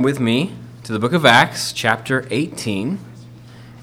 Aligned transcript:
with 0.00 0.20
me 0.20 0.52
to 0.84 0.92
the 0.92 0.98
book 1.00 1.12
of 1.12 1.26
Acts, 1.26 1.72
chapter 1.72 2.24
18. 2.30 3.00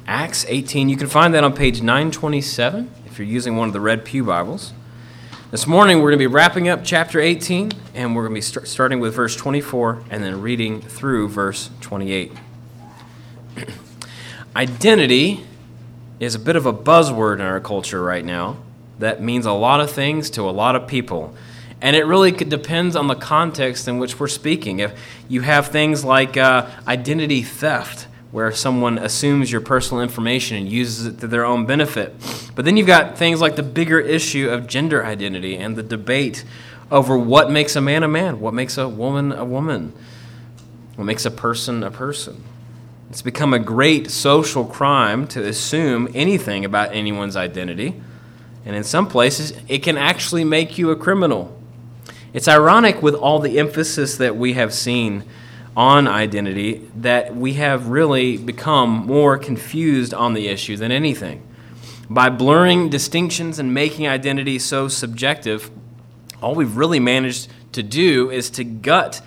Acts 0.08 0.46
18, 0.48 0.88
you 0.88 0.96
can 0.96 1.08
find 1.08 1.34
that 1.34 1.44
on 1.44 1.52
page 1.52 1.82
927 1.82 2.90
if 3.06 3.20
you're 3.20 3.28
using 3.28 3.58
one 3.58 3.68
of 3.68 3.74
the 3.74 3.82
Red 3.82 4.06
Pew 4.06 4.24
Bibles. 4.24 4.72
This 5.52 5.68
morning 5.68 5.98
we're 5.98 6.12
going 6.12 6.20
to 6.20 6.30
be 6.30 6.34
wrapping 6.34 6.70
up 6.70 6.86
chapter 6.86 7.20
18, 7.20 7.74
and 7.94 8.16
we're 8.16 8.22
going 8.22 8.32
to 8.32 8.38
be 8.38 8.40
st- 8.40 8.66
starting 8.66 9.02
with 9.02 9.14
verse 9.14 9.36
24 9.36 10.04
and 10.10 10.24
then 10.24 10.40
reading 10.40 10.80
through 10.80 11.28
verse 11.28 11.70
28. 11.82 12.32
Identity 14.56 15.44
is 16.22 16.34
a 16.34 16.40
bit 16.40 16.56
of 16.56 16.66
a 16.66 16.72
buzzword 16.72 17.36
in 17.36 17.42
our 17.42 17.60
culture 17.60 18.02
right 18.02 18.24
now 18.24 18.56
that 19.00 19.22
means 19.22 19.46
a 19.46 19.52
lot 19.52 19.82
of 19.82 19.92
things 19.92 20.30
to 20.32 20.44
a 20.44 20.52
lot 20.52 20.78
of 20.78 20.88
people. 20.88 21.36
And 21.82 21.96
it 21.96 22.06
really 22.06 22.32
depends 22.32 22.96
on 22.96 23.08
the 23.08 23.16
context 23.16 23.88
in 23.88 24.00
which 24.00 24.20
we're 24.20 24.28
speaking. 24.28 24.80
If 24.80 24.98
you 25.28 25.42
have 25.42 25.68
things 25.68 26.04
like 26.04 26.38
uh, 26.38 26.70
identity 26.88 27.44
theft, 27.44 28.08
where 28.36 28.52
someone 28.52 28.98
assumes 28.98 29.50
your 29.50 29.62
personal 29.62 30.04
information 30.04 30.58
and 30.58 30.68
uses 30.68 31.06
it 31.06 31.20
to 31.22 31.28
their 31.28 31.46
own 31.46 31.66
benefit. 31.66 32.14
But 32.54 32.66
then 32.66 32.76
you've 32.76 32.86
got 32.86 33.18
things 33.18 33.40
like 33.40 33.56
the 33.56 33.64
bigger 33.64 33.98
issue 33.98 34.50
of 34.50 34.68
gender 34.68 35.06
identity 35.06 35.56
and 35.56 35.78
the 35.78 35.84
debate 35.84 36.44
over 36.92 37.18
what 37.18 37.50
makes 37.50 37.78
a 37.78 37.82
man 37.82 38.04
a 38.04 38.10
man, 38.10 38.42
what 38.42 38.54
makes 38.54 38.78
a 38.78 38.90
woman 38.90 39.32
a 39.32 39.46
woman, 39.46 39.94
what 40.98 41.06
makes 41.06 41.26
a 41.26 41.32
person 41.32 41.82
a 41.82 41.90
person. 41.90 42.44
It's 43.10 43.22
become 43.22 43.54
a 43.54 43.60
great 43.60 44.12
social 44.12 44.66
crime 44.66 45.30
to 45.30 45.42
assume 45.42 46.10
anything 46.14 46.66
about 46.66 46.94
anyone's 46.94 47.38
identity. 47.38 48.02
And 48.66 48.76
in 48.76 48.84
some 48.84 49.08
places, 49.08 49.54
it 49.70 49.80
can 49.80 49.98
actually 49.98 50.44
make 50.44 50.78
you 50.78 50.92
a 50.92 50.98
criminal. 50.98 51.58
It's 52.36 52.50
ironic 52.50 53.02
with 53.02 53.16
all 53.16 53.40
the 53.40 53.58
emphasis 53.60 54.18
that 54.18 54.36
we 54.36 54.56
have 54.56 54.74
seen 54.74 55.24
on 55.74 56.06
identity 56.06 56.86
that 56.98 57.34
we 57.34 57.54
have 57.54 57.88
really 57.88 58.36
become 58.36 58.90
more 58.90 59.38
confused 59.38 60.14
on 60.14 60.34
the 60.34 60.50
issue 60.50 60.76
than 60.76 60.92
anything. 60.92 61.48
By 62.10 62.30
blurring 62.30 62.90
distinctions 62.90 63.58
and 63.58 63.74
making 63.74 64.10
identity 64.10 64.60
so 64.60 64.90
subjective, 64.90 65.72
all 66.42 66.56
we've 66.56 66.76
really 66.76 67.00
managed 67.00 67.48
to 67.72 67.82
do 67.82 68.30
is 68.30 68.50
to 68.50 68.66
gut 68.66 69.22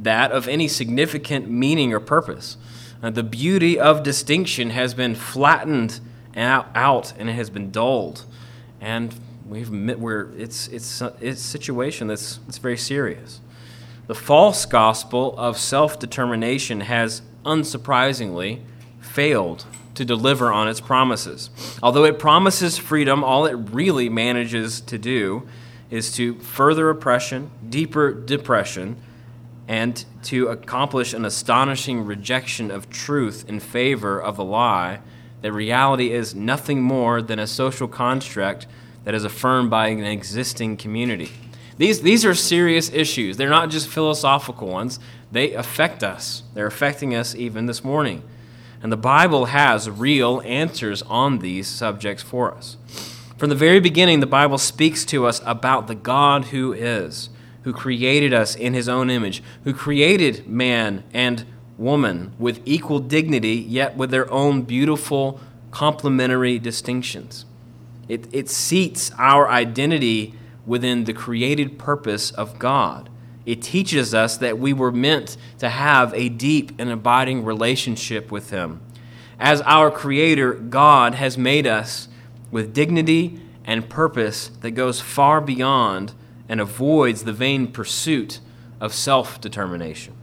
that 0.00 0.32
of 0.32 0.48
any 0.48 0.66
significant 0.66 1.48
meaning 1.48 1.92
or 1.92 2.00
purpose. 2.00 2.56
Uh, 3.00 3.10
the 3.10 3.22
beauty 3.22 3.78
of 3.78 4.02
distinction 4.02 4.70
has 4.70 4.92
been 4.92 5.14
flattened 5.14 6.00
out, 6.34 6.66
out 6.74 7.12
and 7.16 7.30
it 7.30 7.34
has 7.34 7.48
been 7.48 7.70
dulled. 7.70 8.24
And 8.80 9.14
we've 9.50 9.68
we're 9.98 10.30
it's 10.38 10.68
it's 10.68 11.02
it's 11.20 11.40
a 11.40 11.48
situation 11.48 12.06
that's 12.06 12.38
it's 12.48 12.58
very 12.58 12.78
serious. 12.78 13.40
The 14.06 14.14
false 14.14 14.64
gospel 14.64 15.36
of 15.38 15.58
self-determination 15.58 16.80
has 16.80 17.22
unsurprisingly 17.44 18.60
failed 19.00 19.66
to 19.94 20.04
deliver 20.04 20.52
on 20.52 20.68
its 20.68 20.80
promises. 20.80 21.50
Although 21.82 22.04
it 22.04 22.18
promises 22.18 22.78
freedom, 22.78 23.22
all 23.22 23.46
it 23.46 23.54
really 23.54 24.08
manages 24.08 24.80
to 24.82 24.98
do 24.98 25.46
is 25.90 26.12
to 26.14 26.38
further 26.40 26.90
oppression, 26.90 27.50
deeper 27.68 28.12
depression, 28.12 28.96
and 29.68 30.04
to 30.24 30.48
accomplish 30.48 31.12
an 31.12 31.24
astonishing 31.24 32.04
rejection 32.04 32.70
of 32.70 32.90
truth 32.90 33.44
in 33.48 33.60
favor 33.60 34.20
of 34.20 34.36
the 34.36 34.44
lie 34.44 35.00
that 35.42 35.52
reality 35.52 36.12
is 36.12 36.34
nothing 36.34 36.82
more 36.82 37.22
than 37.22 37.38
a 37.38 37.46
social 37.46 37.88
construct 37.88 38.66
that 39.04 39.14
is 39.14 39.24
affirmed 39.24 39.70
by 39.70 39.88
an 39.88 40.04
existing 40.04 40.76
community. 40.76 41.30
These, 41.76 42.02
these 42.02 42.24
are 42.24 42.34
serious 42.34 42.92
issues. 42.92 43.36
They're 43.36 43.48
not 43.48 43.70
just 43.70 43.88
philosophical 43.88 44.68
ones, 44.68 45.00
they 45.32 45.54
affect 45.54 46.02
us. 46.02 46.42
They're 46.54 46.66
affecting 46.66 47.14
us 47.14 47.34
even 47.34 47.66
this 47.66 47.82
morning. 47.82 48.22
And 48.82 48.90
the 48.90 48.96
Bible 48.96 49.46
has 49.46 49.88
real 49.88 50.42
answers 50.44 51.02
on 51.02 51.38
these 51.38 51.68
subjects 51.68 52.22
for 52.22 52.52
us. 52.52 52.76
From 53.36 53.48
the 53.48 53.54
very 53.54 53.80
beginning, 53.80 54.20
the 54.20 54.26
Bible 54.26 54.58
speaks 54.58 55.04
to 55.06 55.26
us 55.26 55.40
about 55.46 55.86
the 55.86 55.94
God 55.94 56.46
who 56.46 56.72
is, 56.72 57.30
who 57.62 57.72
created 57.72 58.34
us 58.34 58.54
in 58.54 58.74
his 58.74 58.88
own 58.88 59.08
image, 59.08 59.42
who 59.64 59.72
created 59.72 60.46
man 60.46 61.04
and 61.14 61.46
woman 61.78 62.32
with 62.38 62.60
equal 62.66 62.98
dignity, 62.98 63.54
yet 63.54 63.96
with 63.96 64.10
their 64.10 64.30
own 64.30 64.62
beautiful 64.62 65.40
complementary 65.70 66.58
distinctions. 66.58 67.46
It, 68.10 68.26
it 68.32 68.48
seats 68.48 69.12
our 69.18 69.48
identity 69.48 70.34
within 70.66 71.04
the 71.04 71.12
created 71.12 71.78
purpose 71.78 72.32
of 72.32 72.58
God. 72.58 73.08
It 73.46 73.62
teaches 73.62 74.12
us 74.12 74.36
that 74.38 74.58
we 74.58 74.72
were 74.72 74.90
meant 74.90 75.36
to 75.58 75.68
have 75.68 76.12
a 76.14 76.28
deep 76.28 76.72
and 76.76 76.90
abiding 76.90 77.44
relationship 77.44 78.32
with 78.32 78.50
Him. 78.50 78.80
As 79.38 79.60
our 79.60 79.92
Creator, 79.92 80.54
God 80.54 81.14
has 81.14 81.38
made 81.38 81.68
us 81.68 82.08
with 82.50 82.74
dignity 82.74 83.40
and 83.64 83.88
purpose 83.88 84.48
that 84.60 84.72
goes 84.72 85.00
far 85.00 85.40
beyond 85.40 86.12
and 86.48 86.60
avoids 86.60 87.22
the 87.22 87.32
vain 87.32 87.68
pursuit 87.68 88.40
of 88.80 88.92
self 88.92 89.40
determination. 89.40 90.14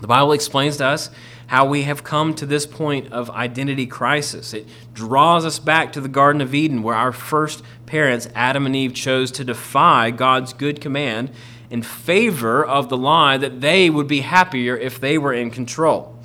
The 0.00 0.06
Bible 0.06 0.32
explains 0.32 0.76
to 0.76 0.86
us 0.86 1.10
how 1.48 1.64
we 1.64 1.82
have 1.82 2.04
come 2.04 2.34
to 2.34 2.46
this 2.46 2.66
point 2.66 3.10
of 3.10 3.30
identity 3.30 3.86
crisis. 3.86 4.52
It 4.52 4.68
draws 4.92 5.46
us 5.46 5.58
back 5.58 5.92
to 5.92 6.00
the 6.00 6.08
Garden 6.08 6.42
of 6.42 6.54
Eden, 6.54 6.82
where 6.82 6.94
our 6.94 7.12
first 7.12 7.62
parents, 7.86 8.28
Adam 8.34 8.66
and 8.66 8.76
Eve, 8.76 8.94
chose 8.94 9.30
to 9.32 9.44
defy 9.44 10.10
God's 10.10 10.52
good 10.52 10.80
command 10.80 11.30
in 11.70 11.82
favor 11.82 12.64
of 12.64 12.90
the 12.90 12.98
lie 12.98 13.38
that 13.38 13.62
they 13.62 13.88
would 13.88 14.06
be 14.06 14.20
happier 14.20 14.76
if 14.76 15.00
they 15.00 15.16
were 15.16 15.32
in 15.32 15.50
control. 15.50 16.18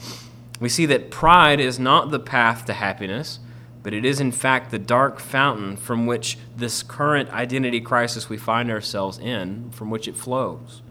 We 0.59 0.67
see 0.67 0.85
that 0.87 1.09
pride 1.09 1.61
is 1.61 1.79
not 1.79 2.11
the 2.11 2.19
path 2.19 2.65
to 2.65 2.73
happiness, 2.73 3.39
but 3.81 3.93
it 3.93 4.03
is 4.03 4.19
in 4.19 4.33
fact 4.33 4.71
the 4.71 4.79
dark 4.79 5.21
fountain 5.21 5.77
from 5.77 6.05
which 6.05 6.37
this 6.55 6.83
current 6.83 7.29
identity 7.29 7.79
crisis 7.79 8.27
we 8.27 8.37
find 8.37 8.69
ourselves 8.69 9.17
in, 9.19 9.71
from 9.71 9.89
which 9.89 10.07
it 10.07 10.17
flows. 10.17 10.81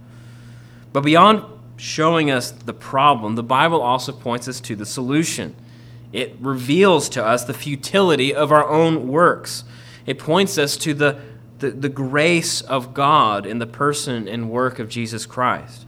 But 0.92 1.02
beyond 1.02 1.44
showing 1.76 2.30
us 2.30 2.50
the 2.50 2.74
problem, 2.74 3.34
the 3.34 3.42
Bible 3.42 3.80
also 3.80 4.12
points 4.12 4.48
us 4.48 4.60
to 4.60 4.76
the 4.76 4.86
solution. 4.86 5.54
It 6.12 6.36
reveals 6.40 7.08
to 7.10 7.24
us 7.24 7.44
the 7.44 7.54
futility 7.54 8.34
of 8.34 8.52
our 8.52 8.68
own 8.68 9.08
works. 9.08 9.64
It 10.06 10.18
points 10.18 10.58
us 10.58 10.76
to 10.78 10.94
the, 10.94 11.20
the, 11.58 11.70
the, 11.70 11.88
grace 11.88 12.60
of 12.60 12.92
God 12.92 13.46
in 13.46 13.58
the 13.58 13.66
person 13.66 14.28
and 14.28 14.50
work 14.50 14.78
of 14.78 14.88
Jesus 14.88 15.26
Christ. 15.26 15.86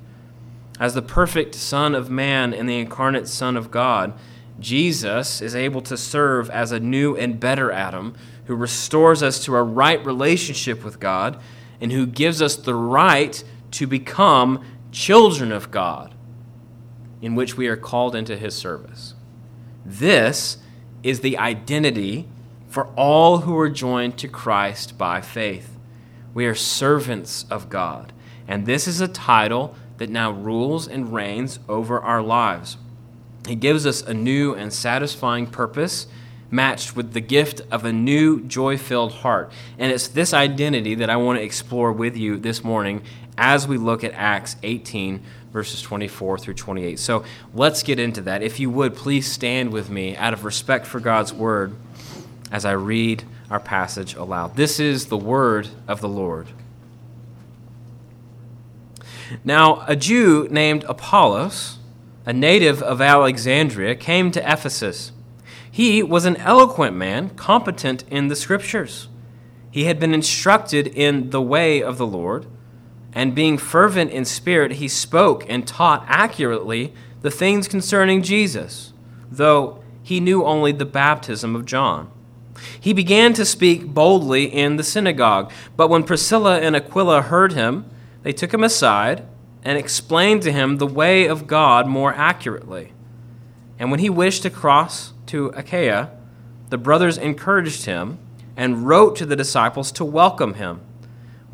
As 0.80 0.94
the 0.94 1.02
perfect 1.02 1.54
Son 1.54 1.94
of 1.94 2.10
Man 2.10 2.54
and 2.54 2.68
the 2.68 2.78
incarnate 2.78 3.28
Son 3.28 3.56
of 3.56 3.70
God, 3.70 4.14
Jesus 4.58 5.42
is 5.42 5.54
able 5.54 5.82
to 5.82 5.96
serve 5.96 6.48
as 6.50 6.72
a 6.72 6.80
new 6.80 7.16
and 7.16 7.38
better 7.38 7.70
Adam 7.70 8.14
who 8.46 8.54
restores 8.54 9.22
us 9.22 9.44
to 9.44 9.56
a 9.56 9.62
right 9.62 10.04
relationship 10.04 10.84
with 10.84 11.00
God 11.00 11.40
and 11.80 11.92
who 11.92 12.06
gives 12.06 12.40
us 12.40 12.56
the 12.56 12.74
right 12.74 13.42
to 13.72 13.86
become 13.86 14.64
children 14.94 15.50
of 15.50 15.72
God, 15.72 16.14
in 17.20 17.34
which 17.34 17.56
we 17.56 17.66
are 17.66 17.76
called 17.76 18.14
into 18.14 18.36
his 18.36 18.54
service. 18.54 19.14
This 19.84 20.58
is 21.02 21.20
the 21.20 21.36
identity 21.36 22.28
for 22.68 22.86
all 22.96 23.38
who 23.38 23.58
are 23.58 23.68
joined 23.68 24.16
to 24.18 24.28
Christ 24.28 24.96
by 24.96 25.20
faith. 25.20 25.76
We 26.32 26.46
are 26.46 26.54
servants 26.54 27.44
of 27.50 27.68
God, 27.68 28.12
and 28.46 28.66
this 28.66 28.86
is 28.86 29.00
a 29.00 29.08
title 29.08 29.74
that 29.98 30.10
now 30.10 30.30
rules 30.30 30.86
and 30.86 31.12
reigns 31.12 31.58
over 31.68 32.00
our 32.00 32.22
lives. 32.22 32.76
He 33.46 33.56
gives 33.56 33.86
us 33.86 34.00
a 34.00 34.14
new 34.14 34.54
and 34.54 34.72
satisfying 34.72 35.46
purpose 35.48 36.06
matched 36.50 36.94
with 36.94 37.12
the 37.12 37.20
gift 37.20 37.60
of 37.70 37.84
a 37.84 37.92
new 37.92 38.40
joy 38.42 38.78
filled 38.78 39.12
heart. 39.12 39.50
And 39.76 39.90
it's 39.90 40.06
this 40.06 40.32
identity 40.32 40.94
that 40.94 41.10
I 41.10 41.16
want 41.16 41.38
to 41.38 41.44
explore 41.44 41.92
with 41.92 42.16
you 42.16 42.38
this 42.38 42.62
morning 42.62 43.02
as 43.36 43.66
we 43.66 43.76
look 43.76 44.04
at 44.04 44.12
Acts 44.12 44.56
18, 44.62 45.22
verses 45.52 45.80
24 45.82 46.38
through 46.38 46.54
28. 46.54 46.98
So 46.98 47.24
let's 47.54 47.82
get 47.82 47.98
into 47.98 48.20
that. 48.22 48.42
If 48.42 48.60
you 48.60 48.70
would, 48.70 48.94
please 48.94 49.30
stand 49.30 49.72
with 49.72 49.88
me 49.88 50.16
out 50.16 50.32
of 50.32 50.44
respect 50.44 50.86
for 50.86 51.00
God's 51.00 51.32
word 51.32 51.74
as 52.50 52.64
I 52.64 52.72
read 52.72 53.24
our 53.50 53.60
passage 53.60 54.14
aloud. 54.14 54.56
This 54.56 54.80
is 54.80 55.06
the 55.06 55.16
word 55.16 55.68
of 55.86 56.00
the 56.00 56.08
Lord. 56.08 56.48
Now, 59.44 59.84
a 59.86 59.96
Jew 59.96 60.48
named 60.50 60.84
Apollos, 60.84 61.78
a 62.26 62.32
native 62.32 62.82
of 62.82 63.00
Alexandria, 63.00 63.94
came 63.94 64.30
to 64.32 64.40
Ephesus. 64.40 65.12
He 65.70 66.02
was 66.02 66.24
an 66.24 66.36
eloquent 66.36 66.96
man, 66.96 67.30
competent 67.30 68.04
in 68.10 68.28
the 68.28 68.36
scriptures. 68.36 69.08
He 69.70 69.84
had 69.84 69.98
been 69.98 70.14
instructed 70.14 70.86
in 70.86 71.30
the 71.30 71.42
way 71.42 71.82
of 71.82 71.98
the 71.98 72.06
Lord 72.06 72.46
and 73.14 73.34
being 73.34 73.56
fervent 73.56 74.10
in 74.10 74.24
spirit, 74.24 74.72
he 74.72 74.88
spoke 74.88 75.44
and 75.48 75.66
taught 75.66 76.04
accurately 76.08 76.92
the 77.22 77.30
things 77.30 77.68
concerning 77.68 78.22
Jesus, 78.22 78.92
though 79.30 79.82
he 80.02 80.20
knew 80.20 80.44
only 80.44 80.72
the 80.72 80.84
baptism 80.84 81.54
of 81.54 81.64
John. 81.64 82.10
He 82.78 82.92
began 82.92 83.32
to 83.34 83.44
speak 83.44 83.86
boldly 83.86 84.44
in 84.44 84.76
the 84.76 84.84
synagogue, 84.84 85.52
but 85.76 85.88
when 85.88 86.04
Priscilla 86.04 86.60
and 86.60 86.76
Aquila 86.76 87.22
heard 87.22 87.52
him, 87.52 87.84
they 88.22 88.32
took 88.32 88.52
him 88.52 88.64
aside 88.64 89.24
and 89.64 89.78
explained 89.78 90.42
to 90.42 90.52
him 90.52 90.76
the 90.76 90.86
way 90.86 91.26
of 91.26 91.46
God 91.46 91.86
more 91.86 92.14
accurately. 92.14 92.92
And 93.78 93.90
when 93.90 94.00
he 94.00 94.10
wished 94.10 94.42
to 94.42 94.50
cross 94.50 95.12
to 95.26 95.46
Achaia, 95.56 96.10
the 96.70 96.78
brothers 96.78 97.18
encouraged 97.18 97.86
him 97.86 98.18
and 98.56 98.86
wrote 98.86 99.16
to 99.16 99.26
the 99.26 99.36
disciples 99.36 99.90
to 99.92 100.04
welcome 100.04 100.54
him. 100.54 100.80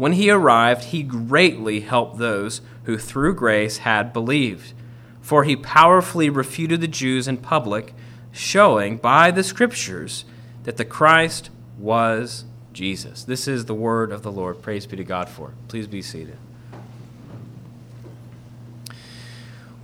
When 0.00 0.12
he 0.12 0.30
arrived, 0.30 0.84
he 0.84 1.02
greatly 1.02 1.80
helped 1.80 2.16
those 2.16 2.62
who 2.84 2.96
through 2.96 3.34
grace 3.34 3.76
had 3.76 4.14
believed, 4.14 4.72
for 5.20 5.44
he 5.44 5.54
powerfully 5.56 6.30
refuted 6.30 6.80
the 6.80 6.88
Jews 6.88 7.28
in 7.28 7.36
public, 7.36 7.92
showing 8.32 8.96
by 8.96 9.30
the 9.30 9.42
scriptures 9.42 10.24
that 10.64 10.78
the 10.78 10.86
Christ 10.86 11.50
was 11.78 12.46
Jesus. 12.72 13.24
This 13.24 13.46
is 13.46 13.66
the 13.66 13.74
word 13.74 14.10
of 14.10 14.22
the 14.22 14.32
Lord. 14.32 14.62
Praise 14.62 14.86
be 14.86 14.96
to 14.96 15.04
God 15.04 15.28
for 15.28 15.48
it. 15.48 15.54
Please 15.68 15.86
be 15.86 16.00
seated. 16.00 16.38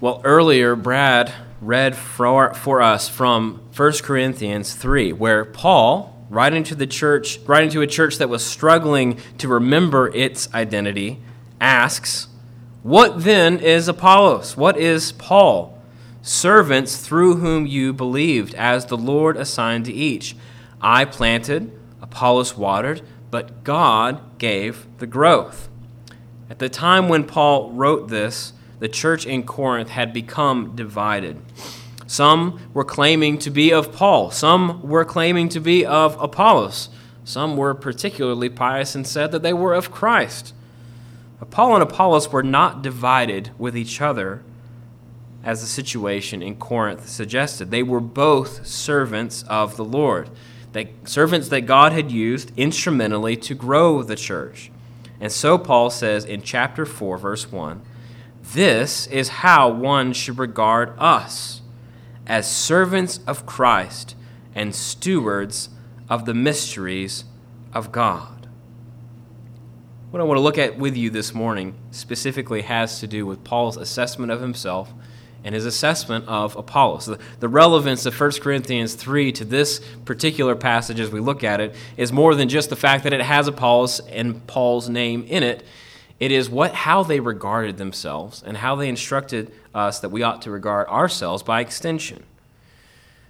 Well, 0.01 0.23
earlier, 0.25 0.75
Brad 0.77 1.31
read 1.61 1.95
for, 1.95 2.55
for 2.55 2.81
us 2.81 3.07
from 3.07 3.61
1 3.77 3.93
Corinthians 4.03 4.75
3, 4.75 5.13
where 5.13 5.45
Paul, 5.45 6.16
writing 6.29 6.65
to 6.65 6.75
the 6.75 6.87
church, 6.87 7.39
writing 7.47 7.71
to 7.71 7.83
a 7.83 7.87
church 7.87 8.19
that 8.19 8.29
was 8.29 8.45
struggling 8.45 9.19
to 9.39 9.49
remember 9.49 10.15
its 10.15 10.53
identity, 10.55 11.21
asks, 11.61 12.29
What 12.83 13.25
then 13.25 13.59
is 13.59 13.89
Apollos? 13.89 14.57
What 14.57 14.77
is 14.77 15.13
Paul? 15.13 15.81
Servants 16.23 16.97
through 16.97 17.37
whom 17.37 17.67
you 17.67 17.93
believed, 17.93 18.55
as 18.55 18.87
the 18.87 18.97
Lord 18.97 19.37
assigned 19.37 19.85
to 19.85 19.93
each. 19.93 20.37
I 20.81 21.05
planted, 21.05 21.71
Apollos 22.03 22.57
watered, 22.57 23.03
but 23.31 23.65
God 23.65 24.39
gave 24.39 24.87
the 24.99 25.07
growth. 25.07 25.69
At 26.51 26.59
the 26.59 26.69
time 26.69 27.09
when 27.09 27.25
Paul 27.25 27.73
wrote 27.73 28.09
this, 28.09 28.53
the 28.79 28.89
church 28.89 29.27
in 29.27 29.45
Corinth 29.45 29.91
had 29.91 30.13
become 30.13 30.77
divided. 30.77 31.41
Some 32.07 32.61
were 32.73 32.85
claiming 32.85 33.39
to 33.39 33.51
be 33.51 33.73
of 33.73 33.93
Paul, 33.93 34.31
some 34.31 34.83
were 34.83 35.05
claiming 35.05 35.49
to 35.51 35.61
be 35.61 35.85
of 35.85 36.21
Apollos, 36.21 36.89
some 37.25 37.57
were 37.57 37.75
particularly 37.75 38.49
pious 38.49 38.95
and 38.95 39.07
said 39.07 39.33
that 39.33 39.43
they 39.43 39.53
were 39.53 39.75
of 39.75 39.91
Christ. 39.91 40.55
Paul 41.51 41.75
and 41.75 41.83
Apollos 41.83 42.31
were 42.31 42.43
not 42.43 42.83
divided 42.83 43.51
with 43.59 43.77
each 43.77 44.01
other, 44.01 44.43
as 45.45 45.61
the 45.61 45.67
situation 45.67 46.43
in 46.43 46.57
Corinth 46.57 47.09
suggested. 47.09 47.71
They 47.71 47.83
were 47.83 48.01
both 48.01 48.67
servants 48.67 49.45
of 49.45 49.77
the 49.77 49.85
Lord, 49.85 50.31
that, 50.73 50.89
servants 51.05 51.49
that 51.49 51.63
God 51.63 51.93
had 51.93 52.11
used 52.11 52.53
instrumentally 52.57 53.37
to 53.39 53.55
grow 53.55 54.03
the 54.03 54.17
church. 54.17 54.71
And 55.21 55.31
so 55.31 55.57
Paul 55.57 55.91
says 55.91 56.25
in 56.25 56.43
chapter 56.43 56.85
4, 56.85 57.19
verse 57.19 57.51
1 57.51 57.83
this 58.53 59.09
is 59.09 59.29
how 59.29 59.69
one 59.69 60.13
should 60.13 60.39
regard 60.39 60.93
us 60.99 61.56
as 62.27 62.51
servants 62.51 63.21
of 63.27 63.47
Christ 63.47 64.15
and 64.55 64.75
stewards 64.75 65.69
of 66.09 66.25
the 66.25 66.35
mysteries 66.35 67.25
of 67.73 67.93
God. 67.93 68.49
What 70.11 70.21
I 70.21 70.25
want 70.25 70.39
to 70.39 70.43
look 70.43 70.57
at 70.57 70.79
with 70.79 70.97
you 70.97 71.11
this 71.11 71.35
morning 71.35 71.75
specifically 71.91 72.63
has 72.63 73.01
to 73.01 73.07
do 73.07 73.27
with 73.27 73.45
Paul's 73.45 73.77
assessment 73.77 74.33
of 74.33 74.41
himself 74.41 74.93
and 75.45 75.55
his 75.55 75.67
assessment 75.67 76.27
of 76.27 76.57
Apollos. 76.57 77.07
The, 77.39 77.49
relevance 77.49 78.07
of 78.07 78.19
1 78.19 78.33
Corinthians 78.41 78.95
3 78.95 79.31
to 79.33 79.45
this 79.45 79.81
particular 80.05 80.57
passage 80.57 80.99
as 80.99 81.11
we 81.11 81.21
look 81.21 81.45
at 81.45 81.61
it 81.61 81.75
is 81.97 82.13
more 82.13 82.35
than 82.35 82.49
just 82.49 82.71
the 82.71 82.77
fact 82.77 83.05
that 83.05 83.13
it 83.13 83.21
has 83.21 83.47
Apollos 83.47 84.01
and 84.01 84.45
Paul's 84.47 84.89
name 84.89 85.25
in 85.29 85.43
it. 85.43 85.65
It 86.19 86.33
is 86.33 86.49
what 86.49 86.73
how 86.73 87.03
they 87.03 87.21
regarded 87.21 87.77
themselves 87.77 88.43
and 88.43 88.57
how 88.59 88.75
they 88.77 88.89
instructed 88.89 89.53
us 89.75 90.01
that 90.01 90.09
we 90.09 90.23
ought 90.23 90.43
to 90.43 90.51
regard 90.51 90.89
ourselves 90.89 91.43
by 91.43 91.61
extension. 91.61 92.23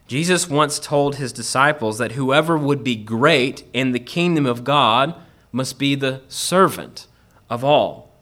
Jesus 0.06 0.48
once 0.48 0.78
told 0.78 1.16
his 1.16 1.32
disciples 1.32 1.98
that 1.98 2.12
whoever 2.12 2.56
would 2.56 2.84
be 2.84 2.94
great 2.94 3.64
in 3.72 3.90
the 3.90 3.98
kingdom 3.98 4.46
of 4.46 4.62
God 4.62 5.14
must 5.50 5.78
be 5.78 5.94
the 5.94 6.22
servant 6.28 7.08
of 7.50 7.64
all. 7.64 8.12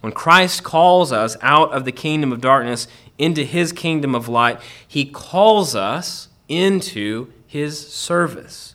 When 0.00 0.12
Christ 0.12 0.62
calls 0.64 1.12
us 1.12 1.36
out 1.40 1.72
of 1.72 1.84
the 1.84 1.92
kingdom 1.92 2.32
of 2.32 2.40
darkness 2.40 2.88
into 3.16 3.44
his 3.44 3.72
kingdom 3.72 4.14
of 4.14 4.28
light, 4.28 4.60
he 4.86 5.04
calls 5.04 5.74
us 5.74 6.28
into 6.48 7.32
his 7.46 7.88
service. 7.88 8.74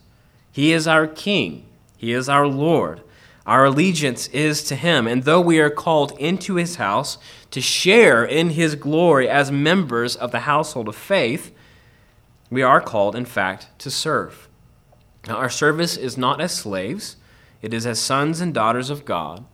He 0.50 0.72
is 0.72 0.88
our 0.88 1.06
king, 1.06 1.66
he 1.96 2.12
is 2.12 2.28
our 2.28 2.46
Lord. 2.46 3.00
Our 3.46 3.66
allegiance 3.66 4.26
is 4.28 4.64
to 4.64 4.74
him. 4.74 5.06
And 5.06 5.22
though 5.22 5.40
we 5.40 5.60
are 5.60 5.70
called 5.70 6.18
into 6.18 6.56
his 6.56 6.76
house 6.76 7.16
to 7.52 7.60
share 7.60 8.24
in 8.24 8.50
his 8.50 8.74
glory 8.74 9.28
as 9.28 9.52
members 9.52 10.16
of 10.16 10.32
the 10.32 10.40
household 10.40 10.88
of 10.88 10.96
faith, 10.96 11.52
we 12.50 12.62
are 12.62 12.80
called, 12.80 13.14
in 13.14 13.24
fact, 13.24 13.68
to 13.78 13.90
serve. 13.90 14.48
Now, 15.28 15.36
our 15.36 15.50
service 15.50 15.96
is 15.96 16.16
not 16.16 16.40
as 16.40 16.52
slaves, 16.52 17.16
it 17.62 17.72
is 17.72 17.86
as 17.86 17.98
sons 17.98 18.40
and 18.40 18.52
daughters 18.52 18.90
of 18.90 19.04
God, 19.04 19.44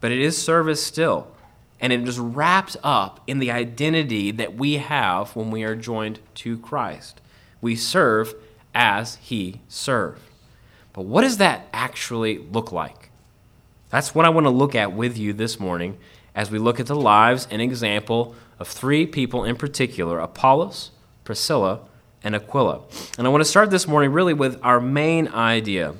but 0.00 0.12
it 0.12 0.18
is 0.18 0.40
service 0.40 0.82
still. 0.82 1.28
And 1.80 1.92
it 1.92 2.06
is 2.06 2.18
wrapped 2.18 2.76
up 2.82 3.20
in 3.28 3.38
the 3.38 3.52
identity 3.52 4.32
that 4.32 4.54
we 4.54 4.74
have 4.74 5.34
when 5.36 5.50
we 5.52 5.62
are 5.62 5.76
joined 5.76 6.18
to 6.36 6.58
Christ. 6.58 7.20
We 7.60 7.76
serve 7.76 8.34
as 8.74 9.16
he 9.16 9.60
served. 9.68 10.22
But 10.92 11.04
what 11.04 11.22
does 11.22 11.36
that 11.36 11.68
actually 11.72 12.38
look 12.38 12.72
like? 12.72 13.07
That's 13.90 14.14
what 14.14 14.26
I 14.26 14.28
want 14.28 14.44
to 14.44 14.50
look 14.50 14.74
at 14.74 14.92
with 14.92 15.16
you 15.16 15.32
this 15.32 15.58
morning 15.58 15.98
as 16.34 16.50
we 16.50 16.58
look 16.58 16.78
at 16.78 16.86
the 16.86 16.96
lives 16.96 17.48
and 17.50 17.62
example 17.62 18.34
of 18.58 18.68
three 18.68 19.06
people 19.06 19.44
in 19.44 19.56
particular 19.56 20.18
Apollos, 20.18 20.90
Priscilla, 21.24 21.80
and 22.22 22.34
Aquila. 22.34 22.82
And 23.16 23.26
I 23.26 23.30
want 23.30 23.40
to 23.42 23.48
start 23.48 23.70
this 23.70 23.88
morning 23.88 24.12
really 24.12 24.34
with 24.34 24.58
our 24.62 24.80
main 24.80 25.28
idea, 25.28 25.94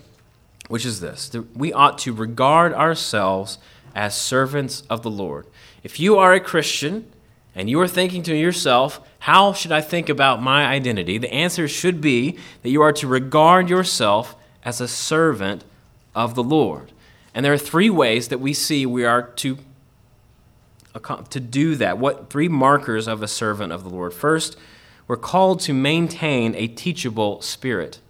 which 0.69 0.85
is 0.85 1.01
this 1.01 1.29
that 1.31 1.57
we 1.57 1.73
ought 1.73 1.99
to 1.99 2.13
regard 2.13 2.75
ourselves 2.75 3.59
as 3.95 4.15
servants 4.15 4.83
of 4.91 5.03
the 5.03 5.11
Lord. 5.11 5.47
If 5.83 5.99
you 5.99 6.19
are 6.19 6.35
a 6.35 6.41
Christian 6.41 7.11
and 7.55 7.71
you 7.71 7.81
are 7.81 7.89
thinking 7.89 8.23
to 8.25 8.37
yourself, 8.37 9.01
how 9.21 9.55
should 9.55 9.73
I 9.73 9.81
think 9.81 10.09
about 10.09 10.43
my 10.43 10.67
identity? 10.67 11.17
The 11.17 11.33
answer 11.33 11.67
should 11.67 12.01
be 12.01 12.39
that 12.63 12.71
you 12.71 12.83
are 12.83 12.93
to 12.93 13.07
regard 13.07 13.71
yourself 13.71 14.37
as 14.63 14.81
a 14.81 14.89
servant 14.89 15.65
of 16.15 16.35
the 16.35 16.43
Lord. 16.43 16.93
And 17.39 17.45
there 17.45 17.53
are 17.53 17.57
three 17.57 17.89
ways 17.89 18.27
that 18.29 18.41
we 18.41 18.53
see 18.53 18.85
we 18.85 19.05
are 19.05 19.23
to, 19.23 19.59
to 21.31 21.39
do 21.39 21.77
that. 21.77 21.97
What 21.97 22.31
three 22.31 22.49
markers 22.49 23.07
of 23.07 23.23
a 23.23 23.29
servant 23.29 23.73
of 23.73 23.85
the 23.85 23.91
Lord? 23.91 24.13
First, 24.13 24.57
we're 25.07 25.19
called 25.19 25.61
to 25.61 25.73
maintain 25.73 26.57
a 26.57 26.67
teachable 26.67 27.41
spirit. 27.41 28.01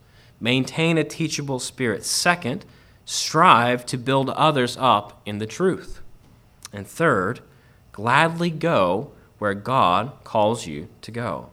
Maintain 0.40 0.96
a 0.96 1.04
teachable 1.04 1.58
spirit. 1.58 2.06
Second, 2.06 2.64
strive 3.04 3.84
to 3.84 3.98
build 3.98 4.30
others 4.30 4.78
up 4.80 5.20
in 5.26 5.36
the 5.36 5.46
truth. 5.46 6.00
And 6.72 6.86
third, 6.86 7.40
gladly 7.92 8.48
go 8.48 9.12
where 9.36 9.52
God 9.52 10.12
calls 10.24 10.66
you 10.66 10.88
to 11.02 11.10
go. 11.10 11.50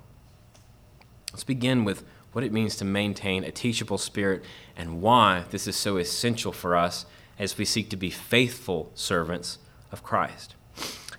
Let's 1.34 1.44
begin 1.44 1.84
with 1.84 2.06
what 2.32 2.46
it 2.46 2.54
means 2.54 2.78
to 2.78 2.86
maintain 2.86 3.44
a 3.44 3.52
teachable 3.52 3.98
spirit 3.98 4.46
and 4.78 5.02
why 5.02 5.44
this 5.52 5.68
is 5.68 5.76
so 5.76 5.98
essential 5.98 6.54
for 6.54 6.78
us 6.78 7.06
as 7.38 7.58
we 7.58 7.66
seek 7.66 7.90
to 7.90 7.98
be 7.98 8.10
faithful 8.10 8.92
servants 8.94 9.58
of 9.92 10.04
Christ. 10.04 10.56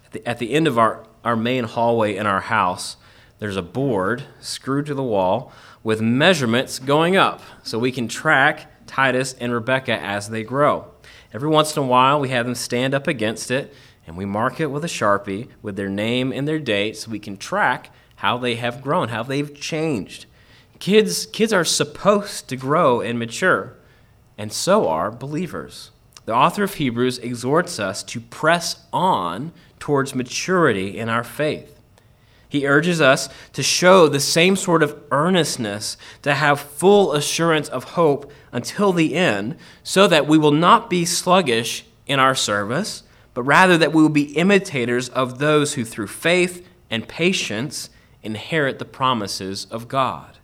At 0.04 0.12
the, 0.12 0.26
at 0.26 0.38
the 0.38 0.52
end 0.52 0.66
of 0.66 0.78
our, 0.78 1.04
our 1.24 1.36
main 1.36 1.64
hallway 1.64 2.16
in 2.16 2.26
our 2.26 2.40
house, 2.40 2.96
there's 3.38 3.56
a 3.56 3.62
board 3.62 4.24
screwed 4.40 4.86
to 4.86 4.94
the 4.94 5.02
wall 5.02 5.52
with 5.82 6.00
measurements 6.00 6.78
going 6.78 7.16
up 7.16 7.42
so 7.62 7.78
we 7.78 7.92
can 7.92 8.08
track 8.08 8.86
Titus 8.86 9.34
and 9.34 9.52
Rebecca 9.52 9.92
as 10.00 10.30
they 10.30 10.42
grow. 10.42 10.90
Every 11.32 11.48
once 11.48 11.76
in 11.76 11.82
a 11.82 11.86
while, 11.86 12.18
we 12.18 12.30
have 12.30 12.46
them 12.46 12.54
stand 12.54 12.94
up 12.94 13.06
against 13.06 13.50
it 13.50 13.74
and 14.06 14.16
we 14.16 14.24
mark 14.24 14.60
it 14.60 14.70
with 14.70 14.84
a 14.84 14.88
sharpie 14.88 15.48
with 15.60 15.76
their 15.76 15.88
name 15.88 16.32
and 16.32 16.46
their 16.46 16.58
date 16.58 16.96
so 16.96 17.10
we 17.10 17.18
can 17.18 17.36
track 17.36 17.90
how 18.16 18.38
they 18.38 18.54
have 18.54 18.80
grown, 18.80 19.08
how 19.08 19.22
they've 19.22 19.54
changed. 19.54 20.26
Kids, 20.78 21.26
kids 21.26 21.52
are 21.52 21.64
supposed 21.64 22.48
to 22.48 22.56
grow 22.56 23.00
and 23.00 23.18
mature, 23.18 23.76
and 24.38 24.52
so 24.52 24.88
are 24.88 25.10
believers 25.10 25.90
the 26.26 26.34
author 26.34 26.64
of 26.64 26.74
Hebrews 26.74 27.18
exhorts 27.18 27.80
us 27.80 28.02
to 28.04 28.20
press 28.20 28.84
on 28.92 29.52
towards 29.78 30.14
maturity 30.14 30.98
in 30.98 31.08
our 31.08 31.24
faith. 31.24 31.80
He 32.48 32.66
urges 32.66 33.00
us 33.00 33.28
to 33.52 33.62
show 33.62 34.08
the 34.08 34.20
same 34.20 34.56
sort 34.56 34.82
of 34.82 35.00
earnestness, 35.10 35.96
to 36.22 36.34
have 36.34 36.60
full 36.60 37.12
assurance 37.12 37.68
of 37.68 37.84
hope 37.84 38.30
until 38.52 38.92
the 38.92 39.14
end, 39.14 39.56
so 39.82 40.06
that 40.06 40.26
we 40.26 40.38
will 40.38 40.52
not 40.52 40.90
be 40.90 41.04
sluggish 41.04 41.84
in 42.06 42.20
our 42.20 42.34
service, 42.34 43.02
but 43.34 43.42
rather 43.42 43.76
that 43.78 43.92
we 43.92 44.02
will 44.02 44.08
be 44.08 44.36
imitators 44.36 45.08
of 45.08 45.38
those 45.38 45.74
who 45.74 45.84
through 45.84 46.06
faith 46.06 46.66
and 46.90 47.08
patience 47.08 47.90
inherit 48.22 48.78
the 48.78 48.84
promises 48.84 49.66
of 49.66 49.88
God. 49.88 50.38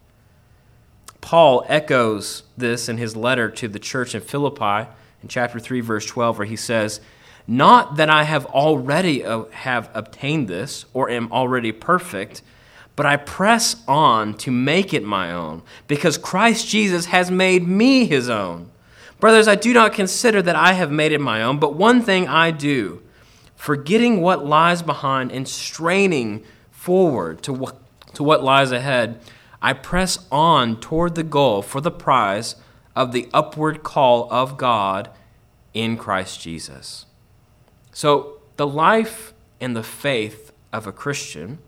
Paul 1.21 1.65
echoes 1.69 2.43
this 2.57 2.89
in 2.89 2.99
his 2.99 3.17
letter 3.17 3.49
to 3.51 3.69
the 3.69 3.79
church 3.79 4.15
in 4.15 4.21
Philippi 4.21 4.89
in 5.23 5.29
chapter 5.29 5.61
3, 5.61 5.81
verse 5.81 6.07
12, 6.07 6.39
where 6.39 6.47
he 6.47 6.57
says, 6.57 7.01
Not 7.47 7.97
that 7.97 8.11
I 8.11 8.25
have 8.25 8.47
already 8.47 9.25
uh, 9.25 9.45
have 9.53 9.91
obtained 9.95 10.49
this 10.49 10.85
or 10.93 11.09
am 11.09 11.31
already 11.33 11.73
perfect, 11.73 12.43
but 12.97 13.07
I 13.07 13.17
press 13.17 13.77
on 13.89 14.35
to 14.39 14.51
make 14.51 14.93
it 14.93 15.05
my 15.05 15.33
own, 15.33 15.63
because 15.87 16.19
Christ 16.19 16.69
Jesus 16.69 17.07
has 17.07 17.31
made 17.31 17.67
me 17.67 18.05
his 18.05 18.29
own. 18.29 18.71
Brothers, 19.21 19.47
I 19.47 19.55
do 19.55 19.73
not 19.73 19.93
consider 19.93 20.43
that 20.43 20.57
I 20.57 20.73
have 20.73 20.91
made 20.91 21.13
it 21.13 21.21
my 21.21 21.43
own, 21.43 21.59
but 21.59 21.75
one 21.75 22.03
thing 22.03 22.27
I 22.27 22.51
do, 22.51 23.03
forgetting 23.55 24.21
what 24.21 24.45
lies 24.45 24.83
behind 24.83 25.31
and 25.31 25.49
straining 25.49 26.45
forward 26.73 27.43
to 27.45 27.53
what, 27.53 27.77
to 28.15 28.25
what 28.25 28.43
lies 28.43 28.73
ahead, 28.73 29.21
I 29.63 29.75
press 29.75 30.27
on 30.33 30.81
toward 30.81 31.15
the 31.15 31.23
goal 31.23 31.63
for 31.63 31.81
the 31.81 31.93
prize 31.93 32.57
of 32.95 33.13
the 33.13 33.29
upward 33.33 33.83
call 33.83 34.29
of 34.33 34.57
God 34.57 35.11
in 35.75 35.97
Christ 35.97 36.41
Jesus. 36.41 37.07
So, 37.93 38.39
the 38.57 38.67
life 38.67 39.33
and 39.61 39.75
the 39.75 39.83
faith 39.83 40.53
of 40.73 40.87
a 40.87 40.93
Christian 40.93 41.59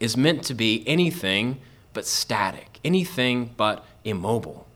is 0.00 0.16
meant 0.16 0.42
to 0.44 0.54
be 0.54 0.84
anything 0.86 1.60
but 1.92 2.06
static, 2.06 2.78
anything 2.84 3.54
but 3.56 3.84
immobile. 4.04 4.66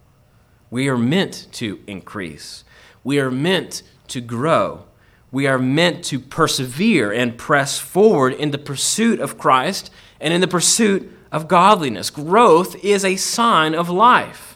We 0.71 0.89
are 0.89 0.99
meant 0.99 1.49
to 1.53 1.81
increase, 1.87 2.65
we 3.05 3.19
are 3.19 3.31
meant 3.31 3.83
to 4.09 4.21
grow. 4.21 4.85
We 5.31 5.47
are 5.47 5.59
meant 5.59 6.05
to 6.07 6.21
persevere 6.21 7.11
and 7.11 7.39
press 7.39 7.79
forward 7.79 8.35
in 8.35 8.51
the 8.51 8.59
pursuit 8.59 9.19
of 9.19 9.39
Christ 9.39 9.91
and 10.21 10.35
in 10.35 10.43
the 10.43 10.47
pursuit 10.47 11.11
of 11.33 11.49
godliness. 11.49 12.11
Growth 12.11 12.77
is 12.85 13.03
a 13.03 13.17
sign 13.17 13.75
of 13.75 13.89
life. 13.89 14.52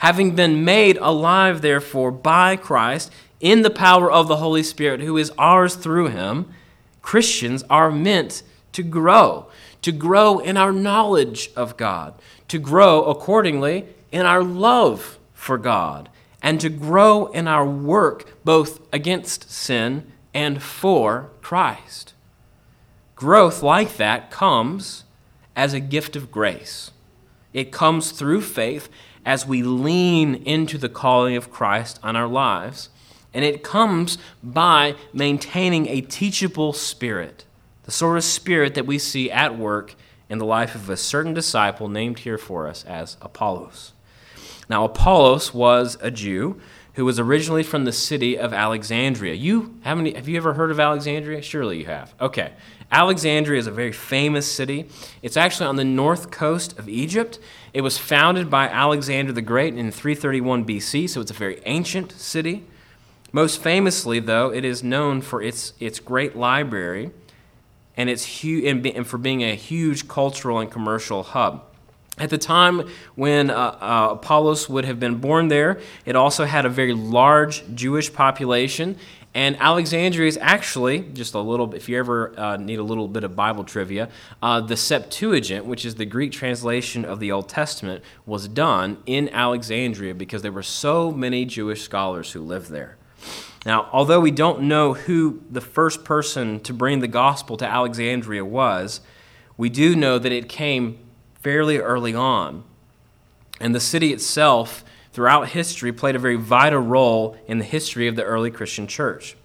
Having 0.00 0.34
been 0.34 0.64
made 0.64 0.98
alive, 0.98 1.62
therefore, 1.62 2.10
by 2.10 2.56
Christ 2.56 3.10
in 3.40 3.62
the 3.62 3.70
power 3.70 4.12
of 4.12 4.28
the 4.28 4.36
Holy 4.36 4.62
Spirit, 4.62 5.00
who 5.00 5.16
is 5.16 5.32
ours 5.38 5.76
through 5.76 6.08
him, 6.08 6.52
Christians 7.00 7.64
are 7.70 7.90
meant 7.90 8.42
to 8.72 8.82
grow 8.82 9.46
to 9.82 9.92
grow 9.92 10.38
in 10.38 10.56
our 10.56 10.72
knowledge 10.72 11.50
of 11.56 11.76
God, 11.76 12.14
to 12.48 12.58
grow 12.58 13.04
accordingly 13.04 13.86
in 14.12 14.26
our 14.26 14.42
love 14.42 15.18
for 15.32 15.56
God, 15.56 16.08
and 16.42 16.60
to 16.60 16.68
grow 16.68 17.26
in 17.26 17.48
our 17.48 17.66
work 17.66 18.44
both 18.44 18.80
against 18.92 19.50
sin 19.50 20.10
and 20.34 20.62
for 20.62 21.30
Christ. 21.40 22.14
Growth 23.14 23.62
like 23.62 23.96
that 23.96 24.30
comes 24.30 25.04
as 25.54 25.74
a 25.74 25.80
gift 25.80 26.16
of 26.16 26.30
grace. 26.30 26.90
It 27.52 27.72
comes 27.72 28.12
through 28.12 28.42
faith 28.42 28.88
as 29.30 29.46
we 29.46 29.62
lean 29.62 30.34
into 30.34 30.76
the 30.76 30.88
calling 30.88 31.36
of 31.36 31.52
Christ 31.52 32.00
on 32.02 32.16
our 32.16 32.26
lives. 32.26 32.88
And 33.32 33.44
it 33.44 33.62
comes 33.62 34.18
by 34.42 34.96
maintaining 35.12 35.86
a 35.86 36.00
teachable 36.00 36.72
spirit 36.72 37.44
the 37.84 37.92
sort 37.92 38.16
of 38.16 38.24
spirit 38.24 38.74
that 38.74 38.86
we 38.86 38.98
see 38.98 39.30
at 39.30 39.56
work 39.56 39.94
in 40.28 40.38
the 40.38 40.44
life 40.44 40.74
of 40.74 40.90
a 40.90 40.96
certain 40.96 41.32
disciple 41.32 41.88
named 41.88 42.20
here 42.20 42.38
for 42.38 42.66
us 42.66 42.84
as 42.84 43.16
Apollos. 43.22 43.92
Now, 44.68 44.84
Apollos 44.84 45.54
was 45.54 45.96
a 46.00 46.10
Jew 46.10 46.60
who 46.94 47.04
was 47.04 47.20
originally 47.20 47.62
from 47.62 47.84
the 47.84 47.92
city 47.92 48.36
of 48.36 48.52
Alexandria. 48.52 49.34
You 49.34 49.78
have, 49.82 49.98
any, 50.00 50.12
have 50.14 50.28
you 50.28 50.36
ever 50.38 50.54
heard 50.54 50.72
of 50.72 50.80
Alexandria? 50.80 51.40
Surely 51.40 51.78
you 51.78 51.86
have. 51.86 52.14
Okay. 52.20 52.52
Alexandria 52.92 53.60
is 53.60 53.68
a 53.68 53.72
very 53.72 53.92
famous 53.92 54.50
city. 54.50 54.88
It's 55.22 55.36
actually 55.36 55.66
on 55.66 55.76
the 55.76 55.84
north 55.84 56.32
coast 56.32 56.76
of 56.78 56.88
Egypt. 56.88 57.38
It 57.72 57.82
was 57.82 57.98
founded 57.98 58.50
by 58.50 58.68
Alexander 58.68 59.32
the 59.32 59.42
Great 59.42 59.74
in 59.74 59.90
331 59.90 60.64
BC, 60.64 61.08
so 61.08 61.20
it's 61.20 61.30
a 61.30 61.34
very 61.34 61.60
ancient 61.66 62.12
city. 62.12 62.64
Most 63.32 63.62
famously, 63.62 64.18
though, 64.18 64.52
it 64.52 64.64
is 64.64 64.82
known 64.82 65.20
for 65.20 65.40
its, 65.40 65.72
its 65.78 66.00
great 66.00 66.36
library 66.36 67.12
and 67.96 68.08
it's 68.08 68.40
hu- 68.40 68.62
and, 68.64 69.06
for 69.06 69.18
being 69.18 69.42
a 69.42 69.54
huge 69.54 70.08
cultural 70.08 70.58
and 70.58 70.70
commercial 70.70 71.22
hub. 71.22 71.64
At 72.18 72.30
the 72.30 72.38
time 72.38 72.88
when 73.14 73.50
uh, 73.50 73.54
uh, 73.54 74.08
Apollos 74.12 74.68
would 74.68 74.84
have 74.84 74.98
been 74.98 75.16
born 75.16 75.48
there, 75.48 75.80
it 76.04 76.16
also 76.16 76.44
had 76.44 76.66
a 76.66 76.68
very 76.68 76.92
large 76.92 77.62
Jewish 77.74 78.12
population. 78.12 78.96
And 79.32 79.56
Alexandria 79.60 80.26
is 80.26 80.38
actually, 80.40 81.00
just 81.00 81.34
a 81.34 81.40
little, 81.40 81.72
if 81.74 81.88
you 81.88 81.96
ever 81.98 82.38
uh, 82.38 82.56
need 82.56 82.80
a 82.80 82.82
little 82.82 83.06
bit 83.06 83.22
of 83.22 83.36
Bible 83.36 83.62
trivia, 83.62 84.08
uh, 84.42 84.60
the 84.60 84.76
Septuagint, 84.76 85.64
which 85.64 85.84
is 85.84 85.94
the 85.94 86.04
Greek 86.04 86.32
translation 86.32 87.04
of 87.04 87.20
the 87.20 87.30
Old 87.30 87.48
Testament, 87.48 88.02
was 88.26 88.48
done 88.48 88.98
in 89.06 89.28
Alexandria 89.28 90.14
because 90.14 90.42
there 90.42 90.50
were 90.50 90.64
so 90.64 91.12
many 91.12 91.44
Jewish 91.44 91.82
scholars 91.82 92.32
who 92.32 92.40
lived 92.40 92.70
there. 92.70 92.96
Now, 93.64 93.88
although 93.92 94.20
we 94.20 94.32
don't 94.32 94.62
know 94.62 94.94
who 94.94 95.42
the 95.48 95.60
first 95.60 96.04
person 96.04 96.58
to 96.60 96.72
bring 96.72 96.98
the 96.98 97.08
gospel 97.08 97.56
to 97.58 97.66
Alexandria 97.66 98.44
was, 98.44 99.00
we 99.56 99.68
do 99.68 99.94
know 99.94 100.18
that 100.18 100.32
it 100.32 100.48
came 100.48 100.98
fairly 101.40 101.78
early 101.78 102.14
on. 102.14 102.64
And 103.60 103.74
the 103.74 103.80
city 103.80 104.12
itself, 104.12 104.82
throughout 105.12 105.48
history, 105.48 105.92
played 105.92 106.16
a 106.16 106.18
very 106.18 106.36
vital 106.36 106.80
role 106.80 107.36
in 107.46 107.58
the 107.58 107.64
history 107.64 108.06
of 108.06 108.16
the 108.16 108.24
early 108.24 108.50
Christian 108.50 108.86
church. 108.86 109.36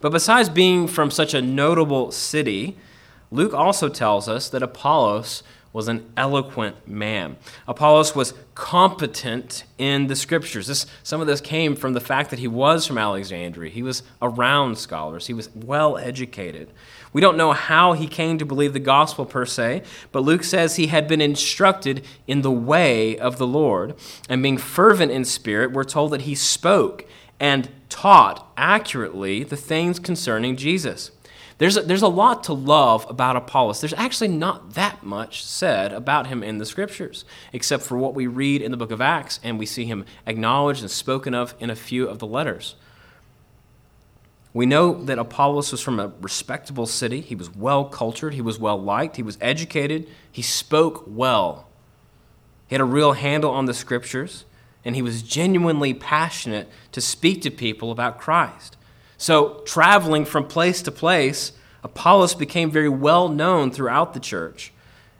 But 0.00 0.10
besides 0.10 0.48
being 0.48 0.88
from 0.88 1.10
such 1.10 1.32
a 1.32 1.40
notable 1.40 2.10
city, 2.10 2.76
Luke 3.30 3.54
also 3.54 3.88
tells 3.88 4.28
us 4.28 4.48
that 4.50 4.62
Apollos 4.62 5.42
was 5.72 5.88
an 5.88 6.12
eloquent 6.16 6.86
man. 6.86 7.36
Apollos 7.66 8.14
was 8.14 8.34
competent 8.54 9.64
in 9.78 10.06
the 10.06 10.16
scriptures. 10.16 10.66
This, 10.66 10.86
some 11.02 11.20
of 11.20 11.26
this 11.26 11.40
came 11.40 11.74
from 11.74 11.94
the 11.94 12.00
fact 12.00 12.30
that 12.30 12.38
he 12.38 12.48
was 12.48 12.86
from 12.86 12.98
Alexandria. 12.98 13.70
He 13.70 13.82
was 13.82 14.02
around 14.20 14.76
scholars, 14.76 15.28
he 15.28 15.34
was 15.34 15.48
well 15.54 15.96
educated. 15.96 16.70
We 17.12 17.20
don't 17.20 17.36
know 17.36 17.52
how 17.52 17.92
he 17.92 18.06
came 18.06 18.38
to 18.38 18.46
believe 18.46 18.72
the 18.72 18.78
gospel 18.78 19.26
per 19.26 19.44
se, 19.44 19.82
but 20.12 20.22
Luke 20.22 20.44
says 20.44 20.76
he 20.76 20.86
had 20.86 21.06
been 21.06 21.20
instructed 21.20 22.04
in 22.26 22.42
the 22.42 22.50
way 22.50 23.18
of 23.18 23.38
the 23.38 23.46
Lord. 23.46 23.94
And 24.28 24.42
being 24.42 24.58
fervent 24.58 25.12
in 25.12 25.24
spirit, 25.24 25.72
we're 25.72 25.84
told 25.84 26.12
that 26.12 26.22
he 26.22 26.34
spoke 26.34 27.06
and 27.38 27.68
taught 27.88 28.50
accurately 28.56 29.44
the 29.44 29.56
things 29.56 29.98
concerning 29.98 30.56
Jesus. 30.56 31.10
There's 31.58 31.76
a, 31.76 31.82
there's 31.82 32.02
a 32.02 32.08
lot 32.08 32.44
to 32.44 32.52
love 32.52 33.06
about 33.08 33.36
Apollos. 33.36 33.80
There's 33.80 33.92
actually 33.92 34.28
not 34.28 34.74
that 34.74 35.04
much 35.04 35.44
said 35.44 35.92
about 35.92 36.26
him 36.26 36.42
in 36.42 36.58
the 36.58 36.66
scriptures, 36.66 37.24
except 37.52 37.84
for 37.84 37.98
what 37.98 38.14
we 38.14 38.26
read 38.26 38.62
in 38.62 38.70
the 38.70 38.76
book 38.76 38.90
of 38.90 39.00
Acts, 39.00 39.38
and 39.44 39.58
we 39.58 39.66
see 39.66 39.84
him 39.84 40.04
acknowledged 40.26 40.80
and 40.80 40.90
spoken 40.90 41.34
of 41.34 41.54
in 41.60 41.70
a 41.70 41.76
few 41.76 42.08
of 42.08 42.18
the 42.18 42.26
letters. 42.26 42.74
We 44.54 44.66
know 44.66 45.02
that 45.04 45.18
Apollos 45.18 45.72
was 45.72 45.80
from 45.80 45.98
a 45.98 46.12
respectable 46.20 46.86
city. 46.86 47.20
He 47.20 47.34
was 47.34 47.54
well 47.54 47.86
cultured, 47.86 48.34
he 48.34 48.42
was 48.42 48.58
well 48.58 48.80
liked, 48.80 49.16
he 49.16 49.22
was 49.22 49.38
educated, 49.40 50.06
he 50.30 50.42
spoke 50.42 51.04
well. 51.06 51.68
He 52.68 52.74
had 52.74 52.80
a 52.80 52.86
real 52.86 53.12
handle 53.12 53.50
on 53.50 53.64
the 53.64 53.74
scriptures, 53.74 54.44
and 54.84 54.94
he 54.94 55.02
was 55.02 55.22
genuinely 55.22 55.94
passionate 55.94 56.68
to 56.92 57.00
speak 57.00 57.40
to 57.42 57.50
people 57.50 57.90
about 57.90 58.20
Christ. 58.20 58.76
So, 59.16 59.62
traveling 59.64 60.24
from 60.24 60.46
place 60.46 60.82
to 60.82 60.90
place, 60.90 61.52
Apollos 61.84 62.34
became 62.34 62.70
very 62.70 62.88
well 62.88 63.28
known 63.28 63.70
throughout 63.70 64.14
the 64.14 64.20
church, 64.20 64.72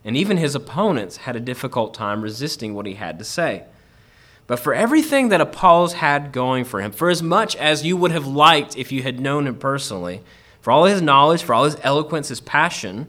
and 0.05 0.17
even 0.17 0.37
his 0.37 0.55
opponents 0.55 1.19
had 1.19 1.37
a 1.37 1.41
difficult 1.41 1.95
time 1.95 2.23
resisting 2.23 2.75
what 2.75 2.87
he 2.87 2.95
had 2.95 3.19
to 3.19 3.25
say. 3.25 3.65
But 4.53 4.61
for 4.61 4.75
everything 4.75 5.31
that 5.31 5.41
Apollos 5.41 5.95
had 5.95 6.31
going 6.31 6.65
for 6.65 6.83
him, 6.83 6.93
for 6.93 7.09
as 7.09 7.23
much 7.23 7.57
as 7.57 7.87
you 7.87 7.97
would 7.97 8.11
have 8.11 8.27
liked 8.27 8.77
if 8.77 8.93
you 8.93 9.03
had 9.03 9.19
known 9.19 9.47
him 9.47 9.55
personally, 9.55 10.21
for 10.61 10.71
all 10.71 10.85
his 10.85 11.01
knowledge, 11.01 11.43
for 11.43 11.55
all 11.55 11.65
his 11.65 11.79
eloquence, 11.83 12.29
his 12.29 12.43
passion, 12.43 13.09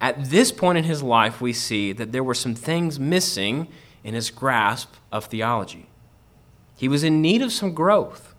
at 0.00 0.26
this 0.30 0.52
point 0.52 0.78
in 0.78 0.84
his 0.84 1.02
life, 1.02 1.40
we 1.40 1.52
see 1.52 1.90
that 1.90 2.12
there 2.12 2.22
were 2.22 2.32
some 2.32 2.54
things 2.54 3.00
missing 3.00 3.66
in 4.04 4.14
his 4.14 4.30
grasp 4.30 4.94
of 5.10 5.24
theology. 5.24 5.88
He 6.76 6.86
was 6.86 7.02
in 7.02 7.20
need 7.20 7.42
of 7.42 7.50
some 7.50 7.74
growth. 7.74 8.32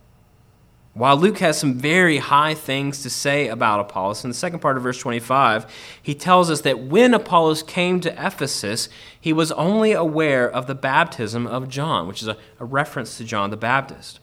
While 0.95 1.17
Luke 1.17 1.39
has 1.39 1.57
some 1.57 1.73
very 1.73 2.19
high 2.19 2.53
things 2.53 3.03
to 3.03 3.09
say 3.09 3.49
about 3.49 3.81
Apollos, 3.81 4.23
in 4.23 4.29
the 4.29 4.33
second 4.33 4.59
part 4.59 4.77
of 4.77 4.83
verse 4.83 4.97
25, 4.97 5.69
he 6.01 6.15
tells 6.15 6.49
us 6.49 6.61
that 6.61 6.79
when 6.79 7.13
Apollos 7.13 7.61
came 7.63 7.99
to 7.99 8.11
Ephesus, 8.13 8.87
he 9.19 9.33
was 9.33 9.51
only 9.51 9.91
aware 9.91 10.49
of 10.49 10.67
the 10.67 10.73
baptism 10.73 11.47
of 11.47 11.67
John, 11.67 12.07
which 12.07 12.21
is 12.21 12.29
a, 12.29 12.37
a 12.61 12.65
reference 12.65 13.17
to 13.17 13.25
John 13.25 13.49
the 13.49 13.57
Baptist. 13.57 14.21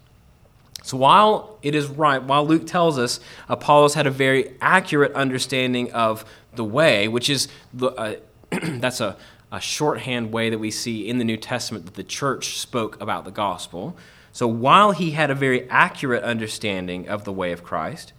So 0.83 0.97
while 0.97 1.59
it 1.61 1.75
is 1.75 1.89
right, 1.89 2.23
while 2.23 2.47
Luke 2.47 2.67
tells 2.67 2.99
us 2.99 3.21
Apollos 3.51 3.93
had 3.93 4.07
a 4.07 4.11
very 4.11 4.55
accurate 4.63 5.13
understanding 5.13 5.93
of 5.93 6.25
the 6.55 6.65
way, 6.65 7.07
which 7.07 7.29
is 7.29 7.49
the, 7.75 7.89
uh, 7.89 8.15
that's 8.51 9.03
a, 9.03 9.19
a 9.53 9.61
shorthand 9.61 10.33
way 10.33 10.49
that 10.49 10.59
we 10.59 10.71
see 10.71 11.07
in 11.07 11.19
the 11.19 11.25
New 11.25 11.37
Testament 11.37 11.85
that 11.85 11.95
the 11.97 12.03
church 12.03 12.57
spoke 12.57 12.99
about 12.99 13.27
the 13.27 13.31
gospel. 13.31 13.95
So 14.33 14.47
while 14.47 14.93
he 14.93 15.11
had 15.13 15.31
a 15.31 15.35
very 15.35 15.69
accurate 15.69 16.25
understanding 16.25 17.09
of 17.09 17.25
the 17.25 17.33
way 17.33 17.53
of 17.53 17.63
Christ, 17.63 18.13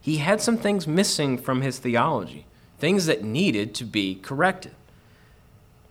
he 0.00 0.16
had 0.16 0.40
some 0.40 0.56
things 0.56 0.86
missing 0.86 1.36
from 1.36 1.60
his 1.60 1.78
theology, 1.78 2.46
things 2.78 3.06
that 3.06 3.22
needed 3.22 3.74
to 3.74 3.84
be 3.84 4.14
corrected. 4.14 4.72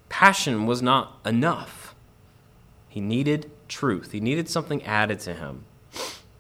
Passion 0.10 0.66
was 0.66 0.82
not 0.82 1.20
enough. 1.24 1.94
He 2.88 3.00
needed 3.00 3.52
truth, 3.68 4.12
he 4.12 4.20
needed 4.20 4.50
something 4.50 4.84
added 4.84 5.20
to 5.22 5.36
him. 5.36 5.66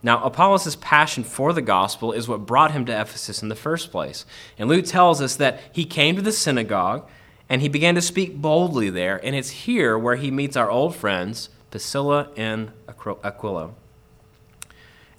Now, 0.01 0.23
Apollos' 0.23 0.77
passion 0.77 1.23
for 1.23 1.51
the 1.51 1.61
gospel 1.61 2.13
is 2.13 2.27
what 2.27 2.45
brought 2.45 2.71
him 2.71 2.85
to 2.85 3.01
Ephesus 3.01 3.43
in 3.43 3.49
the 3.49 3.55
first 3.55 3.91
place. 3.91 4.25
And 4.57 4.69
Luke 4.69 4.85
tells 4.85 5.21
us 5.21 5.35
that 5.35 5.59
he 5.73 5.83
came 5.83 6.15
to 6.15 6.21
the 6.21 6.31
synagogue 6.31 7.07
and 7.49 7.61
he 7.61 7.67
began 7.67 7.95
to 7.95 8.01
speak 8.01 8.37
boldly 8.37 8.89
there. 8.89 9.23
And 9.23 9.35
it's 9.35 9.49
here 9.49 9.97
where 9.97 10.15
he 10.15 10.31
meets 10.31 10.55
our 10.55 10.69
old 10.69 10.95
friends, 10.95 11.49
Priscilla 11.71 12.29
and 12.35 12.71
Aquila. 12.87 13.71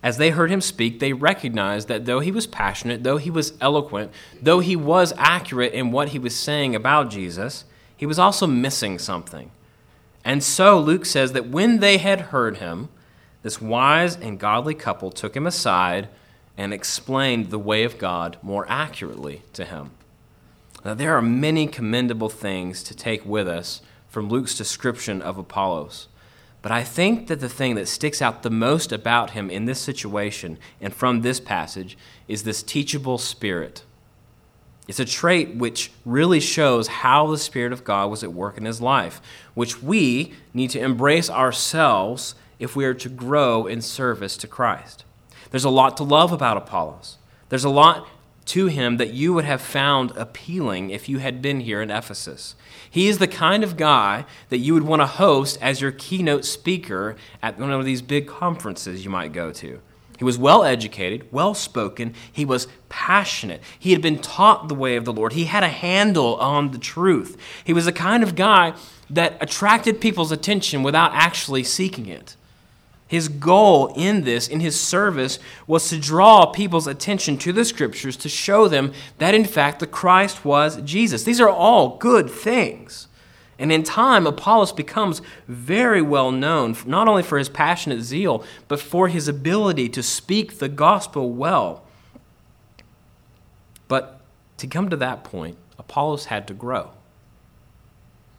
As 0.03 0.17
they 0.17 0.31
heard 0.31 0.51
him 0.51 0.61
speak, 0.61 0.99
they 0.99 1.13
recognized 1.13 1.89
that 1.89 2.07
though 2.07 2.21
he 2.21 2.33
was 2.33 2.47
passionate, 2.47 3.03
though 3.03 3.19
he 3.19 3.31
was 3.31 3.53
eloquent, 3.61 4.11
though 4.41 4.61
he 4.61 4.75
was 4.75 5.13
accurate 5.19 5.75
in 5.75 5.91
what 5.91 6.11
he 6.11 6.19
was 6.19 6.35
saying 6.35 6.75
about 6.75 7.11
Jesus, 7.11 7.65
he 7.97 8.07
was 8.07 8.19
also 8.19 8.47
missing 8.47 8.99
something. 8.99 9.51
And 10.25 10.43
so 10.43 10.79
Luke 10.81 11.05
says 11.05 11.33
that 11.33 11.49
when 11.49 11.81
they 11.81 11.99
had 11.99 12.21
heard 12.21 12.59
him, 12.59 12.89
this 13.43 13.61
wise 13.61 14.17
and 14.17 14.39
godly 14.39 14.75
couple 14.75 15.11
took 15.11 15.37
him 15.37 15.47
aside 15.47 16.09
and 16.57 16.73
explained 16.73 17.51
the 17.51 17.59
way 17.59 17.85
of 17.85 17.99
God 17.99 18.39
more 18.43 18.67
accurately 18.69 19.43
to 19.53 19.65
him. 19.65 19.91
Now, 20.85 20.95
there 20.95 21.15
are 21.15 21.23
many 21.23 21.67
commendable 21.67 22.31
things 22.31 22.83
to 22.85 22.95
take 22.95 23.25
with 23.25 23.47
us 23.47 23.83
from 24.09 24.29
Luke's 24.29 24.57
description 24.57 25.21
of 25.21 25.37
Apollos. 25.37 26.09
But 26.63 26.73
I 26.73 26.85
think 26.85 27.29
that 27.29 27.41
the 27.41 27.49
thing 27.49 27.75
that 27.77 27.89
sticks 27.89 28.21
out 28.21 28.43
the 28.43 28.51
most 28.51 28.93
about 28.93 29.31
him 29.31 29.49
in 29.51 29.65
this 29.65 29.81
situation 29.81 30.59
and 30.81 30.93
from 30.93 31.23
this 31.23 31.41
passage 31.41 31.97
is 32.29 32.43
this 32.43 32.63
teachable 32.63 33.19
spirit. 33.19 33.85
It's 34.87 35.01
a 35.01 35.05
trait 35.05 35.55
which 35.55 35.93
really 36.05 36.41
shows 36.41 36.89
how 36.89 37.29
the 37.29 37.39
Spirit 37.39 37.73
of 37.73 37.85
God 37.85 38.11
was 38.11 38.25
at 38.25 38.33
work 38.33 38.59
in 38.59 38.65
his 38.65 38.81
life, 38.81 39.21
which 39.55 39.81
we 39.83 40.33
need 40.53 40.71
to 40.71 40.81
embrace 40.81 41.31
ourselves 41.31 42.35
if 42.59 42.75
we 42.75 42.85
are 42.85 42.95
to 42.95 43.09
grow 43.09 43.67
in 43.67 43.83
service 43.83 44.37
to 44.39 44.49
Christ. 44.49 45.05
There's 45.51 45.65
a 45.65 45.71
lot 45.71 45.97
to 45.99 46.03
love 46.03 46.33
about 46.33 46.57
Apollos. 46.57 47.19
There's 47.51 47.65
a 47.65 47.71
lot 47.71 48.07
to 48.51 48.67
him 48.67 48.97
that 48.97 49.13
you 49.13 49.33
would 49.33 49.45
have 49.45 49.61
found 49.61 50.11
appealing 50.17 50.91
if 50.91 51.09
you 51.09 51.19
had 51.19 51.41
been 51.41 51.61
here 51.61 51.81
in 51.81 51.91
Ephesus. 51.91 52.57
He 52.91 53.07
is 53.07 53.19
the 53.19 53.29
kind 53.29 53.63
of 53.63 53.77
guy 53.77 54.25
that 54.49 54.59
you 54.59 54.75
would 54.75 54.83
want 54.83 55.03
to 55.03 55.07
host 55.07 55.57
as 55.61 55.81
your 55.81 55.93
keynote 55.93 56.45
speaker 56.45 57.15
at 57.41 57.61
one 57.61 57.71
of 57.71 57.85
these 57.85 58.03
big 58.03 58.27
conferences 58.27 59.05
you 59.05 59.11
might 59.11 59.33
go 59.33 59.53
to. 59.53 59.81
He 60.19 60.25
was 60.25 60.37
well 60.37 60.65
educated, 60.65 61.29
well 61.31 61.55
spoken, 61.55 62.13
he 62.31 62.45
was 62.45 62.67
passionate. 62.89 63.63
He 63.79 63.93
had 63.93 64.03
been 64.03 64.19
taught 64.19 64.69
the 64.69 64.75
way 64.75 64.97
of 64.97 65.05
the 65.05 65.13
Lord, 65.13 65.33
he 65.35 65.45
had 65.45 65.63
a 65.63 65.69
handle 65.69 66.35
on 66.37 66.73
the 66.73 66.79
truth. 66.79 67.37
He 67.65 67.73
was 67.73 67.85
the 67.85 67.93
kind 67.93 68.25
of 68.25 68.35
guy 68.35 68.75
that 69.09 69.39
attracted 69.41 70.01
people's 70.01 70.33
attention 70.33 70.83
without 70.83 71.13
actually 71.15 71.63
seeking 71.63 72.07
it. 72.07 72.37
His 73.11 73.27
goal 73.27 73.93
in 73.97 74.23
this, 74.23 74.47
in 74.47 74.61
his 74.61 74.81
service, 74.81 75.41
was 75.67 75.89
to 75.89 75.99
draw 75.99 76.47
people's 76.47 76.87
attention 76.87 77.39
to 77.39 77.53
the 77.53 77.65
scriptures 77.65 78.17
to 78.19 78.29
show 78.29 78.69
them 78.69 78.93
that, 79.19 79.35
in 79.35 79.45
fact, 79.45 79.81
the 79.81 79.89
Christ 79.89 80.45
was 80.45 80.81
Jesus. 80.83 81.25
These 81.25 81.41
are 81.41 81.49
all 81.49 81.99
good 81.99 82.31
things. 82.31 83.09
And 83.59 83.73
in 83.73 83.83
time, 83.83 84.29
Apollos 84.29 84.71
becomes 84.71 85.23
very 85.49 86.01
well 86.01 86.31
known, 86.31 86.77
not 86.87 87.09
only 87.09 87.25
for 87.25 87.37
his 87.37 87.49
passionate 87.49 88.03
zeal, 88.03 88.45
but 88.69 88.79
for 88.79 89.09
his 89.09 89.27
ability 89.27 89.89
to 89.89 90.05
speak 90.05 90.61
the 90.61 90.69
gospel 90.69 91.33
well. 91.33 91.83
But 93.89 94.21
to 94.59 94.69
come 94.69 94.89
to 94.89 94.97
that 94.99 95.25
point, 95.25 95.57
Apollos 95.81 96.27
had 96.27 96.47
to 96.47 96.55
grow. 96.55 96.93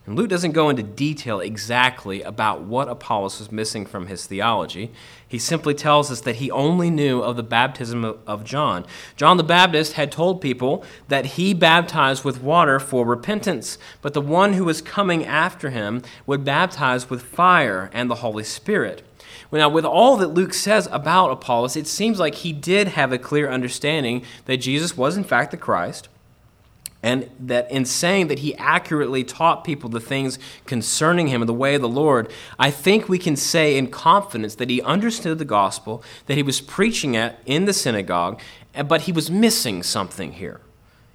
And 0.08 0.16
Luke 0.16 0.30
doesn't 0.30 0.54
go 0.54 0.70
into 0.70 0.82
detail 0.82 1.40
exactly 1.40 2.24
about 2.24 2.64
what 2.64 2.90
Apollos 2.90 3.38
was 3.38 3.52
missing 3.52 3.86
from 3.86 4.08
his 4.08 4.26
theology. 4.26 4.92
He 5.28 5.38
simply 5.38 5.76
tells 5.76 6.12
us 6.12 6.22
that 6.22 6.38
he 6.38 6.50
only 6.50 6.90
knew 6.90 7.22
of 7.22 7.36
the 7.36 7.44
baptism 7.44 8.04
of 8.04 8.44
John. 8.44 8.84
John 9.16 9.38
the 9.38 9.44
Baptist 9.44 9.94
had 9.94 10.12
told 10.12 10.42
people 10.42 10.84
that 11.08 11.26
he 11.26 11.54
baptized 11.54 12.24
with 12.24 12.42
water 12.42 12.80
for 12.80 13.06
repentance, 13.06 13.78
but 14.02 14.16
the 14.16 14.22
one 14.22 14.54
who 14.54 14.66
was 14.66 14.82
coming 14.82 15.24
after 15.24 15.70
him 15.70 16.02
would 16.26 16.44
baptize 16.44 17.10
with 17.10 17.22
fire 17.22 17.92
and 17.94 18.10
the 18.10 18.16
Holy 18.16 18.44
Spirit. 18.44 19.04
Now, 19.52 19.70
with 19.70 19.86
all 19.86 20.18
that 20.18 20.30
Luke 20.30 20.54
says 20.54 20.88
about 20.92 21.30
Apollos, 21.30 21.76
it 21.76 21.86
seems 21.86 22.20
like 22.20 22.36
he 22.36 22.54
did 22.54 22.90
have 22.90 23.12
a 23.12 23.20
clear 23.20 23.52
understanding 23.52 24.24
that 24.46 24.58
Jesus 24.58 24.98
was, 24.98 25.16
in 25.16 25.24
fact, 25.24 25.52
the 25.52 25.58
Christ 25.58 26.10
and 27.04 27.30
that 27.40 27.72
in 27.72 27.86
saying 27.86 28.28
that 28.28 28.40
he 28.40 28.56
accurately 28.56 29.24
taught 29.24 29.64
people 29.64 29.90
the 29.90 30.00
things 30.00 30.38
concerning 30.66 31.28
him 31.28 31.42
and 31.42 31.50
the 31.50 31.54
way 31.54 31.76
of 31.76 31.82
the 31.82 31.90
Lord, 31.90 32.32
I 32.60 32.70
think 32.70 33.10
we 33.10 33.18
can 33.18 33.36
say 33.36 33.78
in 33.78 33.88
confidence 33.88 34.56
that 34.56 34.70
he 34.70 34.82
understood 34.84 35.40
the 35.40 35.46
gospel, 35.46 36.04
that 36.28 36.38
he 36.38 36.44
was 36.44 36.62
preaching 36.62 37.16
it 37.16 37.38
in 37.46 37.66
the 37.66 37.74
synagogue, 37.74 38.40
but 38.88 39.02
he 39.02 39.12
was 39.12 39.32
missing 39.32 39.82
something 39.82 40.34
here. 40.34 40.62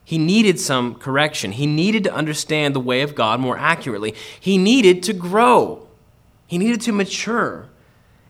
He 0.05 0.19
needed 0.19 0.61
some 0.61 0.97
correction. 0.97 1.53
He 1.53 1.67
needed 1.67 2.05
to 2.05 2.15
understand 2.15 2.75
the 2.75 2.81
way 2.81 3.03
of 3.03 3.15
God 3.15 3.41
more 3.41 3.59
accurately. 3.59 4.15
He 4.39 4.59
needed 4.59 5.03
to 5.05 5.13
grow. 5.13 5.89
He 6.47 6.59
needed 6.59 6.81
to 6.83 6.93
mature. 6.93 7.69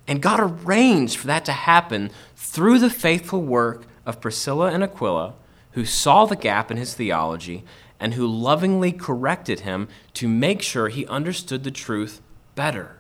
And 0.07 0.23
God 0.23 0.40
arranged 0.40 1.16
for 1.16 1.27
that 1.27 1.45
to 1.47 1.53
happen 1.53 2.11
through 2.35 2.79
the 2.79 2.88
faithful 2.90 3.42
work 3.42 3.85
of 4.07 4.21
Priscilla 4.21 4.71
and 4.71 4.83
Aquila 4.83 5.35
who 5.77 5.85
saw 5.85 6.25
the 6.25 6.35
gap 6.35 6.71
in 6.71 6.79
his 6.79 6.95
theology 6.95 7.62
and 8.01 8.15
who 8.15 8.27
lovingly 8.27 8.91
corrected 8.91 9.61
him 9.61 9.89
to 10.15 10.27
make 10.27 10.62
sure 10.62 10.89
he 10.89 11.07
understood 11.07 11.65
the 11.65 11.71
truth 11.71 12.23
better. 12.55 12.97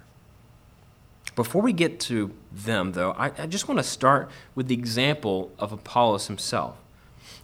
Before 1.34 1.62
we 1.62 1.72
get 1.72 1.98
to 2.00 2.34
them, 2.52 2.92
though, 2.92 3.12
I, 3.12 3.32
I 3.38 3.46
just 3.46 3.66
want 3.66 3.78
to 3.78 3.82
start 3.82 4.30
with 4.54 4.68
the 4.68 4.74
example 4.74 5.50
of 5.58 5.72
Apollos 5.72 6.26
himself. 6.26 6.76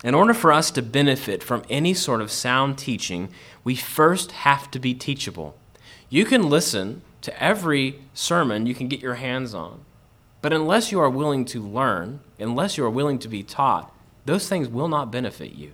In 0.05 0.14
order 0.14 0.35
for 0.35 0.53
us 0.53 0.71
to 0.73 0.83
benefit 0.83 1.42
from 1.42 1.62
any 1.71 1.95
sort 1.95 2.21
of 2.21 2.31
sound 2.31 2.77
teaching, 2.77 3.31
we 3.64 3.75
first 3.75 4.33
have 4.33 4.71
to 4.73 4.79
be 4.79 4.92
teachable. 4.92 5.57
You 6.11 6.27
can 6.27 6.51
listen 6.51 7.01
to 7.23 7.42
every 7.42 8.01
sermon 8.12 8.66
you 8.66 8.75
can 8.75 8.88
get 8.88 9.01
your 9.01 9.14
hands 9.14 9.55
on, 9.55 9.81
but 10.42 10.53
unless 10.53 10.92
you 10.92 11.01
are 11.01 11.09
willing 11.09 11.47
to 11.47 11.62
learn, 11.62 12.21
unless 12.38 12.77
you 12.77 12.85
are 12.85 12.90
willing 12.90 13.18
to 13.21 13.29
be 13.29 13.42
taught, 13.42 13.91
those 14.24 14.48
things 14.48 14.68
will 14.68 14.88
not 14.88 15.11
benefit 15.11 15.52
you. 15.52 15.72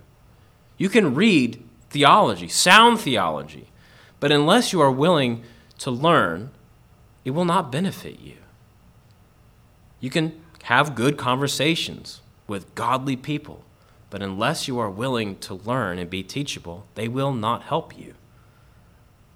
You 0.77 0.89
can 0.89 1.13
read 1.13 1.63
theology, 1.89 2.47
sound 2.47 2.99
theology, 2.99 3.67
but 4.19 4.31
unless 4.31 4.73
you 4.73 4.81
are 4.81 4.91
willing 4.91 5.43
to 5.79 5.91
learn, 5.91 6.51
it 7.25 7.31
will 7.31 7.45
not 7.45 7.71
benefit 7.71 8.19
you. 8.19 8.37
You 9.99 10.09
can 10.09 10.39
have 10.63 10.95
good 10.95 11.17
conversations 11.17 12.21
with 12.47 12.73
godly 12.75 13.15
people, 13.15 13.63
but 14.09 14.21
unless 14.21 14.67
you 14.67 14.79
are 14.79 14.89
willing 14.89 15.37
to 15.39 15.53
learn 15.53 15.99
and 15.99 16.09
be 16.09 16.23
teachable, 16.23 16.85
they 16.95 17.07
will 17.07 17.33
not 17.33 17.63
help 17.63 17.97
you. 17.97 18.13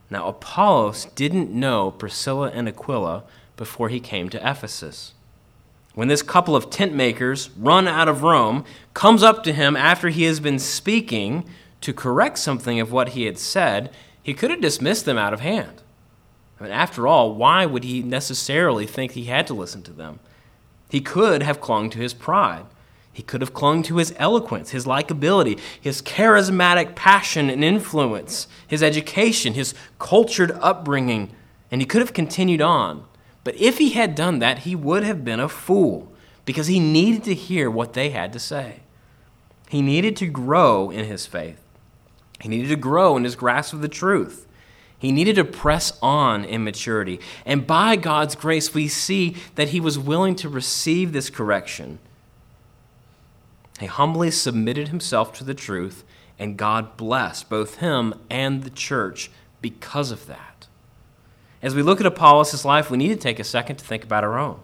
Now, 0.10 0.28
Apollos 0.28 1.06
didn't 1.16 1.52
know 1.52 1.92
Priscilla 1.92 2.52
and 2.54 2.68
Aquila 2.68 3.24
before 3.58 3.90
he 3.90 4.00
came 4.00 4.30
to 4.30 4.50
Ephesus 4.50 5.14
when 5.94 6.08
this 6.08 6.22
couple 6.22 6.56
of 6.56 6.70
tent 6.70 6.94
makers 6.94 7.50
run 7.58 7.88
out 7.88 8.08
of 8.10 8.24
Rome 8.24 8.66
comes 8.94 9.24
up 9.24 9.44
to 9.44 9.54
him 9.54 9.76
after 9.76 10.10
he 10.10 10.24
has 10.24 10.40
been 10.40 10.60
speaking 10.60 11.48
to 11.82 11.94
correct 11.94 12.40
something 12.40 12.80
of 12.80 12.92
what 12.92 13.10
he 13.10 13.26
had 13.26 13.38
said, 13.38 13.92
he 14.22 14.34
could 14.34 14.50
have 14.50 14.62
dismissed 14.62 15.06
them 15.06 15.18
out 15.18 15.34
of 15.34 15.42
hand. 15.42 15.82
I 16.60 16.64
mean, 16.64 16.72
after 16.72 17.08
all, 17.08 17.36
why 17.36 17.66
would 17.66 17.84
he 17.84 18.02
necessarily 18.02 18.88
think 18.88 19.12
he 19.12 19.26
had 19.26 19.46
to 19.48 19.54
listen 19.54 19.84
to 19.84 19.92
them? 19.92 20.20
He 20.90 21.02
could 21.02 21.44
have 21.44 21.60
clung 21.60 21.90
to 21.92 22.00
his 22.00 22.14
pride. 22.14 22.66
He 23.12 23.22
could 23.22 23.42
have 23.42 23.54
clung 23.54 23.84
to 23.84 23.98
his 23.98 24.14
eloquence, 24.18 24.72
his 24.72 24.86
likability, 24.86 25.60
his 25.80 26.02
charismatic 26.02 26.96
passion 26.96 27.50
and 27.50 27.64
influence, 27.64 28.48
his 28.68 28.82
education, 28.82 29.54
his 29.54 29.76
cultured 30.00 30.52
upbringing, 30.62 31.32
and 31.70 31.82
he 31.82 31.86
could 31.86 32.02
have 32.02 32.14
continued 32.14 32.62
on. 32.62 33.06
But 33.44 33.56
if 33.56 33.78
he 33.78 33.92
had 33.92 34.16
done 34.16 34.40
that, 34.40 34.60
he 34.60 34.76
would 34.76 35.04
have 35.04 35.26
been 35.26 35.40
a 35.40 35.50
fool 35.50 36.12
because 36.46 36.68
he 36.68 36.80
needed 36.80 37.24
to 37.26 37.34
hear 37.34 37.70
what 37.70 37.94
they 37.94 38.10
had 38.10 38.34
to 38.34 38.40
say. 38.40 38.82
He 39.70 39.82
needed 39.82 40.16
to 40.18 40.28
grow 40.28 40.90
in 40.90 41.06
his 41.06 41.26
faith, 41.26 41.62
he 42.40 42.50
needed 42.50 42.70
to 42.70 42.76
grow 42.76 43.18
in 43.18 43.24
his 43.24 43.36
grasp 43.36 43.74
of 43.74 43.82
the 43.82 43.88
truth. 43.88 44.48
He 44.98 45.12
needed 45.12 45.36
to 45.36 45.44
press 45.44 45.98
on 46.02 46.46
in 46.46 46.64
maturity. 46.64 47.20
And 47.46 47.68
by 47.68 47.98
God's 47.98 48.36
grace, 48.36 48.74
we 48.74 48.88
see 48.88 49.36
that 49.56 49.70
he 49.70 49.82
was 49.82 50.00
willing 50.00 50.34
to 50.38 50.48
receive 50.48 51.12
this 51.12 51.30
correction. 51.30 52.00
He 53.82 53.88
humbly 53.88 54.32
submitted 54.32 54.88
himself 54.88 55.34
to 55.34 55.44
the 55.44 55.54
truth, 55.54 56.06
and 56.40 56.56
God 56.56 56.96
blessed 56.96 57.50
both 57.50 57.80
him 57.80 58.14
and 58.30 58.64
the 58.64 58.70
church 58.70 59.30
because 59.62 60.10
of 60.10 60.26
that. 60.28 60.53
As 61.64 61.74
we 61.74 61.82
look 61.82 62.02
at 62.02 62.06
Apollos' 62.06 62.66
life, 62.66 62.92
we 62.92 62.98
need 62.98 63.08
to 63.08 63.16
take 63.16 63.40
a 63.40 63.44
second 63.46 63.78
to 63.78 63.86
think 63.86 64.04
about 64.04 64.26
our 64.26 64.38
own. 64.38 64.60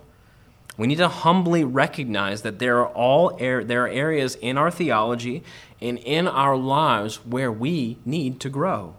We 0.77 0.85
need 0.85 0.97
to 0.97 1.07
humbly 1.07 1.63
recognize 1.63 2.41
that 2.41 2.59
there 2.59 2.79
are 2.79 2.89
all 2.89 3.41
er- 3.41 3.63
there 3.63 3.85
are 3.85 3.87
areas 3.87 4.35
in 4.35 4.57
our 4.57 4.69
theology 4.69 5.43
and 5.81 5.97
in 5.99 6.27
our 6.27 6.57
lives 6.57 7.25
where 7.25 7.51
we 7.51 7.97
need 8.03 8.41
to 8.41 8.49
grow. 8.49 8.95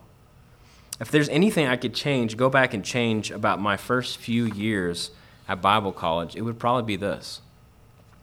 If 0.98 1.10
there's 1.10 1.28
anything 1.28 1.66
I 1.66 1.76
could 1.76 1.94
change, 1.94 2.38
go 2.38 2.48
back 2.48 2.72
and 2.72 2.82
change 2.82 3.30
about 3.30 3.60
my 3.60 3.76
first 3.76 4.16
few 4.16 4.46
years 4.46 5.10
at 5.46 5.60
Bible 5.60 5.92
college, 5.92 6.34
it 6.36 6.42
would 6.42 6.58
probably 6.58 6.84
be 6.84 6.96
this. 6.96 7.42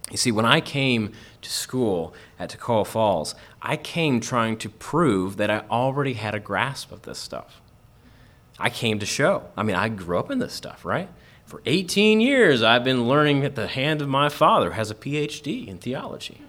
You 0.09 0.17
see, 0.17 0.31
when 0.31 0.45
I 0.45 0.59
came 0.59 1.11
to 1.41 1.49
school 1.49 2.15
at 2.39 2.49
Toccoa 2.49 2.85
Falls, 2.85 3.35
I 3.61 3.77
came 3.77 4.21
trying 4.21 4.57
to 4.57 4.69
prove 4.69 5.37
that 5.37 5.51
I 5.51 5.63
already 5.69 6.13
had 6.13 6.33
a 6.33 6.39
grasp 6.39 6.91
of 6.91 7.03
this 7.03 7.19
stuff. 7.19 7.61
I 8.59 8.69
came 8.69 8.99
to 8.99 9.05
show. 9.05 9.49
I 9.55 9.63
mean, 9.63 9.75
I 9.75 9.89
grew 9.89 10.17
up 10.17 10.31
in 10.31 10.39
this 10.39 10.53
stuff, 10.53 10.83
right? 10.83 11.09
For 11.45 11.61
18 11.65 12.19
years, 12.19 12.61
I've 12.61 12.83
been 12.83 13.07
learning 13.07 13.45
at 13.45 13.55
the 13.55 13.67
hand 13.67 14.01
of 14.01 14.09
my 14.09 14.29
father, 14.29 14.71
has 14.71 14.91
a 14.91 14.95
PhD 14.95 15.67
in 15.67 15.77
theology. 15.77 16.41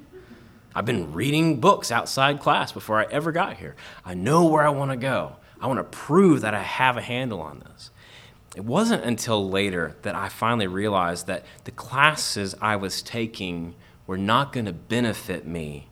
I've 0.75 0.87
been 0.87 1.13
reading 1.13 1.61
books 1.61 1.93
outside 1.93 2.41
class 2.41 2.73
before 2.73 2.99
I 3.01 3.07
ever 3.11 3.33
got 3.33 3.57
here. 3.57 3.77
I 4.05 4.15
know 4.15 4.45
where 4.47 4.67
I 4.67 4.71
want 4.71 4.91
to 4.91 4.97
go. 4.97 5.37
I 5.61 5.67
want 5.67 5.79
to 5.79 5.85
prove 5.85 6.41
that 6.43 6.55
I 6.55 6.63
have 6.63 6.97
a 6.97 7.03
handle 7.03 7.41
on 7.41 7.61
this. 7.61 7.91
It 8.57 8.65
wasn't 8.65 9.05
until 9.05 9.49
later 9.49 9.97
that 10.03 10.15
I 10.15 10.29
finally 10.29 10.67
realized 10.67 11.27
that 11.27 11.45
the 11.65 11.71
classes 11.71 12.55
I 12.61 12.77
was 12.77 13.03
taking 13.03 13.75
were 14.07 14.19
not 14.19 14.53
going 14.53 14.67
to 14.67 14.73
benefit 14.73 15.47
me 15.47 15.89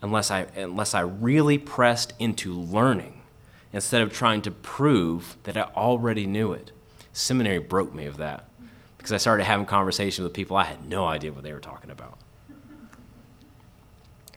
unless 0.00 0.30
I, 0.30 0.46
unless 0.56 0.94
I 0.94 1.00
really 1.00 1.58
pressed 1.58 2.12
into 2.18 2.54
learning 2.54 3.21
instead 3.72 4.02
of 4.02 4.12
trying 4.12 4.42
to 4.42 4.50
prove 4.50 5.36
that 5.44 5.56
I 5.56 5.62
already 5.74 6.26
knew 6.26 6.52
it. 6.52 6.72
Seminary 7.12 7.58
broke 7.58 7.94
me 7.94 8.06
of 8.06 8.16
that 8.18 8.48
because 8.96 9.12
I 9.12 9.16
started 9.16 9.44
having 9.44 9.66
conversations 9.66 10.22
with 10.22 10.32
people 10.32 10.56
I 10.56 10.64
had 10.64 10.88
no 10.88 11.06
idea 11.06 11.32
what 11.32 11.42
they 11.42 11.52
were 11.52 11.60
talking 11.60 11.90
about. 11.90 12.18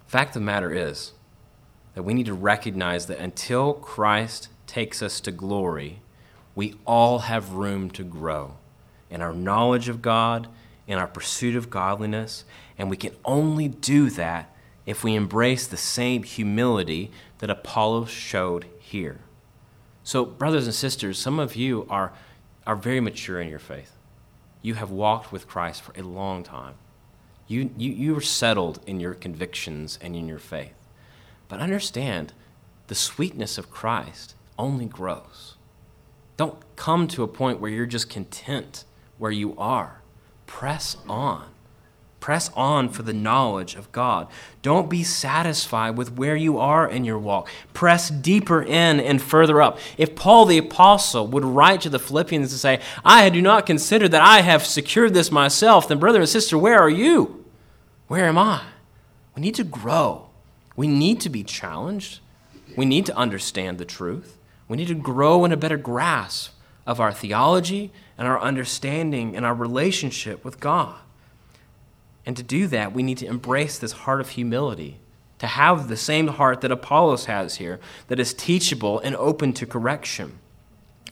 Fact 0.07 0.29
of 0.29 0.41
the 0.41 0.45
matter 0.45 0.71
is 0.73 1.13
that 1.93 2.03
we 2.03 2.13
need 2.13 2.25
to 2.25 2.33
recognize 2.33 3.07
that 3.07 3.19
until 3.19 3.73
Christ 3.73 4.49
takes 4.67 5.01
us 5.01 5.19
to 5.21 5.31
glory, 5.31 6.01
we 6.55 6.75
all 6.85 7.19
have 7.19 7.53
room 7.53 7.89
to 7.91 8.03
grow 8.03 8.55
in 9.09 9.21
our 9.21 9.33
knowledge 9.33 9.89
of 9.89 10.01
God, 10.01 10.47
in 10.87 10.97
our 10.97 11.07
pursuit 11.07 11.55
of 11.55 11.69
godliness, 11.69 12.43
and 12.77 12.89
we 12.89 12.97
can 12.97 13.15
only 13.23 13.67
do 13.67 14.09
that 14.11 14.53
if 14.85 15.03
we 15.03 15.15
embrace 15.15 15.67
the 15.67 15.77
same 15.77 16.23
humility 16.23 17.11
that 17.39 17.49
Apollo 17.49 18.05
showed 18.05 18.65
here. 18.79 19.19
So, 20.05 20.23
brothers 20.23 20.65
and 20.65 20.75
sisters, 20.75 21.17
some 21.17 21.39
of 21.39 21.55
you 21.55 21.87
are, 21.89 22.13
are 22.67 22.75
very 22.75 22.99
mature 22.99 23.41
in 23.41 23.49
your 23.49 23.57
faith. 23.57 23.91
You 24.61 24.75
have 24.75 24.91
walked 24.91 25.31
with 25.31 25.47
Christ 25.47 25.81
for 25.81 25.99
a 25.99 26.03
long 26.03 26.43
time. 26.43 26.75
You, 27.47 27.71
you, 27.75 27.91
you 27.91 28.15
are 28.15 28.21
settled 28.21 28.81
in 28.85 28.99
your 28.99 29.15
convictions 29.15 29.97
and 29.99 30.15
in 30.15 30.27
your 30.27 30.37
faith. 30.37 30.75
But 31.47 31.59
understand, 31.59 32.33
the 32.85 32.93
sweetness 32.93 33.57
of 33.57 33.71
Christ 33.71 34.35
only 34.59 34.85
grows. 34.85 35.55
Don't 36.37 36.63
come 36.75 37.07
to 37.07 37.23
a 37.23 37.27
point 37.27 37.59
where 37.59 37.71
you're 37.71 37.87
just 37.87 38.07
content 38.07 38.85
where 39.17 39.31
you 39.31 39.55
are. 39.57 40.01
Press 40.45 40.97
on. 41.09 41.49
Press 42.25 42.49
on 42.55 42.89
for 42.89 43.03
the 43.03 43.13
knowledge 43.13 43.75
of 43.75 43.91
God. 43.91 44.27
Don't 44.63 44.89
be 44.89 45.03
satisfied 45.03 45.95
with 45.95 46.13
where 46.13 46.35
you 46.35 46.57
are 46.57 46.89
in 46.89 47.05
your 47.05 47.19
walk. 47.19 47.47
Press 47.71 48.09
deeper 48.09 48.63
in 48.63 48.99
and 48.99 49.21
further 49.21 49.61
up. 49.61 49.77
If 49.95 50.15
Paul 50.15 50.47
the 50.47 50.57
Apostle 50.57 51.27
would 51.27 51.45
write 51.45 51.81
to 51.81 51.89
the 51.89 51.99
Philippians 51.99 52.51
and 52.51 52.59
say, 52.59 52.81
I 53.05 53.29
do 53.29 53.43
not 53.43 53.67
consider 53.67 54.07
that 54.07 54.23
I 54.23 54.41
have 54.41 54.65
secured 54.65 55.13
this 55.13 55.29
myself, 55.29 55.88
then, 55.88 55.99
brother 55.99 56.19
and 56.19 56.27
sister, 56.27 56.57
where 56.57 56.79
are 56.79 56.89
you? 56.89 57.45
Where 58.07 58.25
am 58.25 58.39
I? 58.39 58.63
We 59.35 59.43
need 59.43 59.53
to 59.53 59.63
grow. 59.63 60.29
We 60.75 60.88
need 60.88 61.21
to 61.21 61.29
be 61.29 61.43
challenged. 61.43 62.21
We 62.75 62.88
need 62.88 63.05
to 63.05 63.15
understand 63.15 63.77
the 63.77 63.85
truth. 63.85 64.39
We 64.67 64.77
need 64.77 64.88
to 64.88 64.95
grow 64.95 65.45
in 65.45 65.51
a 65.51 65.57
better 65.57 65.77
grasp 65.77 66.53
of 66.88 66.99
our 66.99 67.13
theology 67.13 67.91
and 68.17 68.27
our 68.27 68.41
understanding 68.41 69.35
and 69.35 69.45
our 69.45 69.53
relationship 69.53 70.43
with 70.43 70.59
God. 70.59 70.95
And 72.25 72.35
to 72.38 72.43
do 72.43 72.67
that, 72.67 72.93
we 72.93 73.03
need 73.03 73.17
to 73.19 73.27
embrace 73.27 73.77
this 73.77 73.91
heart 73.91 74.19
of 74.19 74.29
humility, 74.29 74.99
to 75.39 75.47
have 75.47 75.88
the 75.88 75.97
same 75.97 76.27
heart 76.27 76.61
that 76.61 76.71
Apollos 76.71 77.25
has 77.25 77.55
here, 77.55 77.79
that 78.07 78.19
is 78.19 78.33
teachable 78.33 78.99
and 78.99 79.15
open 79.17 79.53
to 79.53 79.65
correction. 79.65 80.39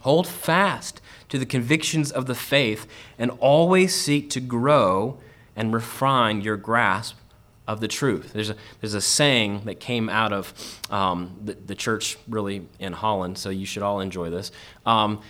Hold 0.01 0.27
fast 0.27 1.01
to 1.29 1.37
the 1.37 1.45
convictions 1.45 2.11
of 2.11 2.25
the 2.25 2.35
faith 2.35 2.87
and 3.17 3.31
always 3.39 3.95
seek 3.95 4.29
to 4.31 4.39
grow 4.39 5.19
and 5.55 5.73
refine 5.73 6.41
your 6.41 6.57
grasp 6.57 7.17
of 7.67 7.79
the 7.79 7.87
truth. 7.87 8.33
There's 8.33 8.49
a, 8.49 8.55
there's 8.81 8.95
a 8.95 9.01
saying 9.01 9.61
that 9.65 9.79
came 9.79 10.09
out 10.09 10.33
of 10.33 10.81
um, 10.89 11.37
the, 11.43 11.53
the, 11.53 11.75
church, 11.75 12.17
really, 12.27 12.67
in 12.79 12.91
Holland, 12.91 13.37
so 13.37 13.49
you 13.49 13.65
should 13.65 13.83
all 13.83 14.01
enjoy 14.01 14.29
this, 14.29 14.51
um, 14.85 15.21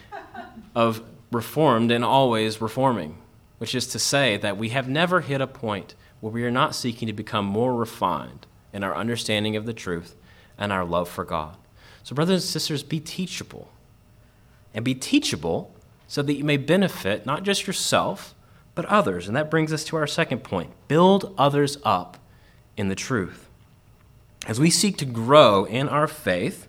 of 0.73 1.03
reformed 1.31 1.91
and 1.91 2.03
always 2.03 2.61
reforming 2.61 3.17
which 3.57 3.75
is 3.75 3.87
to 3.87 3.99
say 3.99 4.37
that 4.37 4.57
we 4.57 4.69
have 4.69 4.87
never 4.87 5.21
hit 5.21 5.41
a 5.41 5.47
point 5.47 5.95
where 6.19 6.31
we 6.31 6.43
are 6.43 6.51
not 6.51 6.75
seeking 6.75 7.07
to 7.07 7.13
become 7.13 7.45
more 7.45 7.75
refined 7.75 8.45
in 8.71 8.83
our 8.83 8.95
understanding 8.95 9.55
of 9.55 9.65
the 9.65 9.73
truth 9.73 10.15
and 10.57 10.71
our 10.71 10.85
love 10.85 11.09
for 11.09 11.23
God. 11.23 11.57
So, 12.03 12.15
brothers 12.15 12.43
and 12.43 12.49
sisters, 12.49 12.83
be 12.83 12.99
teachable. 12.99 13.69
And 14.73 14.83
be 14.83 14.95
teachable 14.95 15.73
so 16.07 16.21
that 16.21 16.33
you 16.33 16.43
may 16.43 16.57
benefit 16.57 17.25
not 17.25 17.43
just 17.43 17.67
yourself, 17.67 18.33
but 18.75 18.85
others. 18.85 19.27
And 19.27 19.35
that 19.35 19.51
brings 19.51 19.71
us 19.71 19.83
to 19.85 19.95
our 19.97 20.07
second 20.07 20.43
point 20.43 20.71
build 20.87 21.33
others 21.37 21.77
up 21.83 22.17
in 22.75 22.89
the 22.89 22.95
truth. 22.95 23.49
As 24.47 24.59
we 24.59 24.69
seek 24.69 24.97
to 24.97 25.05
grow 25.05 25.65
in 25.65 25.87
our 25.87 26.07
faith, 26.07 26.67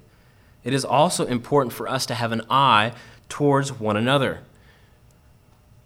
it 0.62 0.73
is 0.73 0.85
also 0.85 1.27
important 1.27 1.73
for 1.73 1.88
us 1.88 2.07
to 2.07 2.14
have 2.14 2.33
an 2.33 2.42
eye 2.49 2.92
towards 3.29 3.73
one 3.73 3.97
another. 3.97 4.40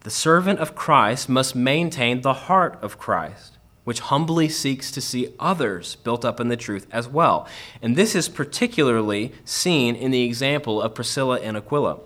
The 0.00 0.10
servant 0.10 0.60
of 0.60 0.74
Christ 0.74 1.28
must 1.28 1.56
maintain 1.56 2.20
the 2.20 2.32
heart 2.32 2.78
of 2.82 2.98
Christ, 2.98 3.58
which 3.84 4.00
humbly 4.00 4.48
seeks 4.48 4.90
to 4.92 5.00
see 5.00 5.34
others 5.40 5.96
built 5.96 6.24
up 6.24 6.40
in 6.40 6.48
the 6.48 6.56
truth 6.56 6.86
as 6.92 7.08
well. 7.08 7.48
And 7.82 7.96
this 7.96 8.14
is 8.14 8.28
particularly 8.28 9.32
seen 9.44 9.96
in 9.96 10.10
the 10.10 10.22
example 10.22 10.80
of 10.80 10.94
Priscilla 10.94 11.40
and 11.40 11.56
Aquila. 11.56 11.98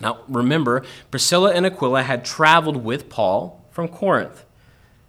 Now, 0.00 0.20
remember, 0.26 0.82
Priscilla 1.10 1.52
and 1.52 1.64
Aquila 1.64 2.02
had 2.02 2.24
traveled 2.24 2.82
with 2.82 3.08
Paul 3.08 3.64
from 3.70 3.88
Corinth. 3.88 4.44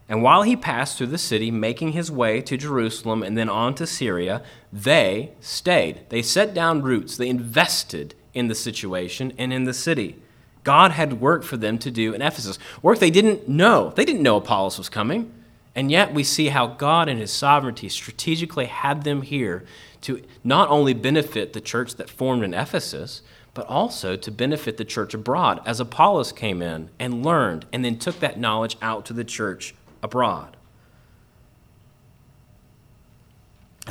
And 0.08 0.22
while 0.22 0.44
he 0.44 0.56
passed 0.56 0.98
through 0.98 1.08
the 1.08 1.18
city, 1.18 1.50
making 1.50 1.94
his 1.94 2.12
way 2.12 2.42
to 2.42 2.58
Jerusalem 2.58 3.24
and 3.24 3.38
then 3.38 3.50
on 3.50 3.74
to 3.76 3.88
Syria, 3.88 4.44
they 4.72 5.32
stayed. 5.40 6.02
They 6.10 6.22
set 6.22 6.54
down 6.54 6.84
roots. 6.84 7.18
They 7.18 7.30
invested 7.30 8.14
in 8.34 8.48
the 8.48 8.56
situation 8.56 9.34
and 9.38 9.54
in 9.54 9.64
the 9.64 9.74
city. 9.74 10.18
God 10.64 10.92
had 10.92 11.20
work 11.20 11.44
for 11.44 11.58
them 11.58 11.78
to 11.80 11.92
do 11.92 12.14
in 12.14 12.22
Ephesus, 12.22 12.58
work 12.82 13.00
they 13.00 13.12
didn't 13.12 13.48
know. 13.48 13.92
They 13.96 14.06
didn't 14.06 14.24
know 14.24 14.38
Apollos 14.38 14.78
was 14.78 14.90
coming. 14.90 15.32
And 15.76 15.90
yet 15.90 16.14
we 16.14 16.24
see 16.24 16.50
how 16.50 16.68
God 16.68 17.10
in 17.10 17.18
his 17.18 17.32
sovereignty 17.32 17.90
strategically 17.90 18.66
had 18.66 19.04
them 19.04 19.24
here 19.24 19.66
to 20.02 20.22
not 20.44 20.70
only 20.70 20.94
benefit 20.94 21.54
the 21.54 21.62
church 21.62 21.96
that 21.96 22.10
formed 22.10 22.44
in 22.44 22.54
Ephesus, 22.54 23.22
but 23.54 23.66
also 23.68 24.16
to 24.16 24.32
benefit 24.32 24.78
the 24.78 24.86
church 24.86 25.14
abroad 25.14 25.62
as 25.66 25.80
Apollos 25.80 26.32
came 26.32 26.62
in 26.62 26.90
and 27.00 27.26
learned 27.26 27.66
and 27.72 27.84
then 27.84 27.98
took 27.98 28.20
that 28.20 28.40
knowledge 28.40 28.78
out 28.82 29.06
to 29.06 29.14
the 29.14 29.24
church 29.24 29.74
abroad. 30.02 30.58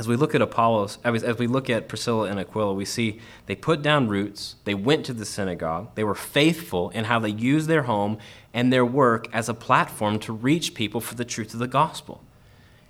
As 0.03 0.07
we 0.09 0.17
look 0.17 0.35
at 0.35 0.41
Apollos, 0.41 0.97
as 1.05 1.37
we 1.37 1.47
look 1.47 1.69
at 1.69 1.87
Priscilla 1.87 2.27
and 2.27 2.37
Aquila, 2.37 2.73
we 2.73 2.83
see 2.83 3.21
they 3.45 3.55
put 3.55 3.81
down 3.81 4.09
roots, 4.09 4.57
they 4.65 4.73
went 4.73 5.05
to 5.05 5.13
the 5.13 5.25
synagogue, 5.25 5.91
they 5.95 6.03
were 6.03 6.13
faithful 6.13 6.89
in 6.89 7.05
how 7.05 7.19
they 7.19 7.29
used 7.29 7.69
their 7.69 7.83
home 7.83 8.17
and 8.53 8.71
their 8.71 8.85
work 8.85 9.29
as 9.31 9.47
a 9.47 9.53
platform 9.53 10.19
to 10.19 10.33
reach 10.33 10.73
people 10.73 10.99
for 10.99 11.15
the 11.15 11.23
truth 11.23 11.53
of 11.53 11.61
the 11.61 11.69
gospel. 11.69 12.21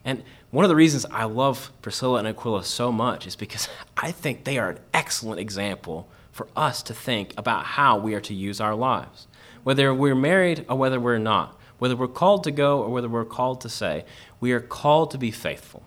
And 0.04 0.24
one 0.50 0.66
of 0.66 0.70
the 0.70 0.76
reasons 0.76 1.06
I 1.12 1.26
love 1.26 1.72
Priscilla 1.84 2.18
and 2.18 2.28
Aquila 2.28 2.64
so 2.64 2.92
much 2.92 3.28
is 3.28 3.36
because 3.36 3.70
I 3.98 4.10
think 4.10 4.44
they 4.44 4.58
are 4.58 4.72
an 4.72 4.80
excellent 4.92 5.40
example 5.40 6.10
for 6.32 6.48
us 6.56 6.82
to 6.82 6.96
think 6.96 7.36
about 7.38 7.64
how 7.64 7.96
we 8.00 8.16
are 8.16 8.22
to 8.22 8.34
use 8.34 8.60
our 8.60 8.74
lives. 8.74 9.28
Whether 9.62 9.94
we're 9.94 10.16
married 10.16 10.66
or 10.68 10.80
whether 10.80 11.00
we're 11.00 11.20
not, 11.20 11.60
whether 11.78 11.96
we're 11.96 12.08
called 12.08 12.44
to 12.46 12.52
go 12.52 12.82
or 12.82 12.90
whether 12.90 13.08
we're 13.08 13.24
called 13.24 13.62
to 13.62 13.70
say, 13.70 14.04
we 14.40 14.52
are 14.52 14.60
called 14.60 15.12
to 15.12 15.20
be 15.20 15.30
faithful. 15.30 15.84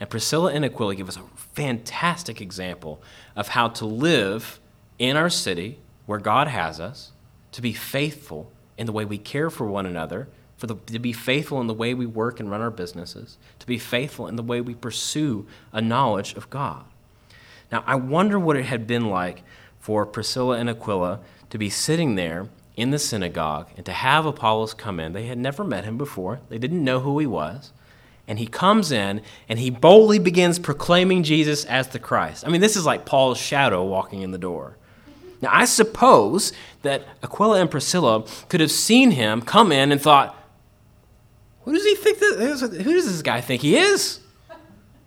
And 0.00 0.10
Priscilla 0.10 0.52
and 0.52 0.64
Aquila 0.64 0.96
give 0.96 1.08
us 1.08 1.16
a 1.16 1.22
fantastic 1.54 2.40
example 2.40 3.02
of 3.36 3.48
how 3.48 3.68
to 3.68 3.86
live 3.86 4.60
in 4.98 5.16
our 5.16 5.30
city 5.30 5.78
where 6.06 6.18
God 6.18 6.48
has 6.48 6.80
us, 6.80 7.12
to 7.52 7.62
be 7.62 7.72
faithful 7.72 8.50
in 8.76 8.86
the 8.86 8.92
way 8.92 9.04
we 9.04 9.18
care 9.18 9.50
for 9.50 9.66
one 9.66 9.86
another, 9.86 10.28
for 10.56 10.66
the, 10.66 10.74
to 10.86 10.98
be 10.98 11.12
faithful 11.12 11.60
in 11.60 11.66
the 11.66 11.74
way 11.74 11.94
we 11.94 12.06
work 12.06 12.40
and 12.40 12.50
run 12.50 12.60
our 12.60 12.70
businesses, 12.70 13.38
to 13.58 13.66
be 13.66 13.78
faithful 13.78 14.26
in 14.26 14.36
the 14.36 14.42
way 14.42 14.60
we 14.60 14.74
pursue 14.74 15.46
a 15.72 15.80
knowledge 15.80 16.34
of 16.34 16.50
God. 16.50 16.84
Now, 17.72 17.82
I 17.86 17.94
wonder 17.94 18.38
what 18.38 18.56
it 18.56 18.66
had 18.66 18.86
been 18.86 19.08
like 19.08 19.42
for 19.78 20.04
Priscilla 20.04 20.58
and 20.58 20.68
Aquila 20.68 21.20
to 21.50 21.58
be 21.58 21.70
sitting 21.70 22.14
there 22.14 22.48
in 22.76 22.90
the 22.90 22.98
synagogue 22.98 23.68
and 23.76 23.86
to 23.86 23.92
have 23.92 24.26
Apollos 24.26 24.74
come 24.74 24.98
in. 24.98 25.12
They 25.12 25.26
had 25.26 25.38
never 25.38 25.64
met 25.64 25.84
him 25.84 25.96
before, 25.96 26.40
they 26.48 26.58
didn't 26.58 26.84
know 26.84 27.00
who 27.00 27.18
he 27.18 27.26
was 27.26 27.72
and 28.26 28.38
he 28.38 28.46
comes 28.46 28.90
in 28.90 29.20
and 29.48 29.58
he 29.58 29.70
boldly 29.70 30.18
begins 30.18 30.58
proclaiming 30.58 31.22
Jesus 31.22 31.64
as 31.66 31.88
the 31.88 31.98
Christ. 31.98 32.46
I 32.46 32.50
mean, 32.50 32.60
this 32.60 32.76
is 32.76 32.86
like 32.86 33.04
Paul's 33.04 33.38
shadow 33.38 33.84
walking 33.84 34.22
in 34.22 34.30
the 34.30 34.38
door. 34.38 34.76
Now, 35.42 35.50
I 35.52 35.66
suppose 35.66 36.52
that 36.82 37.06
Aquila 37.22 37.60
and 37.60 37.70
Priscilla 37.70 38.24
could 38.48 38.60
have 38.60 38.70
seen 38.70 39.10
him 39.10 39.42
come 39.42 39.72
in 39.72 39.92
and 39.92 40.00
thought, 40.00 40.34
Who 41.64 41.74
does 41.74 41.84
he 41.84 41.94
think 41.96 42.18
that, 42.18 42.82
who 42.82 42.92
does 42.94 43.06
this 43.06 43.22
guy 43.22 43.40
think 43.40 43.60
he 43.62 43.76
is? 43.76 44.20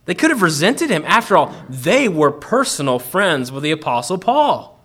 They 0.05 0.13
could 0.13 0.29
have 0.29 0.41
resented 0.41 0.89
him. 0.89 1.03
After 1.05 1.35
all, 1.35 1.53
they 1.67 2.07
were 2.07 2.31
personal 2.31 2.97
friends 2.97 3.51
with 3.51 3.63
the 3.63 3.71
Apostle 3.71 4.17
Paul. 4.17 4.79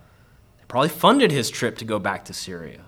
They 0.59 0.65
probably 0.67 0.89
funded 0.89 1.31
his 1.31 1.49
trip 1.49 1.79
to 1.79 1.85
go 1.85 1.99
back 1.99 2.25
to 2.25 2.33
Syria. 2.33 2.81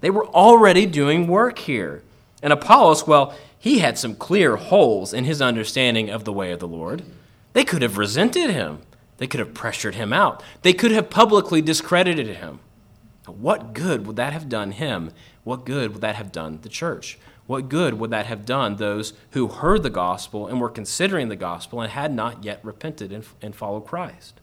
They 0.00 0.10
were 0.10 0.26
already 0.26 0.84
doing 0.84 1.28
work 1.28 1.58
here. 1.58 2.02
And 2.42 2.52
Apollos, 2.52 3.06
well, 3.06 3.34
he 3.64 3.78
had 3.78 3.96
some 3.96 4.14
clear 4.14 4.56
holes 4.56 5.14
in 5.14 5.24
his 5.24 5.40
understanding 5.40 6.10
of 6.10 6.24
the 6.24 6.32
way 6.34 6.52
of 6.52 6.60
the 6.60 6.68
Lord. 6.68 7.02
They 7.54 7.64
could 7.64 7.80
have 7.80 7.96
resented 7.96 8.50
him. 8.50 8.82
They 9.16 9.26
could 9.26 9.40
have 9.40 9.54
pressured 9.54 9.94
him 9.94 10.12
out. 10.12 10.42
They 10.60 10.74
could 10.74 10.90
have 10.90 11.08
publicly 11.08 11.62
discredited 11.62 12.26
him. 12.26 12.60
What 13.24 13.72
good 13.72 14.06
would 14.06 14.16
that 14.16 14.34
have 14.34 14.50
done 14.50 14.72
him? 14.72 15.12
What 15.44 15.64
good 15.64 15.92
would 15.92 16.02
that 16.02 16.16
have 16.16 16.30
done 16.30 16.58
the 16.60 16.68
church? 16.68 17.18
What 17.46 17.70
good 17.70 17.94
would 17.94 18.10
that 18.10 18.26
have 18.26 18.44
done 18.44 18.76
those 18.76 19.14
who 19.30 19.48
heard 19.48 19.82
the 19.82 19.88
gospel 19.88 20.46
and 20.46 20.60
were 20.60 20.68
considering 20.68 21.30
the 21.30 21.34
gospel 21.34 21.80
and 21.80 21.90
had 21.90 22.12
not 22.12 22.44
yet 22.44 22.60
repented 22.62 23.12
and, 23.12 23.24
and 23.40 23.56
followed 23.56 23.86
Christ? 23.86 24.42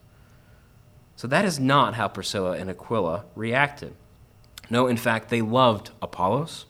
So 1.15 1.27
that 1.27 1.45
is 1.45 1.59
not 1.59 1.93
how 1.93 2.07
Priscilla 2.07 2.53
and 2.53 2.71
Aquila 2.71 3.25
reacted. 3.35 3.93
No, 4.71 4.87
in 4.87 4.97
fact, 4.97 5.29
they 5.29 5.43
loved 5.43 5.91
Apollos. 6.01 6.65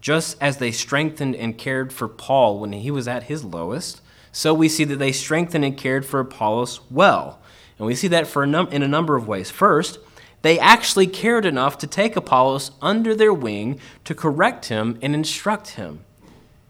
Just 0.00 0.36
as 0.40 0.56
they 0.56 0.70
strengthened 0.70 1.36
and 1.36 1.58
cared 1.58 1.92
for 1.92 2.08
Paul 2.08 2.58
when 2.58 2.72
he 2.72 2.90
was 2.90 3.06
at 3.06 3.24
his 3.24 3.44
lowest, 3.44 4.00
so 4.32 4.54
we 4.54 4.68
see 4.68 4.84
that 4.84 4.98
they 4.98 5.12
strengthened 5.12 5.64
and 5.64 5.76
cared 5.76 6.06
for 6.06 6.20
Apollos 6.20 6.80
well. 6.90 7.40
And 7.78 7.86
we 7.86 7.94
see 7.94 8.08
that 8.08 8.26
for 8.26 8.42
a 8.42 8.46
num- 8.46 8.68
in 8.68 8.82
a 8.82 8.88
number 8.88 9.16
of 9.16 9.26
ways. 9.26 9.50
First, 9.50 9.98
they 10.42 10.58
actually 10.58 11.06
cared 11.06 11.44
enough 11.44 11.76
to 11.78 11.86
take 11.86 12.16
Apollos 12.16 12.70
under 12.80 13.14
their 13.14 13.34
wing 13.34 13.78
to 14.04 14.14
correct 14.14 14.66
him 14.66 14.98
and 15.02 15.14
instruct 15.14 15.70
him. 15.70 16.04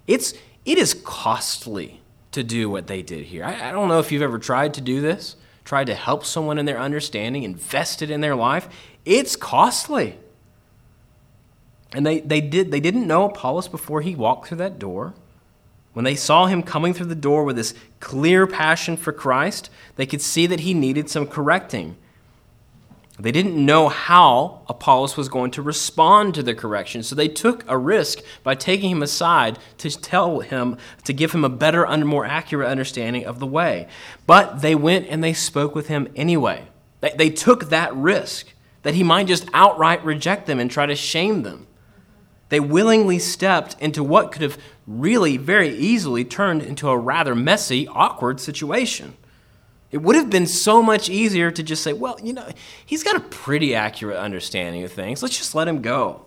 It's, 0.07 0.35
it 0.65 0.79
is 0.79 0.95
costly 1.05 2.01
to 2.33 2.43
do 2.43 2.69
what 2.69 2.87
they 2.87 3.03
did 3.03 3.27
here. 3.27 3.45
I, 3.45 3.69
I 3.69 3.73
don't 3.73 3.89
know 3.89 4.01
if 4.01 4.11
you've 4.11 4.23
ever 4.23 4.39
tried 4.39 4.75
to 4.75 4.81
do 4.81 5.01
this, 5.01 5.37
tried 5.65 5.87
to 5.87 5.95
help 5.95 6.25
someone 6.25 6.59
in 6.59 6.67
their 6.67 6.79
understanding, 6.79 7.43
invested 7.43 8.11
in 8.11 8.21
their 8.21 8.35
life. 8.35 8.69
It's 9.05 9.37
costly. 9.37 10.19
And 11.93 12.07
they, 12.07 12.21
they, 12.21 12.41
did, 12.41 12.71
they 12.71 12.81
didn't 12.81 13.07
know 13.07 13.25
Apollos 13.25 13.69
before 13.69 14.01
he 14.01 14.15
walked 14.15 14.49
through 14.49 14.59
that 14.59 14.79
door. 14.79 15.15
When 15.93 16.05
they 16.05 16.15
saw 16.15 16.47
him 16.47 16.63
coming 16.63 16.95
through 16.95 17.07
the 17.07 17.17
door 17.17 17.45
with 17.45 17.57
this 17.57 17.75
clear 17.99 18.47
passion 18.47 18.97
for 18.97 19.13
Christ, 19.13 19.71
they 19.97 20.07
could 20.07 20.23
see 20.23 20.47
that 20.47 20.61
he 20.61 20.73
needed 20.73 21.11
some 21.11 21.27
correcting. 21.27 21.97
They 23.19 23.33
didn't 23.33 23.63
know 23.63 23.89
how 23.89 24.63
Apollos 24.69 25.17
was 25.17 25.29
going 25.29 25.51
to 25.53 25.63
respond 25.63 26.35
to 26.35 26.43
the 26.43 26.55
correction, 26.55 27.03
so 27.03 27.15
they 27.15 27.29
took 27.29 27.65
a 27.69 27.77
risk 27.77 28.21
by 28.43 28.55
taking 28.55 28.91
him 28.91 29.03
aside 29.03 29.59
to 29.79 29.91
tell 29.91 30.41
him, 30.41 30.79
to 31.05 31.13
give 31.13 31.33
him 31.33 31.45
a 31.45 31.51
better 31.51 31.85
and 31.85 32.07
more 32.07 32.25
accurate 32.25 32.69
understanding 32.69 33.27
of 33.27 33.39
the 33.39 33.47
way. 33.47 33.89
But 34.27 34.63
they 34.63 34.75
went 34.75 35.09
and 35.09 35.23
they 35.23 35.35
spoke 35.35 35.75
with 35.75 35.89
him 35.89 36.09
anyway. 36.17 36.69
They, 37.01 37.11
they 37.11 37.31
took 37.31 37.69
that 37.69 37.95
risk 37.95 38.55
that 38.85 38.95
he 38.95 39.03
might 39.03 39.27
just 39.27 39.49
outright 39.53 40.03
reject 40.03 40.47
them 40.47 40.59
and 40.59 40.71
try 40.71 40.87
to 40.87 40.97
shame 40.97 41.43
them. 41.43 41.67
They 42.51 42.61
willingly 42.61 43.19
stepped 43.19 43.77
into 43.81 44.05
what 44.05 44.33
could 44.33 44.43
have 44.43 44.59
really 44.87 45.37
very 45.37 45.71
easily 45.71 46.25
turned 46.25 46.63
into 46.63 46.89
a 46.89 46.99
rather 46.99 47.35
messy, 47.35 47.89
awkward 47.89 48.41
situation. 48.41 49.17
It 49.91 49.99
would 49.99 50.17
have 50.17 50.31
been 50.31 50.47
so 50.47 50.83
much 50.83 51.09
easier 51.09 51.51
to 51.51 51.63
just 51.63 51.83
say, 51.83 51.93
well, 51.93 52.19
you 52.23 52.33
know, 52.33 52.49
he's 52.85 53.03
got 53.03 53.17
a 53.17 53.21
pretty 53.21 53.75
accurate 53.75 54.17
understanding 54.17 54.83
of 54.83 54.93
things. 54.93 55.23
Let's 55.23 55.39
just 55.39 55.55
let 55.55 55.69
him 55.69 55.81
go. 55.81 56.27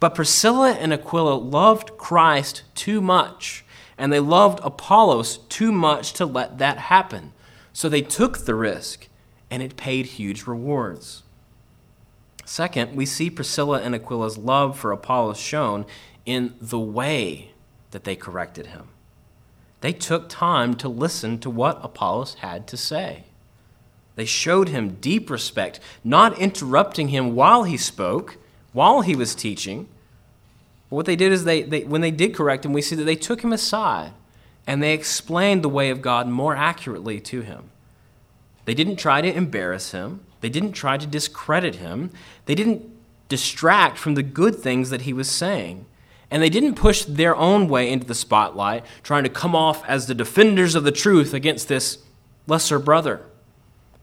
But 0.00 0.14
Priscilla 0.14 0.72
and 0.72 0.92
Aquila 0.92 1.34
loved 1.34 1.96
Christ 1.96 2.62
too 2.74 3.00
much, 3.00 3.64
and 3.96 4.12
they 4.12 4.20
loved 4.20 4.58
Apollos 4.62 5.38
too 5.48 5.70
much 5.70 6.14
to 6.14 6.26
let 6.26 6.58
that 6.58 6.78
happen. 6.78 7.32
So 7.72 7.88
they 7.88 8.02
took 8.02 8.38
the 8.38 8.54
risk, 8.54 9.08
and 9.50 9.62
it 9.62 9.76
paid 9.76 10.06
huge 10.06 10.46
rewards. 10.46 11.22
Second, 12.52 12.94
we 12.94 13.06
see 13.06 13.30
Priscilla 13.30 13.80
and 13.80 13.94
Aquila's 13.94 14.36
love 14.36 14.78
for 14.78 14.92
Apollos 14.92 15.38
shown 15.38 15.86
in 16.26 16.52
the 16.60 16.78
way 16.78 17.52
that 17.92 18.04
they 18.04 18.14
corrected 18.14 18.66
him. 18.66 18.88
They 19.80 19.94
took 19.94 20.28
time 20.28 20.74
to 20.74 20.86
listen 20.86 21.38
to 21.38 21.48
what 21.48 21.80
Apollos 21.82 22.34
had 22.40 22.66
to 22.66 22.76
say. 22.76 23.24
They 24.16 24.26
showed 24.26 24.68
him 24.68 24.98
deep 25.00 25.30
respect, 25.30 25.80
not 26.04 26.38
interrupting 26.38 27.08
him 27.08 27.34
while 27.34 27.64
he 27.64 27.78
spoke, 27.78 28.36
while 28.74 29.00
he 29.00 29.16
was 29.16 29.34
teaching. 29.34 29.88
But 30.90 30.96
what 30.96 31.06
they 31.06 31.16
did 31.16 31.32
is 31.32 31.44
they, 31.44 31.62
they 31.62 31.84
when 31.84 32.02
they 32.02 32.10
did 32.10 32.34
correct 32.34 32.66
him, 32.66 32.74
we 32.74 32.82
see 32.82 32.96
that 32.96 33.04
they 33.04 33.16
took 33.16 33.40
him 33.40 33.54
aside 33.54 34.12
and 34.66 34.82
they 34.82 34.92
explained 34.92 35.64
the 35.64 35.70
way 35.70 35.88
of 35.88 36.02
God 36.02 36.28
more 36.28 36.54
accurately 36.54 37.18
to 37.18 37.40
him. 37.40 37.70
They 38.66 38.74
didn't 38.74 38.96
try 38.96 39.22
to 39.22 39.34
embarrass 39.34 39.92
him. 39.92 40.26
They 40.42 40.50
didn't 40.50 40.72
try 40.72 40.98
to 40.98 41.06
discredit 41.06 41.76
him. 41.76 42.10
They 42.44 42.54
didn't 42.54 42.90
distract 43.28 43.96
from 43.96 44.14
the 44.14 44.22
good 44.22 44.56
things 44.56 44.90
that 44.90 45.02
he 45.02 45.12
was 45.12 45.30
saying. 45.30 45.86
And 46.30 46.42
they 46.42 46.50
didn't 46.50 46.74
push 46.74 47.04
their 47.04 47.36
own 47.36 47.68
way 47.68 47.90
into 47.90 48.06
the 48.06 48.14
spotlight, 48.14 48.84
trying 49.02 49.22
to 49.22 49.30
come 49.30 49.54
off 49.54 49.84
as 49.86 50.06
the 50.06 50.14
defenders 50.14 50.74
of 50.74 50.84
the 50.84 50.92
truth 50.92 51.32
against 51.32 51.68
this 51.68 51.98
lesser 52.46 52.78
brother. 52.78 53.22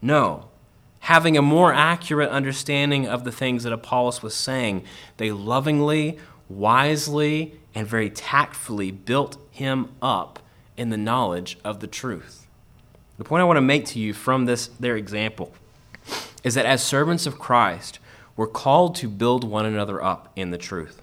No. 0.00 0.48
Having 1.00 1.36
a 1.36 1.42
more 1.42 1.72
accurate 1.72 2.30
understanding 2.30 3.06
of 3.06 3.24
the 3.24 3.32
things 3.32 3.62
that 3.64 3.72
Apollos 3.72 4.22
was 4.22 4.34
saying, 4.34 4.84
they 5.18 5.30
lovingly, 5.30 6.18
wisely, 6.48 7.54
and 7.74 7.86
very 7.86 8.08
tactfully 8.08 8.90
built 8.90 9.36
him 9.50 9.90
up 10.00 10.38
in 10.76 10.88
the 10.88 10.96
knowledge 10.96 11.58
of 11.64 11.80
the 11.80 11.86
truth. 11.86 12.46
The 13.18 13.24
point 13.24 13.42
I 13.42 13.44
want 13.44 13.58
to 13.58 13.62
make 13.62 13.84
to 13.86 13.98
you 13.98 14.14
from 14.14 14.46
this 14.46 14.68
their 14.68 14.96
example 14.96 15.52
is 16.42 16.54
that 16.54 16.66
as 16.66 16.82
servants 16.82 17.26
of 17.26 17.38
Christ, 17.38 17.98
we're 18.36 18.46
called 18.46 18.94
to 18.96 19.08
build 19.08 19.44
one 19.44 19.66
another 19.66 20.02
up 20.02 20.32
in 20.36 20.50
the 20.50 20.58
truth. 20.58 21.02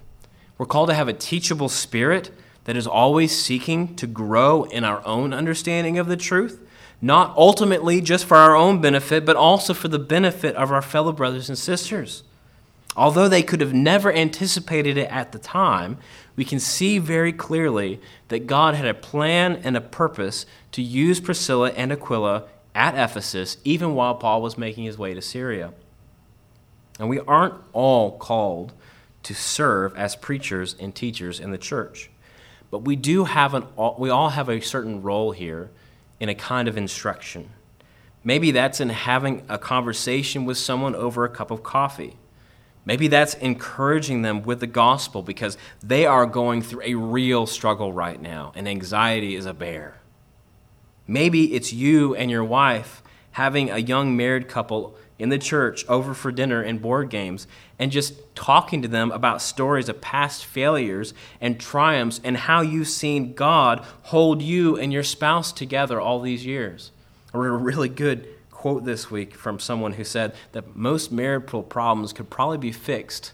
We're 0.56 0.66
called 0.66 0.88
to 0.88 0.94
have 0.94 1.08
a 1.08 1.12
teachable 1.12 1.68
spirit 1.68 2.30
that 2.64 2.76
is 2.76 2.86
always 2.86 3.40
seeking 3.40 3.94
to 3.96 4.06
grow 4.06 4.64
in 4.64 4.84
our 4.84 5.06
own 5.06 5.32
understanding 5.32 5.98
of 5.98 6.08
the 6.08 6.16
truth, 6.16 6.60
not 7.00 7.34
ultimately 7.36 8.00
just 8.00 8.24
for 8.24 8.36
our 8.36 8.56
own 8.56 8.80
benefit, 8.80 9.24
but 9.24 9.36
also 9.36 9.72
for 9.72 9.88
the 9.88 9.98
benefit 9.98 10.54
of 10.56 10.72
our 10.72 10.82
fellow 10.82 11.12
brothers 11.12 11.48
and 11.48 11.56
sisters. 11.56 12.24
Although 12.96 13.28
they 13.28 13.44
could 13.44 13.60
have 13.60 13.72
never 13.72 14.12
anticipated 14.12 14.96
it 14.98 15.08
at 15.08 15.30
the 15.30 15.38
time, 15.38 15.98
we 16.34 16.44
can 16.44 16.58
see 16.58 16.98
very 16.98 17.32
clearly 17.32 18.00
that 18.26 18.48
God 18.48 18.74
had 18.74 18.86
a 18.86 18.94
plan 18.94 19.60
and 19.62 19.76
a 19.76 19.80
purpose 19.80 20.44
to 20.72 20.82
use 20.82 21.20
Priscilla 21.20 21.70
and 21.70 21.92
Aquila 21.92 22.44
at 22.78 22.94
Ephesus, 22.94 23.56
even 23.64 23.96
while 23.96 24.14
Paul 24.14 24.40
was 24.40 24.56
making 24.56 24.84
his 24.84 24.96
way 24.96 25.12
to 25.12 25.20
Syria. 25.20 25.72
And 27.00 27.08
we 27.08 27.18
aren't 27.18 27.54
all 27.72 28.16
called 28.16 28.72
to 29.24 29.34
serve 29.34 29.96
as 29.96 30.14
preachers 30.14 30.76
and 30.78 30.94
teachers 30.94 31.40
in 31.40 31.50
the 31.50 31.58
church. 31.58 32.08
But 32.70 32.84
we 32.84 32.94
do 32.94 33.24
have 33.24 33.52
an 33.52 33.66
we 33.98 34.10
all 34.10 34.30
have 34.30 34.48
a 34.48 34.60
certain 34.60 35.02
role 35.02 35.32
here 35.32 35.70
in 36.20 36.28
a 36.28 36.36
kind 36.36 36.68
of 36.68 36.76
instruction. 36.76 37.50
Maybe 38.22 38.52
that's 38.52 38.80
in 38.80 38.90
having 38.90 39.42
a 39.48 39.58
conversation 39.58 40.44
with 40.44 40.56
someone 40.56 40.94
over 40.94 41.24
a 41.24 41.28
cup 41.28 41.50
of 41.50 41.64
coffee. 41.64 42.16
Maybe 42.84 43.08
that's 43.08 43.34
encouraging 43.34 44.22
them 44.22 44.42
with 44.42 44.60
the 44.60 44.66
gospel 44.68 45.22
because 45.22 45.58
they 45.82 46.06
are 46.06 46.26
going 46.26 46.62
through 46.62 46.82
a 46.84 46.94
real 46.94 47.46
struggle 47.46 47.92
right 47.92 48.20
now 48.22 48.52
and 48.54 48.68
anxiety 48.68 49.34
is 49.34 49.46
a 49.46 49.54
bear. 49.54 49.98
Maybe 51.08 51.54
it's 51.54 51.72
you 51.72 52.14
and 52.14 52.30
your 52.30 52.44
wife 52.44 53.02
having 53.32 53.70
a 53.70 53.78
young 53.78 54.16
married 54.16 54.48
couple 54.48 54.96
in 55.18 55.30
the 55.30 55.38
church 55.38 55.84
over 55.88 56.14
for 56.14 56.30
dinner 56.30 56.62
and 56.62 56.80
board 56.80 57.10
games 57.10 57.46
and 57.78 57.90
just 57.90 58.14
talking 58.36 58.82
to 58.82 58.88
them 58.88 59.10
about 59.10 59.42
stories 59.42 59.88
of 59.88 60.00
past 60.00 60.44
failures 60.44 61.14
and 61.40 61.58
triumphs 61.58 62.20
and 62.22 62.36
how 62.36 62.60
you've 62.60 62.88
seen 62.88 63.32
God 63.32 63.84
hold 64.04 64.42
you 64.42 64.76
and 64.76 64.92
your 64.92 65.02
spouse 65.02 65.50
together 65.50 66.00
all 66.00 66.20
these 66.20 66.46
years. 66.46 66.92
I 67.34 67.38
read 67.38 67.48
a 67.48 67.52
really 67.52 67.88
good 67.88 68.28
quote 68.50 68.84
this 68.84 69.10
week 69.10 69.34
from 69.34 69.58
someone 69.58 69.92
who 69.94 70.04
said 70.04 70.34
that 70.52 70.76
most 70.76 71.10
marital 71.10 71.62
problems 71.62 72.12
could 72.12 72.28
probably 72.30 72.58
be 72.58 72.72
fixed 72.72 73.32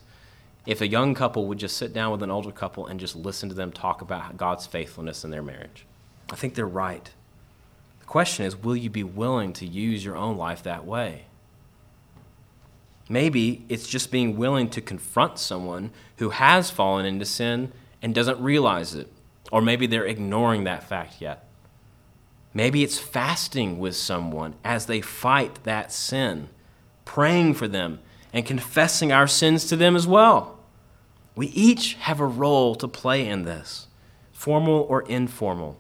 if 0.67 0.81
a 0.81 0.87
young 0.87 1.15
couple 1.15 1.47
would 1.47 1.59
just 1.59 1.77
sit 1.77 1.93
down 1.93 2.13
with 2.13 2.23
an 2.23 2.31
older 2.31 2.51
couple 2.51 2.87
and 2.87 3.01
just 3.01 3.17
listen 3.17 3.49
to 3.49 3.55
them 3.55 3.73
talk 3.73 4.01
about 4.01 4.37
God's 4.37 4.67
faithfulness 4.67 5.25
in 5.25 5.31
their 5.31 5.43
marriage. 5.43 5.85
I 6.31 6.37
think 6.37 6.55
they're 6.55 6.67
right. 6.67 7.11
The 8.05 8.09
question 8.09 8.45
is 8.45 8.55
will 8.55 8.77
you 8.77 8.91
be 8.91 9.03
willing 9.03 9.55
to 9.55 9.65
use 9.65 10.05
your 10.05 10.15
own 10.15 10.37
life 10.37 10.63
that 10.65 10.85
way? 10.85 11.25
Maybe 13.09 13.65
it's 13.71 13.89
just 13.89 14.11
being 14.11 14.37
willing 14.37 14.69
to 14.71 14.83
confront 14.83 15.39
someone 15.39 15.91
who 16.19 16.29
has 16.29 16.71
fallen 16.71 17.07
into 17.07 17.25
sin 17.25 17.73
and 18.03 18.15
doesn't 18.15 18.39
realize 18.39 18.95
it. 18.95 19.11
Or 19.51 19.63
maybe 19.63 19.87
they're 19.87 20.05
ignoring 20.05 20.65
that 20.65 20.85
fact 20.85 21.23
yet. 21.23 21.49
Maybe 22.53 22.83
it's 22.83 22.99
fasting 22.99 23.79
with 23.79 23.97
someone 23.97 24.55
as 24.63 24.85
they 24.85 25.01
fight 25.01 25.65
that 25.65 25.91
sin, 25.91 26.51
praying 27.07 27.55
for 27.55 27.69
them, 27.69 28.01
and 28.35 28.45
confessing 28.45 29.13
our 29.13 29.27
sins 29.27 29.65
to 29.69 29.77
them 29.77 29.97
as 29.97 30.07
well. 30.07 30.59
We 31.35 31.47
each 31.47 31.95
have 31.95 32.21
a 32.21 32.27
role 32.27 32.75
to 32.75 32.87
play 32.87 33.27
in 33.27 33.45
this. 33.45 33.89
formal 34.35 34.87
or 34.91 35.01
informal, 35.09 35.79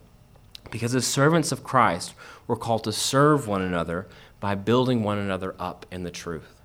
because 0.74 0.92
as 0.92 1.06
servants 1.06 1.52
of 1.52 1.62
Christ, 1.62 2.14
we're 2.48 2.56
called 2.56 2.82
to 2.82 2.90
serve 2.90 3.46
one 3.46 3.62
another 3.62 4.08
by 4.40 4.56
building 4.56 5.04
one 5.04 5.18
another 5.18 5.54
up 5.56 5.86
in 5.92 6.02
the 6.02 6.10
truth. 6.10 6.60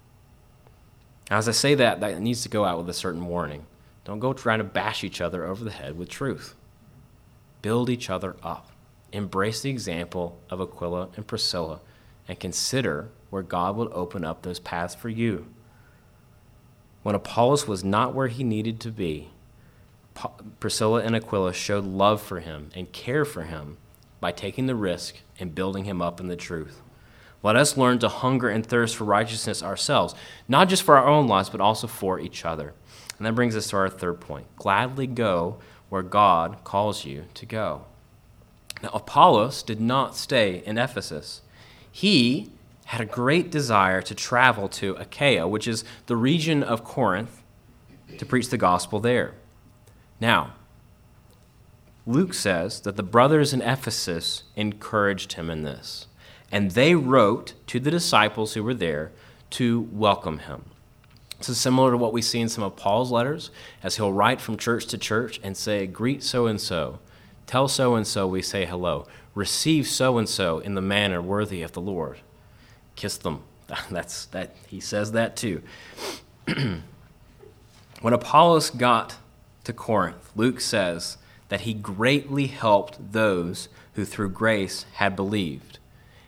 Now, 1.30 1.38
as 1.38 1.48
I 1.48 1.52
say 1.52 1.76
that, 1.76 2.00
that 2.00 2.20
needs 2.20 2.42
to 2.42 2.50
go 2.50 2.66
out 2.66 2.80
with 2.80 2.90
a 2.90 2.94
certain 2.94 3.28
warning. 3.28 3.68
Don't 4.06 4.18
go 4.18 4.34
trying 4.34 4.58
to 4.58 4.64
bash 4.64 5.04
each 5.04 5.22
other 5.22 5.46
over 5.46 5.64
the 5.64 5.70
head 5.70 5.96
with 5.96 6.10
truth. 6.10 6.56
Build 7.62 7.88
each 7.88 8.10
other 8.10 8.36
up. 8.42 8.72
Embrace 9.12 9.62
the 9.62 9.70
example 9.70 10.40
of 10.50 10.60
Aquila 10.60 11.10
and 11.16 11.28
Priscilla 11.28 11.80
and 12.28 12.40
consider 12.40 13.10
where 13.30 13.44
God 13.44 13.76
will 13.76 13.92
open 13.92 14.26
up 14.26 14.42
those 14.42 14.60
paths 14.60 14.96
for 14.96 15.10
you. 15.10 15.46
When 17.04 17.14
Apollos 17.14 17.68
was 17.68 17.84
not 17.84 18.16
where 18.16 18.28
he 18.28 18.44
needed 18.44 18.80
to 18.80 18.92
be, 18.92 19.30
Priscilla 20.60 21.04
and 21.04 21.16
Aquila 21.16 21.54
showed 21.54 21.86
love 21.86 22.24
for 22.24 22.40
him 22.40 22.72
and 22.74 22.92
care 22.92 23.24
for 23.24 23.44
him 23.44 23.78
by 24.20 24.32
taking 24.32 24.68
the 24.68 24.76
risk 24.76 25.16
and 25.40 25.56
building 25.56 25.86
him 25.86 26.02
up 26.02 26.20
in 26.20 26.28
the 26.28 26.36
truth. 26.36 26.82
Let 27.42 27.56
us 27.56 27.78
learn 27.78 28.00
to 28.00 28.10
hunger 28.10 28.50
and 28.50 28.66
thirst 28.66 28.96
for 28.96 29.06
righteousness 29.06 29.64
ourselves, 29.64 30.14
not 30.48 30.68
just 30.68 30.84
for 30.84 30.98
our 30.98 31.08
own 31.08 31.28
lives, 31.28 31.50
but 31.50 31.62
also 31.62 31.88
for 31.88 32.20
each 32.20 32.44
other. 32.44 32.74
And 33.18 33.26
that 33.26 33.36
brings 33.36 33.56
us 33.56 33.70
to 33.70 33.78
our 33.78 33.90
third 33.90 34.20
point 34.20 34.48
gladly 34.58 35.08
go 35.08 35.60
where 35.90 36.04
God 36.04 36.64
calls 36.64 37.06
you 37.06 37.26
to 37.34 37.46
go. 37.46 37.86
Now, 38.82 38.90
Apollos 38.94 39.64
did 39.64 39.82
not 39.82 40.16
stay 40.16 40.64
in 40.66 40.78
Ephesus. 40.78 41.42
He 41.92 42.52
had 42.86 43.02
a 43.02 43.06
great 43.06 43.52
desire 43.52 44.02
to 44.02 44.16
travel 44.16 44.70
to 44.70 44.96
Achaia, 44.96 45.48
which 45.48 45.68
is 45.68 45.84
the 46.08 46.16
region 46.16 46.64
of 46.64 46.84
Corinth, 46.84 47.44
to 48.18 48.26
preach 48.26 48.50
the 48.50 48.58
gospel 48.58 49.00
there. 49.00 49.34
Now, 50.20 50.54
Luke 52.06 52.34
says 52.34 52.82
that 52.82 52.96
the 52.96 53.04
brothers 53.04 53.54
in 53.54 53.62
Ephesus 53.62 54.44
encouraged 54.56 55.34
him 55.34 55.50
in 55.50 55.64
this, 55.64 56.08
and 56.52 56.72
they 56.72 56.96
wrote 56.96 57.54
to 57.68 57.80
the 57.80 57.92
disciples 57.92 58.54
who 58.54 58.64
were 58.64 58.74
there 58.74 59.12
to 59.52 59.82
welcome 59.92 60.40
him. 60.40 60.66
This 61.38 61.50
is 61.50 61.58
similar 61.58 61.92
to 61.92 61.98
what 61.98 62.14
we 62.14 62.22
see 62.22 62.42
in 62.42 62.50
some 62.50 62.64
of 62.64 62.76
Paul's 62.76 63.12
letters, 63.12 63.50
as 63.82 63.96
he'll 63.96 64.12
write 64.12 64.42
from 64.42 64.58
church 64.58 64.86
to 64.88 64.98
church 64.98 65.40
and 65.42 65.56
say, 65.56 65.88
Greet 65.88 66.22
so 66.22 66.48
and 66.48 66.60
so, 66.60 67.00
tell 67.48 67.68
so 67.68 67.96
and 67.96 68.06
so 68.06 68.28
we 68.28 68.42
say 68.42 68.66
hello, 68.66 69.08
receive 69.34 69.88
so 69.88 70.18
and 70.18 70.28
so 70.28 70.60
in 70.60 70.76
the 70.76 70.82
manner 70.82 71.22
worthy 71.22 71.62
of 71.62 71.72
the 71.72 71.82
Lord. 71.82 72.20
Kiss 72.96 73.18
them. 73.18 73.44
That's 73.90 74.26
that 74.28 74.56
he 74.68 74.80
says 74.80 75.14
that 75.14 75.38
too. 75.38 75.62
when 78.02 78.14
Apollos 78.14 78.70
got 78.70 79.16
to 79.64 79.74
Corinth, 79.74 80.32
Luke 80.36 80.60
says 80.60 81.18
that 81.50 81.62
he 81.62 81.74
greatly 81.74 82.48
helped 82.48 83.12
those 83.12 83.68
who 83.94 84.06
through 84.06 84.30
grace 84.30 84.86
had 84.94 85.16
believed. 85.16 85.80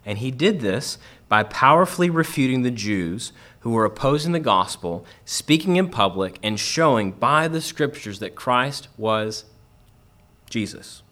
And 0.06 0.18
he 0.18 0.32
did 0.32 0.60
this 0.60 0.98
by 1.30 1.44
powerfully 1.44 2.10
refuting 2.10 2.64
the 2.64 2.72
Jews 2.72 3.32
who 3.62 3.70
were 3.70 3.86
opposing 3.86 4.32
the 4.32 4.40
gospel, 4.40 5.06
speaking 5.24 5.76
in 5.76 5.88
public, 5.90 6.40
and 6.44 6.60
showing 6.60 7.12
by 7.12 7.48
the 7.48 7.62
scriptures 7.62 8.20
that 8.20 8.36
Christ 8.36 8.88
was 8.98 9.46
Jesus. 10.50 11.04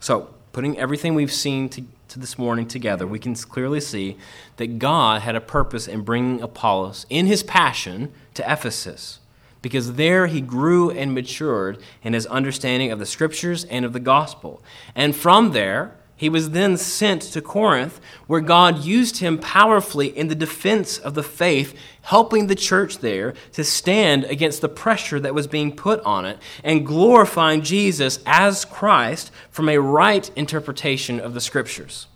So, 0.00 0.34
putting 0.52 0.78
everything 0.78 1.14
we've 1.14 1.32
seen 1.32 1.68
to, 1.70 1.84
to, 2.08 2.18
this 2.18 2.38
morning 2.38 2.66
together, 2.66 3.06
we 3.06 3.18
can 3.18 3.34
clearly 3.34 3.80
see 3.80 4.16
that 4.56 4.78
God 4.78 5.22
had 5.22 5.34
a 5.34 5.40
purpose 5.40 5.88
in 5.88 6.02
bringing 6.02 6.40
Apollos 6.40 7.06
in 7.10 7.26
his 7.26 7.42
passion 7.42 8.12
to 8.34 8.50
Ephesus 8.50 9.18
because 9.62 9.94
there 9.94 10.26
he 10.26 10.40
grew 10.40 10.90
and 10.90 11.14
matured 11.14 11.78
in 12.02 12.12
his 12.12 12.26
understanding 12.26 12.90
of 12.90 12.98
the 12.98 13.06
scriptures 13.06 13.64
and 13.64 13.84
of 13.84 13.92
the 13.92 14.00
gospel. 14.00 14.62
And 14.94 15.16
from 15.16 15.52
there, 15.52 15.96
he 16.22 16.28
was 16.28 16.50
then 16.50 16.76
sent 16.76 17.22
to 17.22 17.40
Corinth, 17.40 18.00
where 18.28 18.40
God 18.40 18.84
used 18.84 19.18
him 19.18 19.38
powerfully 19.38 20.06
in 20.06 20.28
the 20.28 20.36
defense 20.36 20.96
of 20.98 21.14
the 21.14 21.22
faith, 21.24 21.76
helping 22.02 22.46
the 22.46 22.54
church 22.54 22.98
there 22.98 23.34
to 23.54 23.64
stand 23.64 24.22
against 24.24 24.60
the 24.60 24.68
pressure 24.68 25.18
that 25.18 25.34
was 25.34 25.48
being 25.48 25.74
put 25.74 26.00
on 26.02 26.24
it 26.24 26.38
and 26.62 26.86
glorifying 26.86 27.62
Jesus 27.62 28.20
as 28.24 28.64
Christ 28.64 29.32
from 29.50 29.68
a 29.68 29.80
right 29.80 30.30
interpretation 30.36 31.18
of 31.18 31.34
the 31.34 31.40
scriptures. 31.40 32.06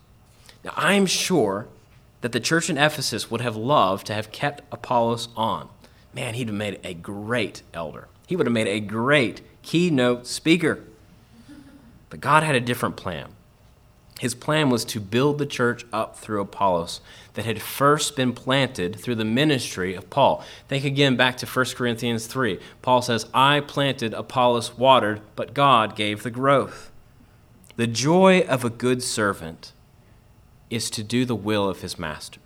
Now, 0.65 0.75
I'm 0.77 1.07
sure 1.07 1.67
that 2.21 2.31
the 2.31 2.39
church 2.39 2.71
in 2.71 2.79
Ephesus 2.79 3.29
would 3.29 3.41
have 3.41 3.57
loved 3.57 4.07
to 4.07 4.15
have 4.15 4.31
kept 4.31 4.63
Apollos 4.73 5.31
on 5.37 5.69
man, 6.17 6.35
he'd 6.35 6.49
have 6.49 6.57
made 6.57 6.81
a 6.83 6.95
great 6.95 7.63
elder. 7.73 8.09
He 8.27 8.35
would 8.35 8.47
have 8.47 8.53
made 8.53 8.67
a 8.67 8.81
great 8.81 9.43
keynote 9.63 10.27
speaker. 10.27 10.83
But 12.11 12.21
God 12.21 12.43
had 12.43 12.57
a 12.57 12.61
different 12.61 12.97
plan. 12.97 13.29
His 14.19 14.35
plan 14.35 14.71
was 14.71 14.87
to 14.87 14.99
build 14.99 15.37
the 15.37 15.45
church 15.45 15.85
up 15.93 16.17
through 16.17 16.41
Apollos 16.41 17.03
that 17.35 17.45
had 17.45 17.61
first 17.61 18.17
been 18.17 18.33
planted 18.33 18.97
through 18.99 19.17
the 19.17 19.27
ministry 19.27 19.95
of 19.95 20.09
Paul. 20.09 20.43
Think 20.69 20.87
again 20.87 21.17
back 21.17 21.37
to 21.37 21.47
1 21.47 21.67
Corinthians 21.77 22.27
3. 22.27 22.59
Paul 22.81 23.03
says, 23.03 23.27
I 23.35 23.61
planted, 23.61 24.15
Apollos 24.15 24.79
watered, 24.79 25.21
but 25.37 25.53
God 25.53 25.95
gave 25.95 26.23
the 26.23 26.31
growth. 26.31 26.91
The 27.77 27.87
joy 27.87 28.41
of 28.49 28.65
a 28.65 28.71
good 28.71 29.03
servant 29.03 29.73
is 30.71 30.89
to 30.91 31.05
do 31.05 31.27
the 31.27 31.37
will 31.37 31.69
of 31.69 31.83
his 31.83 31.99
master. 31.99 32.41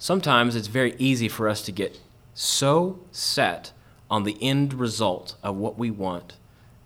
Sometimes 0.00 0.56
it's 0.56 0.66
very 0.66 0.96
easy 0.98 1.28
for 1.28 1.48
us 1.48 1.62
to 1.62 1.70
get 1.70 2.00
so 2.34 3.00
set 3.10 3.72
on 4.10 4.24
the 4.24 4.36
end 4.42 4.74
result 4.74 5.36
of 5.42 5.56
what 5.56 5.78
we 5.78 5.90
want 5.90 6.34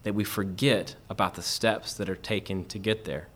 that 0.02 0.14
we 0.14 0.24
forget 0.24 0.94
about 1.10 1.34
the 1.34 1.42
steps 1.42 1.92
that 1.94 2.08
are 2.08 2.16
taken 2.16 2.64
to 2.66 2.78
get 2.78 3.04
there. 3.04 3.28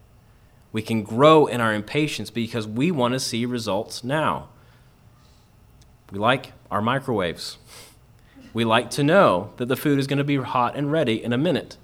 We 0.72 0.83
can 0.83 1.03
grow 1.03 1.46
in 1.46 1.61
our 1.61 1.75
impatience 1.75 2.31
because 2.31 2.66
we 2.66 2.90
want 2.90 3.12
to 3.12 3.20
see 3.20 3.44
results 3.44 4.05
now. 4.05 4.48
We 6.11 6.18
like 6.18 6.53
our 6.70 6.81
microwaves. 6.81 7.59
We 8.55 8.64
like 8.64 8.90
to 8.92 9.03
know 9.03 9.53
that 9.57 9.66
the 9.66 9.77
food 9.77 9.98
is 9.98 10.07
going 10.07 10.18
to 10.18 10.25
be 10.25 10.37
hot 10.37 10.77
and 10.77 10.92
ready 10.92 11.22
in 11.22 11.33
a 11.33 11.38
minute. 11.38 11.77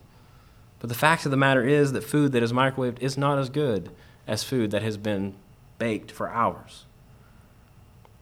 But 0.80 0.88
the 0.88 0.94
fact 0.94 1.24
of 1.24 1.30
the 1.30 1.36
matter 1.36 1.66
is 1.66 1.92
that 1.92 2.04
food 2.04 2.32
that 2.32 2.42
is 2.42 2.52
microwaved 2.52 3.00
is 3.00 3.18
not 3.18 3.38
as 3.38 3.50
good 3.50 3.90
as 4.26 4.44
food 4.44 4.70
that 4.70 4.82
has 4.82 4.96
been 4.96 5.34
baked 5.78 6.10
for 6.10 6.30
hours. 6.30 6.84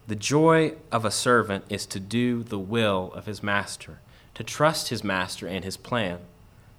The 0.07 0.15
joy 0.15 0.75
of 0.89 1.03
a 1.03 1.11
servant 1.11 1.65
is 1.67 1.85
to 1.87 1.99
do 1.99 2.41
the 2.41 2.57
will 2.57 3.11
of 3.13 3.25
his 3.25 3.43
master, 3.43 3.99
to 4.35 4.43
trust 4.43 4.87
his 4.87 5.03
master 5.03 5.47
and 5.47 5.65
his 5.65 5.75
plan, 5.75 6.19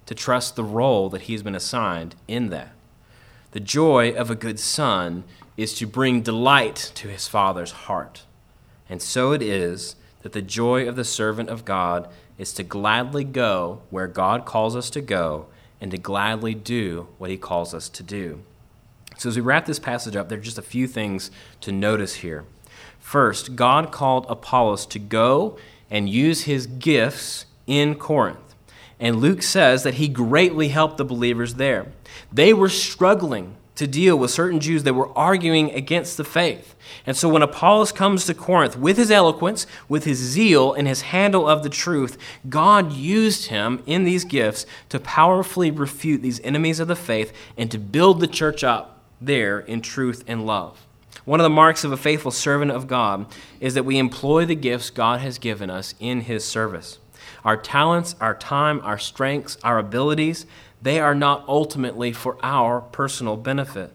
to 0.07 0.15
trust 0.15 0.55
the 0.55 0.63
role 0.63 1.09
that 1.09 1.21
he's 1.21 1.43
been 1.43 1.53
assigned 1.53 2.15
in 2.27 2.49
that. 2.49 2.71
The 3.51 3.59
joy 3.59 4.13
of 4.13 4.31
a 4.31 4.35
good 4.35 4.59
son 4.59 5.25
is 5.57 5.75
to 5.75 5.85
bring 5.85 6.21
delight 6.21 6.91
to 6.95 7.07
his 7.07 7.27
father's 7.27 7.71
heart. 7.71 8.23
And 8.89 8.99
so 8.99 9.31
it 9.31 9.43
is 9.43 9.95
that 10.23 10.33
the 10.33 10.41
joy 10.41 10.87
of 10.87 10.95
the 10.95 11.03
servant 11.03 11.49
of 11.49 11.65
God 11.65 12.09
is 12.39 12.51
to 12.53 12.63
gladly 12.63 13.23
go 13.23 13.81
where 13.91 14.07
God 14.07 14.45
calls 14.45 14.75
us 14.75 14.89
to 14.91 15.01
go 15.01 15.45
and 15.79 15.91
to 15.91 15.97
gladly 15.99 16.55
do 16.55 17.07
what 17.19 17.29
he 17.29 17.37
calls 17.37 17.75
us 17.75 17.89
to 17.89 18.01
do. 18.01 18.41
So, 19.17 19.29
as 19.29 19.35
we 19.35 19.41
wrap 19.41 19.65
this 19.65 19.79
passage 19.79 20.15
up, 20.15 20.29
there 20.29 20.37
are 20.37 20.41
just 20.41 20.57
a 20.57 20.63
few 20.63 20.87
things 20.87 21.29
to 21.61 21.71
notice 21.71 22.15
here. 22.15 22.45
First, 23.09 23.55
God 23.55 23.91
called 23.91 24.27
Apollos 24.29 24.85
to 24.85 24.99
go 24.99 25.57
and 25.89 26.07
use 26.07 26.43
his 26.43 26.67
gifts 26.67 27.47
in 27.65 27.95
Corinth. 27.95 28.53
And 28.99 29.15
Luke 29.15 29.41
says 29.41 29.81
that 29.81 29.95
he 29.95 30.07
greatly 30.07 30.67
helped 30.67 30.97
the 30.97 31.05
believers 31.05 31.55
there. 31.55 31.87
They 32.31 32.53
were 32.53 32.69
struggling 32.69 33.55
to 33.77 33.87
deal 33.87 34.15
with 34.15 34.29
certain 34.29 34.59
Jews 34.59 34.83
that 34.83 34.93
were 34.93 35.09
arguing 35.17 35.71
against 35.71 36.17
the 36.17 36.23
faith. 36.23 36.75
And 37.03 37.17
so 37.17 37.27
when 37.27 37.41
Apollos 37.41 37.91
comes 37.91 38.27
to 38.27 38.35
Corinth 38.35 38.77
with 38.77 38.97
his 38.97 39.09
eloquence, 39.09 39.65
with 39.87 40.03
his 40.03 40.19
zeal, 40.19 40.71
and 40.71 40.87
his 40.87 41.01
handle 41.01 41.49
of 41.49 41.63
the 41.63 41.69
truth, 41.69 42.15
God 42.47 42.93
used 42.93 43.47
him 43.47 43.81
in 43.87 44.03
these 44.03 44.23
gifts 44.23 44.67
to 44.89 44.99
powerfully 44.99 45.71
refute 45.71 46.21
these 46.21 46.41
enemies 46.41 46.79
of 46.79 46.87
the 46.87 46.95
faith 46.95 47.33
and 47.57 47.71
to 47.71 47.79
build 47.79 48.19
the 48.19 48.27
church 48.27 48.63
up 48.63 49.01
there 49.19 49.61
in 49.61 49.81
truth 49.81 50.23
and 50.27 50.45
love. 50.45 50.85
One 51.25 51.39
of 51.39 51.43
the 51.43 51.49
marks 51.49 51.83
of 51.83 51.91
a 51.91 51.97
faithful 51.97 52.31
servant 52.31 52.71
of 52.71 52.87
God 52.87 53.25
is 53.59 53.73
that 53.73 53.85
we 53.85 53.97
employ 53.97 54.45
the 54.45 54.55
gifts 54.55 54.89
God 54.89 55.19
has 55.19 55.37
given 55.37 55.69
us 55.69 55.95
in 55.99 56.21
His 56.21 56.45
service. 56.45 56.99
Our 57.43 57.57
talents, 57.57 58.15
our 58.19 58.35
time, 58.35 58.81
our 58.83 58.97
strengths, 58.97 59.57
our 59.63 59.79
abilities, 59.79 60.45
they 60.81 60.99
are 60.99 61.15
not 61.15 61.43
ultimately 61.47 62.13
for 62.13 62.37
our 62.41 62.81
personal 62.81 63.37
benefit. 63.37 63.91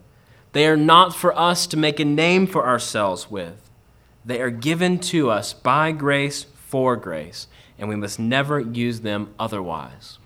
They 0.52 0.66
are 0.66 0.76
not 0.76 1.14
for 1.14 1.36
us 1.36 1.66
to 1.68 1.76
make 1.76 1.98
a 1.98 2.04
name 2.04 2.46
for 2.46 2.66
ourselves 2.66 3.30
with. 3.30 3.70
They 4.24 4.40
are 4.40 4.50
given 4.50 4.98
to 5.00 5.30
us 5.30 5.52
by 5.52 5.92
grace 5.92 6.46
for 6.68 6.96
grace, 6.96 7.48
and 7.78 7.88
we 7.88 7.96
must 7.96 8.18
never 8.18 8.60
use 8.60 9.00
them 9.00 9.34
otherwise. 9.38 10.18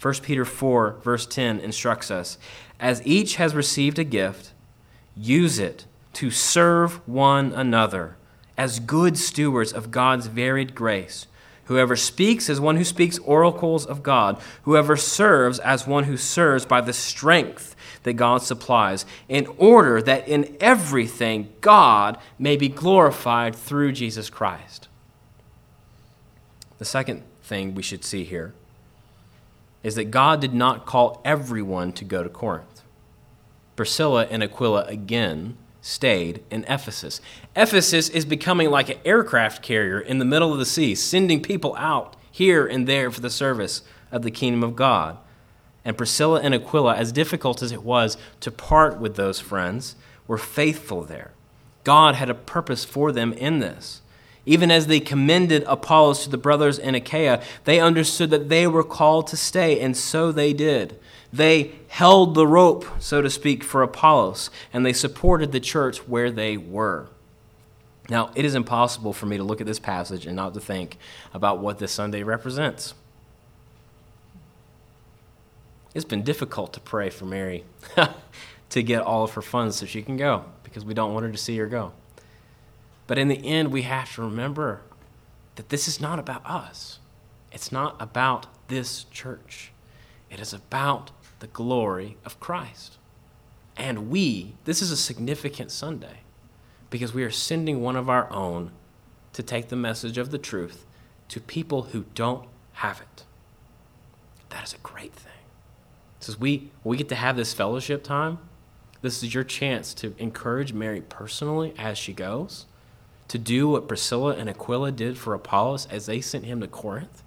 1 0.00 0.14
Peter 0.22 0.44
4, 0.44 0.98
verse 1.02 1.26
10 1.26 1.60
instructs 1.60 2.10
us 2.10 2.38
As 2.78 3.04
each 3.06 3.36
has 3.36 3.54
received 3.54 3.98
a 3.98 4.04
gift, 4.04 4.52
use 5.16 5.58
it 5.58 5.86
to 6.16 6.30
serve 6.30 7.06
one 7.06 7.52
another 7.52 8.16
as 8.56 8.80
good 8.80 9.18
stewards 9.18 9.70
of 9.70 9.90
God's 9.90 10.28
varied 10.28 10.74
grace. 10.74 11.26
Whoever 11.66 11.94
speaks 11.94 12.48
as 12.48 12.58
one 12.58 12.78
who 12.78 12.84
speaks 12.84 13.18
oracles 13.18 13.84
of 13.84 14.02
God. 14.02 14.40
Whoever 14.62 14.96
serves 14.96 15.58
as 15.58 15.86
one 15.86 16.04
who 16.04 16.16
serves 16.16 16.64
by 16.64 16.80
the 16.80 16.94
strength 16.94 17.76
that 18.04 18.14
God 18.14 18.40
supplies, 18.40 19.04
in 19.28 19.46
order 19.58 20.00
that 20.00 20.26
in 20.26 20.56
everything 20.60 21.52
God 21.60 22.16
may 22.38 22.56
be 22.56 22.68
glorified 22.68 23.54
through 23.54 23.92
Jesus 23.92 24.30
Christ. 24.30 24.88
The 26.78 26.84
second 26.84 27.24
thing 27.42 27.74
we 27.74 27.82
should 27.82 28.04
see 28.04 28.24
here 28.24 28.54
is 29.82 29.96
that 29.96 30.10
God 30.10 30.40
did 30.40 30.54
not 30.54 30.86
call 30.86 31.20
everyone 31.24 31.92
to 31.92 32.04
go 32.04 32.22
to 32.22 32.28
Corinth. 32.28 32.82
Priscilla 33.74 34.26
and 34.30 34.42
Aquila 34.42 34.84
again 34.84 35.58
stayed 35.86 36.42
in 36.50 36.64
Ephesus. 36.64 37.20
Ephesus 37.54 38.08
is 38.08 38.24
becoming 38.24 38.70
like 38.70 38.88
an 38.88 38.98
aircraft 39.04 39.62
carrier 39.62 40.00
in 40.00 40.18
the 40.18 40.24
middle 40.24 40.52
of 40.52 40.58
the 40.58 40.66
sea, 40.66 40.96
sending 40.96 41.40
people 41.40 41.76
out 41.76 42.16
here 42.30 42.66
and 42.66 42.88
there 42.88 43.10
for 43.10 43.20
the 43.20 43.30
service 43.30 43.82
of 44.10 44.22
the 44.22 44.30
kingdom 44.32 44.64
of 44.64 44.74
God. 44.74 45.16
And 45.84 45.96
Priscilla 45.96 46.40
and 46.40 46.52
Aquila, 46.52 46.96
as 46.96 47.12
difficult 47.12 47.62
as 47.62 47.70
it 47.70 47.84
was 47.84 48.16
to 48.40 48.50
part 48.50 48.98
with 48.98 49.14
those 49.14 49.38
friends, 49.38 49.94
were 50.26 50.38
faithful 50.38 51.02
there. 51.02 51.30
God 51.84 52.16
had 52.16 52.28
a 52.28 52.34
purpose 52.34 52.84
for 52.84 53.12
them 53.12 53.32
in 53.32 53.60
this. 53.60 54.02
Even 54.46 54.70
as 54.70 54.86
they 54.86 55.00
commended 55.00 55.64
Apollos 55.66 56.22
to 56.22 56.30
the 56.30 56.38
brothers 56.38 56.78
in 56.78 56.94
Achaia, 56.94 57.42
they 57.64 57.80
understood 57.80 58.30
that 58.30 58.48
they 58.48 58.66
were 58.68 58.84
called 58.84 59.26
to 59.26 59.36
stay, 59.36 59.80
and 59.80 59.96
so 59.96 60.30
they 60.30 60.52
did. 60.52 60.98
They 61.32 61.72
held 61.88 62.34
the 62.34 62.46
rope, 62.46 62.86
so 63.00 63.20
to 63.20 63.28
speak, 63.28 63.64
for 63.64 63.82
Apollos, 63.82 64.48
and 64.72 64.86
they 64.86 64.92
supported 64.92 65.50
the 65.50 65.58
church 65.58 66.06
where 66.06 66.30
they 66.30 66.56
were. 66.56 67.08
Now, 68.08 68.30
it 68.36 68.44
is 68.44 68.54
impossible 68.54 69.12
for 69.12 69.26
me 69.26 69.36
to 69.36 69.42
look 69.42 69.60
at 69.60 69.66
this 69.66 69.80
passage 69.80 70.26
and 70.26 70.36
not 70.36 70.54
to 70.54 70.60
think 70.60 70.96
about 71.34 71.58
what 71.58 71.78
this 71.80 71.90
Sunday 71.90 72.22
represents. 72.22 72.94
It's 75.92 76.04
been 76.04 76.22
difficult 76.22 76.72
to 76.74 76.80
pray 76.80 77.10
for 77.10 77.24
Mary 77.24 77.64
to 78.68 78.82
get 78.82 79.02
all 79.02 79.24
of 79.24 79.32
her 79.32 79.42
funds 79.42 79.76
so 79.76 79.86
she 79.86 80.02
can 80.02 80.16
go 80.16 80.44
because 80.62 80.84
we 80.84 80.94
don't 80.94 81.14
want 81.14 81.26
her 81.26 81.32
to 81.32 81.38
see 81.38 81.56
her 81.56 81.66
go. 81.66 81.92
But 83.06 83.18
in 83.18 83.28
the 83.28 83.44
end, 83.44 83.72
we 83.72 83.82
have 83.82 84.14
to 84.14 84.22
remember 84.22 84.82
that 85.56 85.68
this 85.68 85.88
is 85.88 86.00
not 86.00 86.18
about 86.18 86.44
us. 86.44 86.98
It's 87.52 87.72
not 87.72 87.96
about 88.00 88.46
this 88.68 89.04
church. 89.04 89.72
It 90.30 90.40
is 90.40 90.52
about 90.52 91.10
the 91.38 91.46
glory 91.46 92.16
of 92.24 92.40
Christ. 92.40 92.98
And 93.76 94.10
we, 94.10 94.54
this 94.64 94.82
is 94.82 94.90
a 94.90 94.96
significant 94.96 95.70
Sunday 95.70 96.20
because 96.90 97.14
we 97.14 97.22
are 97.22 97.30
sending 97.30 97.82
one 97.82 97.96
of 97.96 98.08
our 98.08 98.30
own 98.32 98.72
to 99.32 99.42
take 99.42 99.68
the 99.68 99.76
message 99.76 100.18
of 100.18 100.30
the 100.30 100.38
truth 100.38 100.86
to 101.28 101.40
people 101.40 101.82
who 101.82 102.06
don't 102.14 102.48
have 102.74 103.00
it. 103.00 103.24
That 104.48 104.64
is 104.64 104.72
a 104.72 104.78
great 104.78 105.12
thing. 105.12 105.32
Says 106.20 106.40
we 106.40 106.70
we 106.82 106.96
get 106.96 107.08
to 107.10 107.14
have 107.14 107.36
this 107.36 107.52
fellowship 107.52 108.02
time. 108.02 108.38
This 109.02 109.22
is 109.22 109.34
your 109.34 109.44
chance 109.44 109.92
to 109.94 110.14
encourage 110.18 110.72
Mary 110.72 111.02
personally 111.02 111.74
as 111.78 111.98
she 111.98 112.12
goes, 112.12 112.66
to 113.28 113.38
do 113.38 113.68
what 113.68 113.88
Priscilla 113.88 114.34
and 114.34 114.48
Aquila 114.48 114.92
did 114.92 115.18
for 115.18 115.34
Apollos 115.34 115.86
as 115.86 116.06
they 116.06 116.20
sent 116.20 116.44
him 116.44 116.60
to 116.60 116.68
Corinth, 116.68 117.22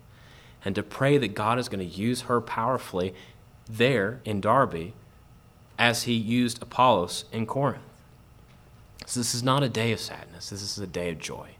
and 0.63 0.75
to 0.75 0.83
pray 0.83 1.17
that 1.17 1.35
God 1.35 1.57
is 1.59 1.69
going 1.69 1.79
to 1.87 1.95
use 1.95 2.21
her 2.21 2.41
powerfully 2.41 3.13
there 3.69 4.19
in 4.25 4.41
Derbe 4.41 4.93
as 5.77 6.03
he 6.03 6.13
used 6.13 6.61
Apollos 6.61 7.25
in 7.31 7.45
Corinth. 7.45 7.83
So 9.05 9.19
this 9.19 9.33
is 9.33 9.41
not 9.41 9.63
a 9.63 9.69
day 9.69 9.91
of 9.91 9.99
sadness, 9.99 10.49
this 10.49 10.61
is 10.61 10.77
a 10.77 10.87
day 10.87 11.09
of 11.09 11.19
joy. 11.19 11.51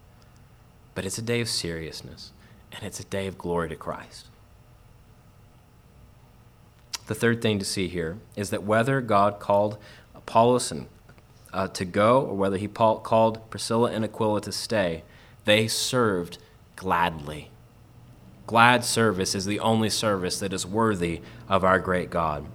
But 0.95 1.05
it's 1.05 1.17
a 1.17 1.23
day 1.23 1.39
of 1.39 1.47
seriousness, 1.47 2.31
and 2.71 2.83
it's 2.83 2.99
a 2.99 3.05
day 3.05 3.27
of 3.27 3.37
glory 3.37 3.69
to 3.69 3.75
Christ. 3.75 4.27
The 7.07 7.15
third 7.15 7.41
thing 7.41 7.57
to 7.57 7.65
see 7.65 7.87
here 7.87 8.17
is 8.35 8.49
that 8.51 8.63
whether 8.63 9.01
God 9.01 9.39
called 9.39 9.77
Apollos 10.13 10.71
and, 10.71 10.87
uh, 11.53 11.67
to 11.69 11.85
go 11.85 12.21
or 12.21 12.35
whether 12.35 12.57
he 12.57 12.67
called 12.67 13.49
Priscilla 13.49 13.91
and 13.91 14.03
Aquila 14.03 14.41
to 14.41 14.51
stay, 14.51 15.03
they 15.45 15.67
served 15.67 16.37
gladly. 16.75 17.49
Glad 18.47 18.83
service 18.83 19.35
is 19.35 19.45
the 19.45 19.59
only 19.59 19.89
service 19.89 20.39
that 20.39 20.53
is 20.53 20.65
worthy 20.65 21.21
of 21.47 21.63
our 21.63 21.79
great 21.79 22.09
God. 22.09 22.45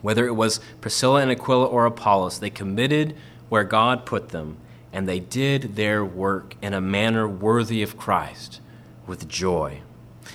Whether 0.00 0.26
it 0.26 0.34
was 0.34 0.60
Priscilla 0.80 1.20
and 1.20 1.30
Aquila 1.30 1.66
or 1.66 1.86
Apollos, 1.86 2.38
they 2.38 2.50
committed 2.50 3.16
where 3.48 3.64
God 3.64 4.06
put 4.06 4.30
them, 4.30 4.56
and 4.92 5.08
they 5.08 5.20
did 5.20 5.76
their 5.76 6.04
work 6.04 6.54
in 6.62 6.72
a 6.72 6.80
manner 6.80 7.28
worthy 7.28 7.82
of 7.82 7.96
Christ 7.96 8.60
with 9.06 9.28
joy. 9.28 9.80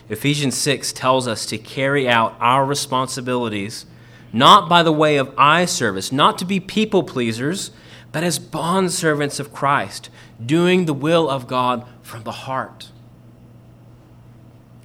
Ephesians 0.10 0.56
6 0.56 0.94
tells 0.94 1.28
us 1.28 1.46
to 1.46 1.58
carry 1.58 2.08
out 2.10 2.36
our 2.40 2.66
responsibilities 2.66 3.86
not 4.32 4.70
by 4.70 4.84
the 4.84 4.92
way 4.92 5.18
of 5.18 5.34
eye 5.38 5.66
service, 5.66 6.12
not 6.12 6.38
to 6.38 6.46
be 6.46 6.60
people 6.60 7.04
pleasers, 7.04 7.72
but 8.12 8.24
as 8.24 8.40
bondservants 8.40 9.40
of 9.40 9.54
Christ, 9.54 10.10
doing 10.44 10.86
the 10.86 10.94
will 10.94 11.30
of 11.30 11.48
God 11.48 11.86
from 12.02 12.24
the 12.24 12.32
heart. 12.32 12.92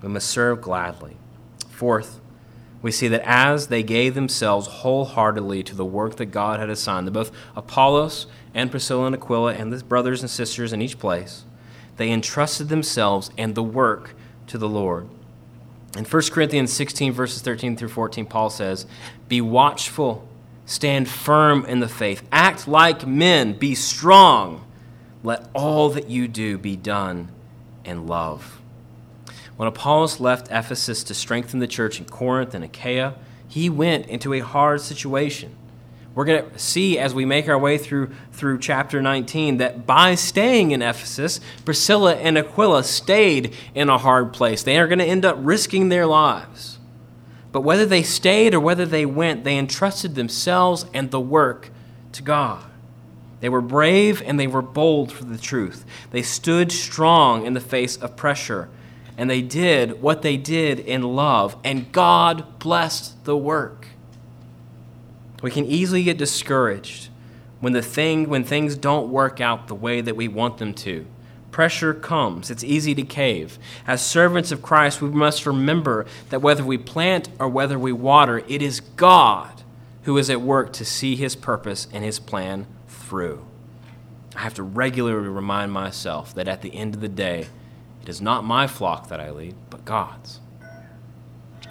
We 0.03 0.09
must 0.09 0.29
serve 0.29 0.61
gladly. 0.61 1.17
Fourth, 1.71 2.21
we 2.83 2.93
see 2.93 3.09
that 3.09 3.23
as 3.25 3.69
they 3.69 3.83
gave 3.83 4.15
themselves 4.15 4.67
wholeheartedly 4.67 5.63
to 5.63 5.75
the 5.75 5.87
work 5.87 6.17
that 6.17 6.27
God 6.27 6.61
had 6.61 6.69
assigned, 6.69 7.11
both 7.15 7.33
Apollos 7.57 8.27
and 8.53 8.71
Priscilla 8.71 9.07
and 9.07 9.15
Aquila 9.15 9.55
and 9.55 9.73
the 9.73 9.83
brothers 9.83 10.21
and 10.21 10.29
sisters 10.29 10.73
in 10.73 10.83
each 10.83 10.99
place, 10.99 11.45
they 11.97 12.13
entrusted 12.13 12.69
themselves 12.69 13.31
and 13.39 13.55
the 13.55 13.63
work 13.63 14.15
to 14.49 14.59
the 14.59 14.69
Lord. 14.69 15.09
In 15.97 16.05
1 16.05 16.23
Corinthians 16.31 16.73
16, 16.73 17.13
verses 17.13 17.41
13 17.43 17.77
through 17.77 17.89
14, 17.89 18.27
Paul 18.27 18.51
says, 18.51 18.87
Be 19.29 19.41
watchful, 19.41 20.27
stand 20.67 21.09
firm 21.09 21.65
in 21.67 21.81
the 21.81 21.89
faith, 21.89 22.27
act 22.33 22.67
like 22.67 23.07
men, 23.07 23.53
be 23.53 23.75
strong. 23.75 24.65
Let 25.23 25.49
all 25.55 25.91
that 25.91 26.11
you 26.11 26.27
do 26.27 26.59
be 26.59 26.77
done 26.77 27.31
in 27.85 28.07
love. 28.07 28.61
When 29.57 29.69
Apollos 29.69 30.19
left 30.19 30.49
Ephesus 30.51 31.05
to 31.05 31.15
strengthen 31.15 31.61
the 31.61 31.69
church 31.69 32.01
in 32.01 32.07
Corinth 32.07 32.55
and 32.55 32.65
Achaia, 32.65 33.15
he 33.47 33.71
went 33.71 34.07
into 34.07 34.35
a 34.35 34.41
hard 34.41 34.81
situation. 34.81 35.55
We're 36.15 36.25
going 36.25 36.49
to 36.49 36.59
see 36.59 36.99
as 36.99 37.13
we 37.13 37.25
make 37.25 37.49
our 37.49 37.59
way 37.59 37.77
through, 37.77 38.15
through 38.33 38.59
chapter 38.61 39.03
19 39.03 39.57
that 39.57 39.87
by 39.87 40.15
staying 40.15 40.71
in 40.71 40.81
Ephesus, 40.81 41.41
Priscilla 41.65 42.15
and 42.15 42.39
Aquila 42.39 42.85
stayed 42.85 43.55
in 43.75 43.89
a 43.89 43.99
hard 43.99 44.33
place. 44.33 44.63
They 44.63 44.79
are 44.79 44.87
going 44.87 45.01
to 45.01 45.05
end 45.05 45.25
up 45.25 45.37
risking 45.41 45.89
their 45.89 46.07
lives. 46.07 46.79
But 47.51 47.63
whether 47.63 47.87
they 47.87 48.03
stayed 48.03 48.55
or 48.55 48.61
whether 48.61 48.87
they 48.87 49.07
went, 49.07 49.45
they 49.45 49.59
entrusted 49.59 50.15
themselves 50.15 50.87
and 50.95 51.11
the 51.11 51.21
work 51.21 51.71
to 52.13 52.23
God. 52.23 52.65
They 53.41 53.49
were 53.49 53.61
brave 53.61 54.23
and 54.25 54.39
they 54.39 54.47
were 54.47 54.63
bold 54.63 55.13
for 55.13 55.25
the 55.25 55.39
truth. 55.39 55.85
They 56.13 56.23
stood 56.23 56.71
strong 56.71 57.45
in 57.45 57.55
the 57.55 57.61
face 57.61 57.97
of 57.97 58.17
pressure 58.17 58.69
and 59.17 59.31
they 59.31 59.43
did 59.43 60.03
what 60.03 60.23
they 60.23 60.37
did 60.37 60.81
in 60.81 61.03
love, 61.03 61.57
and 61.63 61.93
God 61.93 62.59
blessed 62.59 63.25
the 63.25 63.37
work. 63.37 63.84
We 65.45 65.51
can 65.51 65.67
easily 65.67 66.03
get 66.03 66.17
discouraged 66.17 67.11
when 67.61 67.75
the 67.75 67.83
thing 67.83 68.31
when 68.31 68.45
things 68.45 68.77
don't 68.77 69.11
work 69.11 69.43
out 69.43 69.69
the 69.69 69.75
way 69.75 70.01
that 70.01 70.17
we 70.17 70.27
want 70.27 70.57
them 70.57 70.73
to. 70.73 71.05
Pressure 71.51 71.93
comes. 71.93 72.51
It's 72.51 72.65
easy 72.65 72.95
to 72.95 73.03
cave. 73.03 73.59
As 73.87 74.01
servants 74.01 74.53
of 74.53 74.63
Christ, 74.63 75.03
we 75.03 75.11
must 75.11 75.45
remember 75.45 76.07
that 76.31 76.41
whether 76.41 76.65
we 76.65 76.79
plant 76.79 77.29
or 77.39 77.47
whether 77.47 77.79
we 77.79 77.93
water, 77.93 78.43
it 78.49 78.63
is 78.63 78.81
God 78.81 79.63
who 80.05 80.17
is 80.17 80.31
at 80.31 80.41
work 80.41 80.73
to 80.73 80.85
see 80.87 81.15
his 81.15 81.37
purpose 81.37 81.89
and 81.93 82.03
his 82.03 82.19
plan 82.19 82.67
through. 82.89 83.45
I 84.35 84.41
have 84.41 84.55
to 84.55 84.63
regularly 84.63 85.29
remind 85.29 85.73
myself 85.73 86.35
that 86.37 86.49
at 86.49 86.63
the 86.63 86.75
end 86.75 86.95
of 86.95 87.03
the 87.03 87.09
day, 87.09 87.49
it 88.01 88.09
is 88.09 88.23
not 88.23 88.45
my 88.45 88.67
flock 88.67 89.09
that 89.09 89.21
I 89.21 89.31
lead, 89.31 89.57
but 89.69 89.85
God's. 89.85 90.41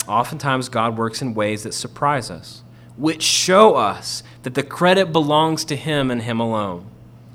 Oftentimes, 0.08 0.70
God 0.70 0.96
works 0.96 1.24
in 1.24 1.34
ways 1.34 1.64
that 1.64 1.74
surprise 1.74 2.30
us, 2.30 2.63
which 2.98 3.24
show 3.24 3.76
us 3.76 4.24
that 4.44 4.54
the 4.54 4.64
credit 4.64 5.12
belongs 5.12 5.66
to 5.66 5.76
Him 5.76 6.12
and 6.12 6.22
Him 6.22 6.40
alone. 6.40 6.86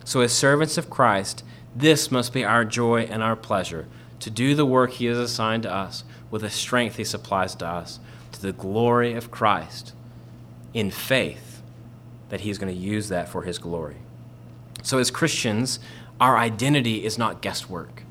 So, 0.05 0.21
as 0.21 0.33
servants 0.33 0.79
of 0.79 0.91
Christ, 0.91 1.45
this 1.75 2.11
must 2.11 2.33
be 2.33 2.45
our 2.45 2.65
joy 2.65 3.03
and 3.03 3.23
our 3.23 3.37
pleasure 3.37 3.87
to 4.21 4.31
do 4.31 4.55
the 4.55 4.67
work 4.67 4.93
He 4.93 5.07
has 5.07 5.19
assigned 5.19 5.65
to 5.65 5.73
us 5.73 6.05
with 6.31 6.43
the 6.43 6.51
strength 6.51 6.97
He 6.97 7.05
supplies 7.05 7.55
to 7.57 7.67
us 7.67 8.01
to 8.33 8.43
the 8.43 8.53
glory 8.53 9.15
of 9.15 9.31
Christ 9.31 9.93
in 10.75 10.91
faith 10.91 11.63
that 12.29 12.41
He 12.41 12.51
is 12.51 12.59
going 12.59 12.75
to 12.75 12.81
use 12.81 13.09
that 13.09 13.29
for 13.29 13.43
His 13.43 13.59
glory. 13.59 13.97
So, 14.83 14.99
as 14.99 15.11
Christians, 15.11 15.81
our 16.21 16.37
identity 16.37 17.05
is 17.05 17.19
not 17.19 17.43
guesswork. 17.43 18.03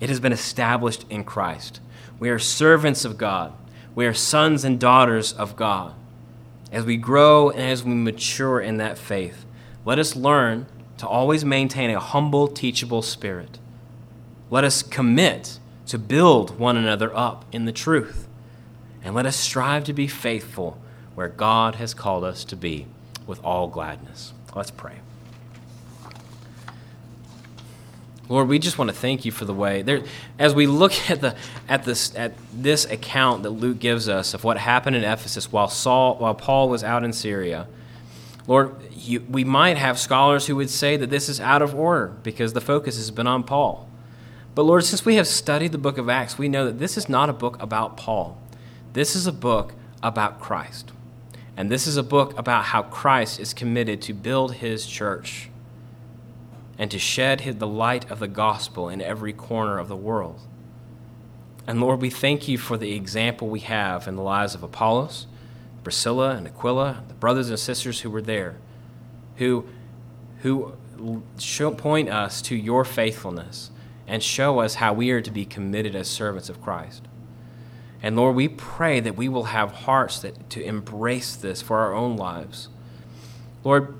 It 0.00 0.08
has 0.08 0.20
been 0.20 0.32
established 0.32 1.04
in 1.10 1.24
Christ. 1.24 1.80
We 2.18 2.30
are 2.30 2.38
servants 2.38 3.04
of 3.04 3.18
God. 3.18 3.52
We 3.94 4.06
are 4.06 4.14
sons 4.14 4.64
and 4.64 4.78
daughters 4.78 5.32
of 5.32 5.56
God. 5.56 5.94
As 6.70 6.84
we 6.84 6.96
grow 6.96 7.50
and 7.50 7.60
as 7.60 7.82
we 7.82 7.94
mature 7.94 8.60
in 8.60 8.76
that 8.76 8.98
faith, 8.98 9.44
let 9.84 9.98
us 9.98 10.14
learn 10.14 10.66
to 10.98 11.06
always 11.06 11.44
maintain 11.44 11.90
a 11.90 12.00
humble, 12.00 12.48
teachable 12.48 13.02
spirit. 13.02 13.58
Let 14.50 14.64
us 14.64 14.82
commit 14.82 15.58
to 15.86 15.98
build 15.98 16.58
one 16.58 16.76
another 16.76 17.16
up 17.16 17.44
in 17.52 17.64
the 17.64 17.72
truth. 17.72 18.28
And 19.02 19.14
let 19.14 19.26
us 19.26 19.36
strive 19.36 19.84
to 19.84 19.92
be 19.92 20.06
faithful 20.06 20.78
where 21.14 21.28
God 21.28 21.76
has 21.76 21.94
called 21.94 22.24
us 22.24 22.44
to 22.44 22.56
be 22.56 22.86
with 23.26 23.42
all 23.44 23.68
gladness. 23.68 24.32
Let's 24.54 24.70
pray. 24.70 24.98
Lord, 28.28 28.48
we 28.48 28.58
just 28.58 28.76
want 28.76 28.90
to 28.90 28.96
thank 28.96 29.24
you 29.24 29.32
for 29.32 29.46
the 29.46 29.54
way 29.54 29.80
there. 29.82 30.02
As 30.38 30.54
we 30.54 30.66
look 30.66 31.10
at 31.10 31.20
the 31.20 31.34
at 31.68 31.84
this 31.84 32.14
at 32.14 32.34
this 32.52 32.84
account 32.84 33.42
that 33.42 33.50
Luke 33.50 33.78
gives 33.78 34.08
us 34.08 34.34
of 34.34 34.44
what 34.44 34.58
happened 34.58 34.96
in 34.96 35.04
Ephesus 35.04 35.50
while 35.50 35.68
Saul 35.68 36.16
while 36.16 36.34
Paul 36.34 36.68
was 36.68 36.84
out 36.84 37.04
in 37.04 37.12
Syria, 37.12 37.66
Lord, 38.46 38.76
you, 38.92 39.20
we 39.28 39.44
might 39.44 39.76
have 39.76 39.98
scholars 39.98 40.46
who 40.46 40.56
would 40.56 40.70
say 40.70 40.96
that 40.96 41.10
this 41.10 41.28
is 41.28 41.40
out 41.40 41.62
of 41.62 41.74
order 41.74 42.14
because 42.22 42.52
the 42.52 42.60
focus 42.60 42.96
has 42.96 43.10
been 43.10 43.26
on 43.26 43.42
Paul. 43.42 43.88
But 44.54 44.62
Lord, 44.62 44.84
since 44.84 45.04
we 45.04 45.16
have 45.16 45.26
studied 45.26 45.72
the 45.72 45.78
book 45.78 45.98
of 45.98 46.08
Acts, 46.08 46.38
we 46.38 46.48
know 46.48 46.64
that 46.66 46.78
this 46.78 46.96
is 46.96 47.08
not 47.08 47.28
a 47.28 47.32
book 47.32 47.62
about 47.62 47.96
Paul. 47.96 48.40
This 48.92 49.14
is 49.14 49.26
a 49.26 49.32
book 49.32 49.74
about 50.02 50.40
Christ. 50.40 50.92
And 51.56 51.70
this 51.70 51.86
is 51.86 51.96
a 51.96 52.02
book 52.02 52.36
about 52.38 52.64
how 52.64 52.82
Christ 52.82 53.38
is 53.38 53.52
committed 53.52 54.00
to 54.02 54.14
build 54.14 54.54
his 54.54 54.86
church 54.86 55.47
and 56.78 56.90
to 56.90 56.98
shed 56.98 57.56
the 57.58 57.66
light 57.66 58.08
of 58.10 58.20
the 58.20 58.28
gospel 58.28 58.88
in 58.88 59.02
every 59.02 59.32
corner 59.32 59.78
of 59.78 59.88
the 59.88 59.96
world. 59.96 60.40
And 61.66 61.80
Lord, 61.80 62.00
we 62.00 62.08
thank 62.08 62.48
you 62.48 62.56
for 62.56 62.78
the 62.78 62.92
example 62.92 63.48
we 63.48 63.60
have 63.60 64.06
in 64.06 64.16
the 64.16 64.22
lives 64.22 64.54
of 64.54 64.62
Apollos, 64.62 65.26
Priscilla, 65.82 66.30
and 66.36 66.46
Aquila, 66.46 67.02
the 67.08 67.14
brothers 67.14 67.50
and 67.50 67.58
sisters 67.58 68.00
who 68.00 68.10
were 68.10 68.22
there, 68.22 68.56
who, 69.36 69.66
who 70.42 70.74
point 71.76 72.08
us 72.08 72.40
to 72.42 72.56
your 72.56 72.84
faithfulness 72.84 73.70
and 74.06 74.22
show 74.22 74.60
us 74.60 74.76
how 74.76 74.92
we 74.94 75.10
are 75.10 75.20
to 75.20 75.30
be 75.30 75.44
committed 75.44 75.94
as 75.94 76.08
servants 76.08 76.48
of 76.48 76.62
Christ. 76.62 77.02
And 78.02 78.16
Lord, 78.16 78.36
we 78.36 78.48
pray 78.48 79.00
that 79.00 79.16
we 79.16 79.28
will 79.28 79.44
have 79.44 79.72
hearts 79.72 80.20
that, 80.20 80.48
to 80.50 80.62
embrace 80.62 81.34
this 81.36 81.60
for 81.60 81.78
our 81.78 81.92
own 81.92 82.16
lives. 82.16 82.68
Lord, 83.64 83.94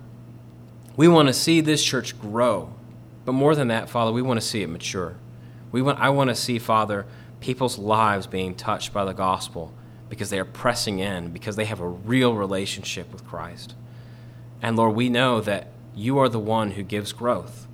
we 0.99 1.07
want 1.07 1.29
to 1.29 1.33
see 1.33 1.61
this 1.61 1.83
church 1.83 2.21
grow. 2.21 2.75
But 3.25 3.33
more 3.33 3.55
than 3.55 3.69
that, 3.69 3.89
Father, 3.89 4.11
we 4.11 4.21
want 4.21 4.41
to 4.41 4.47
see 4.47 4.63
it 4.63 4.67
mature. 4.67 5.15
We 5.71 5.81
want, 5.81 6.01
I 6.01 6.09
want 6.09 6.29
to 6.29 6.35
see, 6.35 6.59
Father, 6.59 7.07
people's 7.39 7.79
lives 7.79 8.27
being 8.27 8.57
touched 8.57 8.93
by 8.93 9.05
the 9.05 9.13
gospel 9.13 9.73
because 10.09 10.31
they 10.31 10.41
are 10.41 10.45
pressing 10.45 10.99
in, 10.99 11.31
because 11.31 11.55
they 11.55 11.67
have 11.67 11.79
a 11.79 11.87
real 11.87 12.35
relationship 12.35 13.13
with 13.13 13.25
Christ. 13.25 13.77
And 14.61 14.77
Lord, 14.77 14.97
we 14.97 15.09
know 15.09 15.41
that 15.41 15.69
you 15.95 16.19
are 16.19 16.29
the 16.29 16.41
one 16.41 16.73
who 16.73 16.83
gives 16.83 17.13
growth. 17.13 17.69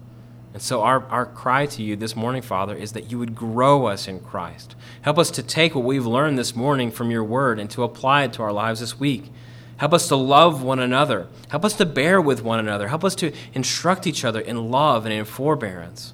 And 0.52 0.60
so, 0.60 0.82
our, 0.82 1.04
our 1.06 1.24
cry 1.24 1.64
to 1.64 1.82
you 1.82 1.96
this 1.96 2.14
morning, 2.14 2.42
Father, 2.42 2.76
is 2.76 2.92
that 2.92 3.10
you 3.10 3.18
would 3.18 3.34
grow 3.34 3.86
us 3.86 4.06
in 4.06 4.20
Christ. 4.20 4.76
Help 5.00 5.16
us 5.18 5.30
to 5.30 5.42
take 5.42 5.74
what 5.74 5.84
we've 5.84 6.06
learned 6.06 6.38
this 6.38 6.54
morning 6.54 6.90
from 6.90 7.10
your 7.10 7.24
word 7.24 7.58
and 7.58 7.70
to 7.70 7.84
apply 7.84 8.24
it 8.24 8.34
to 8.34 8.42
our 8.42 8.52
lives 8.52 8.80
this 8.80 9.00
week. 9.00 9.32
Help 9.76 9.92
us 9.92 10.08
to 10.08 10.16
love 10.16 10.62
one 10.62 10.78
another. 10.78 11.26
Help 11.48 11.64
us 11.64 11.74
to 11.74 11.86
bear 11.86 12.20
with 12.20 12.42
one 12.42 12.58
another. 12.58 12.88
Help 12.88 13.04
us 13.04 13.14
to 13.16 13.32
instruct 13.54 14.06
each 14.06 14.24
other 14.24 14.40
in 14.40 14.70
love 14.70 15.04
and 15.04 15.12
in 15.12 15.24
forbearance. 15.24 16.12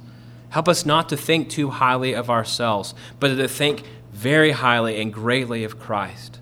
Help 0.50 0.68
us 0.68 0.86
not 0.86 1.08
to 1.08 1.16
think 1.16 1.48
too 1.48 1.70
highly 1.70 2.14
of 2.14 2.30
ourselves, 2.30 2.94
but 3.18 3.28
to 3.28 3.48
think 3.48 3.84
very 4.12 4.52
highly 4.52 5.00
and 5.00 5.12
greatly 5.12 5.62
of 5.62 5.78
Christ. 5.78 6.40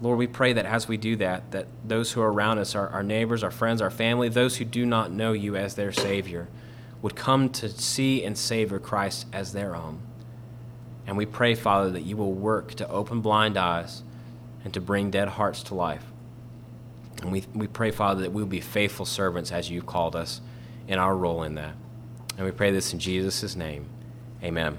Lord, 0.00 0.18
we 0.18 0.26
pray 0.26 0.52
that 0.52 0.66
as 0.66 0.86
we 0.86 0.98
do 0.98 1.16
that, 1.16 1.50
that 1.52 1.66
those 1.84 2.12
who 2.12 2.20
are 2.20 2.30
around 2.30 2.58
us, 2.58 2.74
our, 2.74 2.88
our 2.90 3.02
neighbors, 3.02 3.42
our 3.42 3.50
friends, 3.50 3.80
our 3.80 3.90
family, 3.90 4.28
those 4.28 4.58
who 4.58 4.64
do 4.64 4.84
not 4.84 5.10
know 5.10 5.32
you 5.32 5.56
as 5.56 5.74
their 5.74 5.90
Savior, 5.90 6.48
would 7.00 7.16
come 7.16 7.48
to 7.48 7.68
see 7.70 8.22
and 8.22 8.36
savor 8.36 8.78
Christ 8.78 9.26
as 9.32 9.52
their 9.52 9.74
own. 9.74 10.00
And 11.06 11.16
we 11.16 11.24
pray, 11.24 11.54
Father, 11.54 11.90
that 11.90 12.02
you 12.02 12.16
will 12.16 12.32
work 12.32 12.74
to 12.74 12.88
open 12.88 13.22
blind 13.22 13.56
eyes 13.56 14.02
and 14.66 14.74
to 14.74 14.80
bring 14.80 15.12
dead 15.12 15.28
hearts 15.28 15.62
to 15.62 15.76
life. 15.76 16.02
And 17.22 17.30
we, 17.30 17.44
we 17.54 17.68
pray, 17.68 17.92
Father, 17.92 18.22
that 18.22 18.32
we'll 18.32 18.46
be 18.46 18.60
faithful 18.60 19.06
servants 19.06 19.52
as 19.52 19.70
you've 19.70 19.86
called 19.86 20.16
us 20.16 20.40
in 20.88 20.98
our 20.98 21.16
role 21.16 21.44
in 21.44 21.54
that. 21.54 21.76
And 22.36 22.44
we 22.44 22.50
pray 22.50 22.72
this 22.72 22.92
in 22.92 22.98
Jesus' 22.98 23.54
name. 23.54 23.86
Amen. 24.42 24.76